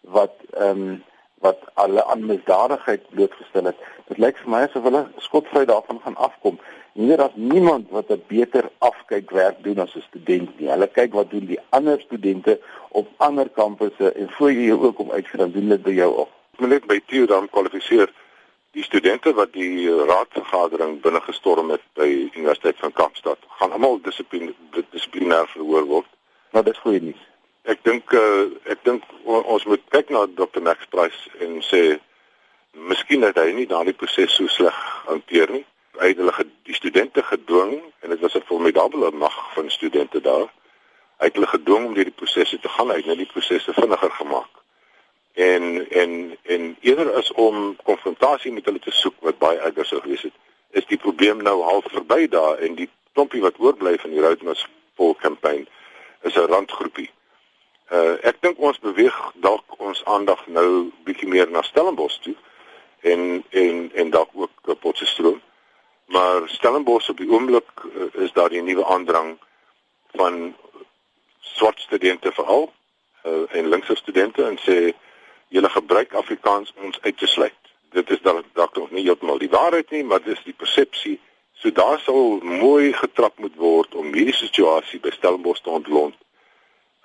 wat 0.02 0.34
ehm 0.52 0.80
um, 0.80 1.04
wat 1.44 1.60
hulle 1.74 2.06
aan 2.06 2.26
misdadigheid 2.26 3.10
blootgestel 3.10 3.68
het. 3.70 3.80
Dit 4.08 4.20
lyk 4.24 4.38
vir 4.42 4.52
my 4.54 4.62
asof 4.68 4.86
hulle 4.88 5.04
skotvry 5.26 5.66
daarvan 5.68 6.00
gaan 6.06 6.16
afkom. 6.28 6.60
Nie 6.94 7.18
dat 7.20 7.36
niemand 7.36 7.90
wat 7.96 8.12
'n 8.12 8.24
beter 8.28 8.70
afkykwerk 8.90 9.64
doen 9.64 9.80
as 9.80 9.96
'n 9.96 10.08
student 10.08 10.60
nie. 10.60 10.70
Hulle 10.70 10.88
kyk 10.88 11.14
wat 11.14 11.30
doen 11.30 11.46
die 11.46 11.60
ander 11.70 12.00
studente 12.02 12.60
op 12.90 13.08
ander 13.18 13.50
kampusse 13.50 14.12
en 14.12 14.30
voor 14.30 14.52
jy 14.52 14.72
ook 14.72 15.00
om 15.00 15.12
uitgaan 15.12 15.52
doen 15.52 15.70
dit 15.70 15.84
by 15.84 15.92
jou 15.92 16.12
op. 16.24 16.30
Net 16.58 16.86
by 16.86 17.02
Theo 17.06 17.26
dan 17.26 17.50
kwalifiseer 17.50 18.14
die 18.72 18.84
studente 18.84 19.34
wat 19.34 19.54
die 19.54 19.90
raadvergadering 19.90 21.02
binne 21.02 21.22
gestorm 21.22 21.70
het 21.70 21.82
by 21.94 22.30
Universiteit 22.36 22.78
van 22.78 22.92
Kaapstad 22.92 23.38
gaan 23.48 23.72
almal 23.72 24.00
dissiplinêr 24.92 25.48
verhoor 25.48 25.86
word. 25.86 26.10
Maar 26.52 26.64
dit 26.64 26.74
is 26.74 26.80
goeie 26.80 27.02
nuus 27.02 27.33
ek 27.64 27.84
dink 27.84 28.12
uh, 28.14 28.50
ek 28.68 28.84
dink 28.84 29.04
ons 29.26 29.66
moet 29.66 29.84
kyk 29.96 30.10
na 30.12 30.26
Dr. 30.28 30.62
Max 30.62 30.88
Price 30.92 31.30
en 31.44 31.62
sê 31.64 32.00
miskien 32.74 33.24
het 33.24 33.38
hy 33.40 33.54
nie 33.56 33.70
daardie 33.70 33.96
proses 33.96 34.34
so 34.36 34.50
sleg 34.52 34.80
hanteer 35.08 35.52
nie. 35.54 35.64
Hy 36.02 36.10
het 36.12 36.20
hulle 36.20 36.48
die 36.68 36.76
studente 36.76 37.24
gedwing 37.24 37.78
en 38.02 38.10
dit 38.10 38.20
was 38.20 38.36
'n 38.36 38.50
formidable 38.50 39.12
mag 39.12 39.38
van 39.54 39.70
studente 39.70 40.22
daar. 40.22 40.50
Hy 41.20 41.30
het 41.30 41.36
hulle 41.36 41.48
gedwing 41.48 41.86
om 41.86 41.96
hierdie 41.96 42.20
prosesse 42.22 42.60
te 42.60 42.70
gaan 42.70 42.92
uit, 42.92 43.06
net 43.06 43.18
die 43.18 43.32
prosesse 43.32 43.74
vinniger 43.74 44.12
gemaak. 44.12 44.52
En 45.34 45.90
en 45.92 46.38
en 46.44 46.78
eerder 46.82 47.14
as 47.14 47.32
om 47.32 47.76
konfrontasie 47.84 48.52
met 48.52 48.66
hulle 48.66 48.80
te 48.80 48.92
soek 48.92 49.16
wat 49.20 49.38
baie 49.38 49.60
erger 49.60 49.86
sou 49.86 50.02
gewees 50.02 50.22
het, 50.22 50.34
is 50.72 50.86
die 50.86 50.98
probleem 50.98 51.42
nou 51.42 51.62
half 51.62 51.86
verby 51.88 52.28
daar 52.28 52.58
en 52.58 52.76
die 52.76 52.90
klompie 53.14 53.42
wat 53.42 53.58
oorbly 53.58 53.98
van 53.98 54.10
die 54.10 54.22
Roadmas 54.22 54.68
vol 54.96 55.16
kampanje 55.16 55.66
is 56.22 56.36
'n 56.36 56.50
randgroepie. 56.50 57.10
Uh 57.92 58.16
ek 58.24 58.40
dink 58.42 58.60
ons 58.60 58.80
beweeg 58.80 59.16
dalk 59.44 59.80
ons 59.84 60.04
aandag 60.06 60.46
nou 60.48 60.92
bietjie 61.04 61.28
meer 61.28 61.50
na 61.52 61.62
Stellenbosch 61.62 62.22
toe 62.24 62.36
en 63.04 63.44
en 63.50 63.90
en 63.94 64.10
dalk 64.10 64.30
ook 64.34 64.80
Potchefstroom. 64.80 65.42
Maar 66.06 66.48
Stellenbosch 66.50 67.10
op 67.10 67.18
die 67.18 67.30
oomblik 67.30 67.84
uh, 67.84 68.08
is 68.24 68.32
daar 68.32 68.50
die 68.50 68.62
nuwe 68.62 68.86
aandrang 68.86 69.38
van 70.16 70.56
swart 71.40 71.80
studente 71.80 72.32
veral 72.32 72.72
uh, 73.26 73.44
en 73.50 73.68
linkse 73.68 73.96
studente 73.96 74.44
en 74.44 74.58
sê 74.58 74.94
julle 75.48 75.70
gebruik 75.70 76.14
Afrikaans 76.14 76.74
ons 76.82 77.02
uit 77.02 77.18
te 77.18 77.28
sluit. 77.28 77.60
Dit 77.92 78.10
is 78.10 78.22
dan 78.22 78.44
dalk 78.54 78.76
nog 78.76 78.92
nie 78.92 79.04
heeltemal 79.04 79.38
die 79.38 79.52
waarheid 79.52 79.92
nie, 79.92 80.04
maar 80.04 80.24
dis 80.24 80.40
die 80.44 80.56
persepsie. 80.58 81.20
So 81.54 81.72
daar 81.72 82.00
sal 82.00 82.40
mooi 82.42 82.94
getrap 82.94 83.38
moet 83.38 83.56
word 83.56 83.96
om 83.96 84.14
hierdie 84.14 84.36
situasie 84.36 85.00
by 85.00 85.12
Stellenbosch 85.12 85.62
te 85.62 85.70
ontlont 85.70 86.16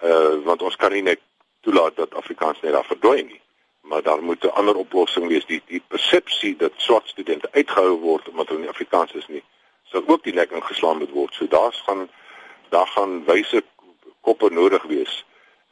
uh 0.02 0.44
want 0.44 0.62
ons 0.62 0.76
kan 0.76 0.92
nie 0.92 1.02
net 1.02 1.20
toelaat 1.60 1.96
dat 1.96 2.14
Afrikaans 2.14 2.60
net 2.60 2.72
daar 2.72 2.84
verdwyn 2.84 3.26
nie 3.26 3.40
maar 3.88 4.02
daar 4.02 4.22
moet 4.22 4.44
'n 4.44 4.56
ander 4.60 4.76
oplossing 4.76 5.28
wees. 5.28 5.46
Die 5.46 5.62
die 5.66 5.82
persepsie 5.88 6.56
dat 6.56 6.72
swart 6.76 7.08
studente 7.08 7.48
uitgehou 7.52 7.98
word 7.98 8.28
omdat 8.28 8.48
hulle 8.48 8.60
nie 8.60 8.68
Afrikaans 8.68 9.12
is 9.12 9.26
nie 9.26 9.42
sou 9.84 10.02
ook 10.06 10.22
die 10.22 10.34
nek 10.34 10.50
ingeslaan 10.50 10.98
moet 10.98 11.10
word. 11.10 11.34
So 11.34 11.48
daar's 11.48 11.80
gaan 11.86 12.10
daar 12.68 12.86
gaan 12.86 13.24
wyse 13.24 13.64
koppe 14.20 14.50
nodig 14.50 14.82
wees 14.82 15.24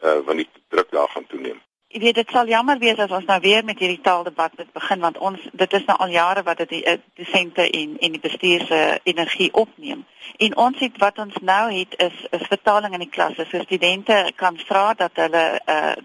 uh 0.03 0.18
want 0.24 0.39
die 0.39 0.49
druk 0.68 0.91
daar 0.91 1.09
gaan 1.09 1.27
toeneem 1.27 1.62
Ek 1.97 2.03
weet 2.03 2.18
dit 2.18 2.32
sal 2.34 2.44
jammer 2.44 2.76
wees 2.76 2.99
as 3.01 3.12
ons 3.16 3.24
nou 3.24 3.38
weer 3.40 3.62
met 3.64 3.78
hierdie 3.80 4.03
taaldebat 4.05 4.53
moet 4.59 4.72
begin 4.76 5.01
want 5.01 5.16
ons 5.28 5.44
dit 5.61 5.76
is 5.78 5.86
nou 5.88 5.94
al 6.05 6.11
jare 6.12 6.42
wat 6.44 6.59
dit 6.61 6.74
die 6.74 6.80
uh, 6.92 6.99
dosente 7.16 7.64
en 7.64 7.94
en 8.05 8.12
die 8.12 8.20
bestuur 8.20 8.66
se 8.68 8.80
energie 9.09 9.49
opneem. 9.57 10.03
En 10.44 10.57
ons 10.66 10.82
het 10.84 11.01
wat 11.01 11.22
ons 11.24 11.40
nou 11.40 11.62
het 11.72 11.97
is 12.09 12.20
is 12.36 12.44
vertaling 12.53 12.92
in 12.92 13.07
die 13.07 13.14
klasse. 13.16 13.49
So 13.49 13.64
studente 13.64 14.20
kan 14.36 14.61
vra 14.66 14.84
dat 14.92 15.16
hulle 15.24 15.47
uh, 15.57 15.97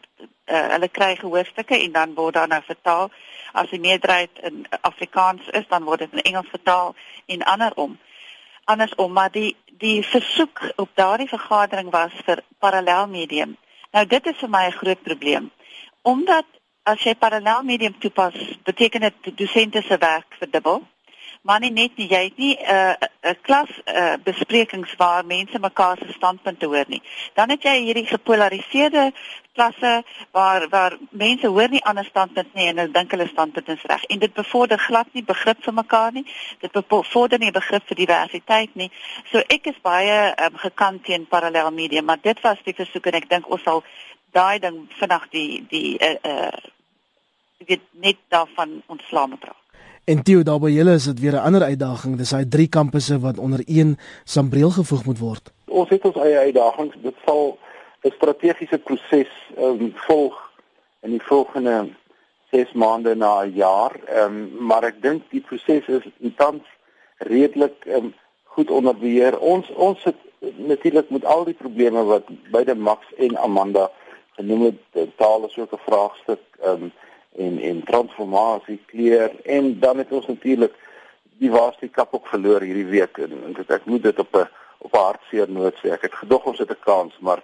uh 0.55 0.63
hulle 0.77 0.91
kry 1.01 1.11
gehoorstukke 1.25 1.83
en 1.83 1.91
dan 1.99 2.15
word 2.15 2.39
daar 2.39 2.47
nou 2.55 2.63
vertaal. 2.71 3.11
As 3.51 3.75
die 3.75 3.83
meerderheid 3.83 4.43
in 4.47 4.65
Afrikaans 4.81 5.51
is, 5.51 5.67
dan 5.67 5.83
word 5.83 6.07
dit 6.07 6.13
in 6.13 6.27
Engels 6.31 6.55
vertaal 6.55 6.95
en 7.25 7.43
andersom. 7.43 7.99
Andersom, 8.63 9.11
maar 9.11 9.31
die 9.31 9.57
die 9.83 9.99
versoek 10.07 10.69
op 10.75 10.95
daardie 10.95 11.33
vergadering 11.37 11.91
was 11.91 12.15
vir 12.23 12.47
parallelmedium. 12.59 13.57
Nou 13.91 14.05
dit 14.05 14.27
is 14.27 14.39
vir 14.39 14.49
my 14.49 14.69
'n 14.69 14.79
groot 14.83 15.03
probleem 15.03 15.51
omdat 16.01 16.45
as 16.83 17.03
jy 17.05 17.13
parallel 17.15 17.63
medium 17.63 17.93
toepas, 17.99 18.33
beteken 18.65 19.01
dit 19.01 19.37
dosente 19.37 19.81
se 19.81 19.97
werk 19.97 20.35
verdubbel. 20.39 20.81
Maar 21.41 21.59
nie 21.59 21.71
net 21.73 21.95
nie, 21.97 22.05
jy 22.09 22.23
het 22.23 22.37
nie 22.37 22.53
'n 22.53 22.69
uh, 22.69 23.31
'n 23.31 23.37
klas 23.41 23.69
uh, 23.85 24.13
besprekings 24.23 24.93
waar 24.97 25.25
mense 25.25 25.59
mekaar 25.59 25.97
se 25.97 26.13
standpunte 26.13 26.65
hoor 26.65 26.85
nie. 26.87 27.01
Dan 27.33 27.49
het 27.49 27.63
jy 27.63 27.75
hierdie 27.81 28.05
gepolariseerde 28.05 29.13
klasse 29.53 30.03
waar 30.31 30.69
waar 30.69 30.97
mense 31.09 31.47
hoor 31.47 31.69
nie 31.69 31.83
ander 31.83 32.05
standpunte 32.05 32.49
nie 32.53 32.67
en 32.67 32.77
hulle 32.77 32.91
dink 32.91 33.11
hulle 33.11 33.27
standpunt 33.27 33.67
is 33.67 33.81
reg. 33.81 34.03
En 34.03 34.19
dit 34.19 34.33
bevorder 34.33 34.79
glad 34.79 35.07
nie 35.13 35.23
begrip 35.23 35.63
vir 35.63 35.73
mekaar 35.73 36.11
nie. 36.11 36.25
Dit 36.59 36.71
bevorder 36.71 37.39
nie 37.39 37.51
begrip 37.51 37.87
vir 37.87 37.95
diversiteit 37.95 38.75
nie. 38.75 38.91
So 39.31 39.41
ek 39.47 39.65
is 39.65 39.81
baie 39.81 40.33
um, 40.45 40.57
gekant 40.57 41.03
teen 41.03 41.25
parallel 41.25 41.71
medium, 41.71 42.05
maar 42.05 42.21
dit 42.21 42.41
was 42.41 42.57
die 42.63 42.77
versoek 42.77 43.05
en 43.05 43.13
ek 43.13 43.29
dink 43.29 43.49
ons 43.49 43.63
sal 43.63 43.83
daai 44.31 44.59
ding 44.59 44.85
vinnig 44.99 45.29
die 45.29 45.65
die 45.69 45.99
uh 45.99 46.15
uh 46.23 46.59
weet 47.67 47.81
net 47.91 48.17
daarvan 48.27 48.81
ontslae 48.87 49.27
moet 49.27 49.43
raak. 49.43 49.59
En 50.03 50.23
Theo 50.23 50.43
daar 50.43 50.59
by 50.59 50.71
julle 50.73 50.93
is 50.97 51.05
dit 51.05 51.19
weer 51.19 51.33
'n 51.33 51.45
ander 51.45 51.63
uitdaging. 51.63 52.17
Dis 52.17 52.29
daai 52.29 52.47
drie 52.47 52.67
kampusse 52.67 53.19
wat 53.19 53.37
onder 53.37 53.61
een 53.65 53.97
sambreel 54.23 54.69
gevoeg 54.69 55.05
moet 55.05 55.19
word. 55.19 55.51
Ons 55.65 55.89
het 55.89 56.05
ons 56.05 56.15
eie 56.15 56.37
uitdagings. 56.37 56.95
Dit 57.01 57.15
sal 57.25 57.57
'n 58.01 58.11
strategiese 58.11 58.79
proses 58.79 59.31
um, 59.57 59.93
volg 59.95 60.51
in 61.01 61.09
die 61.09 61.23
volgende 61.23 61.89
6 62.51 62.71
maande 62.71 63.15
na 63.15 63.43
'n 63.43 63.53
jaar. 63.53 63.95
Ehm 64.05 64.25
um, 64.25 64.65
maar 64.65 64.83
ek 64.83 65.01
dink 65.01 65.21
die 65.29 65.41
proses 65.41 65.87
is 65.87 66.03
tans 66.35 66.63
redelik 67.17 67.85
ehm 67.85 68.05
um, 68.05 68.13
goed 68.43 68.71
onder 68.71 68.97
beheer. 68.97 69.39
Ons 69.39 69.69
ons 69.69 70.03
het 70.03 70.17
natuurlik 70.57 71.09
met 71.09 71.25
al 71.25 71.43
die 71.43 71.53
probleme 71.53 72.03
wat 72.03 72.23
beide 72.51 72.75
Max 72.75 73.05
en 73.17 73.37
Amanda 73.37 73.91
genoem 74.35 74.63
het, 74.63 75.09
taal 75.17 75.45
is 75.45 75.57
ook 75.57 75.73
'n 75.73 75.85
vraagstuk 75.85 76.43
um, 76.65 76.91
en 77.37 77.59
en 77.59 77.83
transformasie 77.83 78.79
kleer 78.85 79.31
en 79.45 79.79
dan 79.79 79.97
het 79.97 80.11
ons 80.11 80.27
natuurlik 80.27 80.73
die 81.37 81.51
waarste 81.51 81.87
kap 81.87 82.13
ook 82.13 82.27
verloor 82.27 82.61
hierdie 82.61 82.85
week 82.85 83.17
en, 83.17 83.31
en 83.45 83.53
dit, 83.53 83.69
ek 83.69 83.85
moet 83.85 84.03
dit 84.03 84.19
op 84.19 84.35
'n 84.35 84.47
op 84.77 84.93
'n 84.93 84.97
hartseer 84.97 85.49
noot 85.49 85.75
sê. 85.75 85.91
Ek 85.91 86.01
het 86.01 86.13
gedog 86.13 86.43
ons 86.43 86.57
het 86.57 86.69
'n 86.69 86.83
kans, 86.83 87.13
maar 87.19 87.43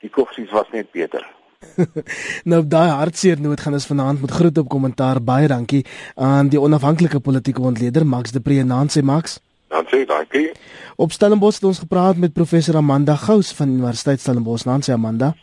die 0.00 0.10
koffsies 0.10 0.50
was 0.50 0.70
net 0.70 0.90
beter. 0.90 1.26
nou 2.50 2.66
daai 2.66 2.88
hartseer 2.88 3.40
noot 3.40 3.60
gaan 3.60 3.72
ons 3.72 3.86
vanaand 3.86 4.20
met 4.20 4.30
groet 4.30 4.58
op 4.58 4.68
kommentaar 4.68 5.22
baie 5.22 5.48
dankie 5.48 5.86
aan 6.14 6.48
die 6.48 6.60
onafhanklike 6.60 7.20
politieke 7.20 7.60
ontleder 7.60 8.06
Max 8.06 8.30
de 8.30 8.40
Pre 8.40 8.62
Nancy 8.62 9.00
Max. 9.00 9.40
Nancy, 9.68 10.04
dankie. 10.04 10.52
Op 10.96 11.12
Stellenbosch 11.12 11.54
het 11.54 11.64
ons 11.64 11.78
gepraat 11.78 12.16
met 12.16 12.32
professor 12.32 12.76
Amanda 12.76 13.16
Gous 13.16 13.52
van 13.52 13.68
Universiteit 13.68 14.20
Stellenbosch. 14.20 14.64
Nancy 14.64 14.92
Amanda. 14.92 15.34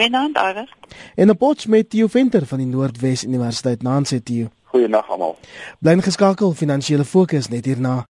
Goeienaand, 0.00 0.36
Iver. 0.36 0.76
En 1.14 1.30
op 1.30 1.38
Potch 1.38 1.66
met 1.66 1.90
Theo 1.90 2.06
Venter 2.06 2.46
van 2.46 2.58
die 2.58 2.66
Noordwes 2.66 3.24
Universiteit. 3.24 3.82
Nancy 3.82 4.20
Theo. 4.20 4.48
Goeienaand 4.64 5.08
almal. 5.08 5.36
Bly 5.78 6.00
geskakel, 6.00 6.54
finansiële 6.54 7.04
fokus 7.04 7.48
net 7.48 7.64
hierna. 7.64 8.06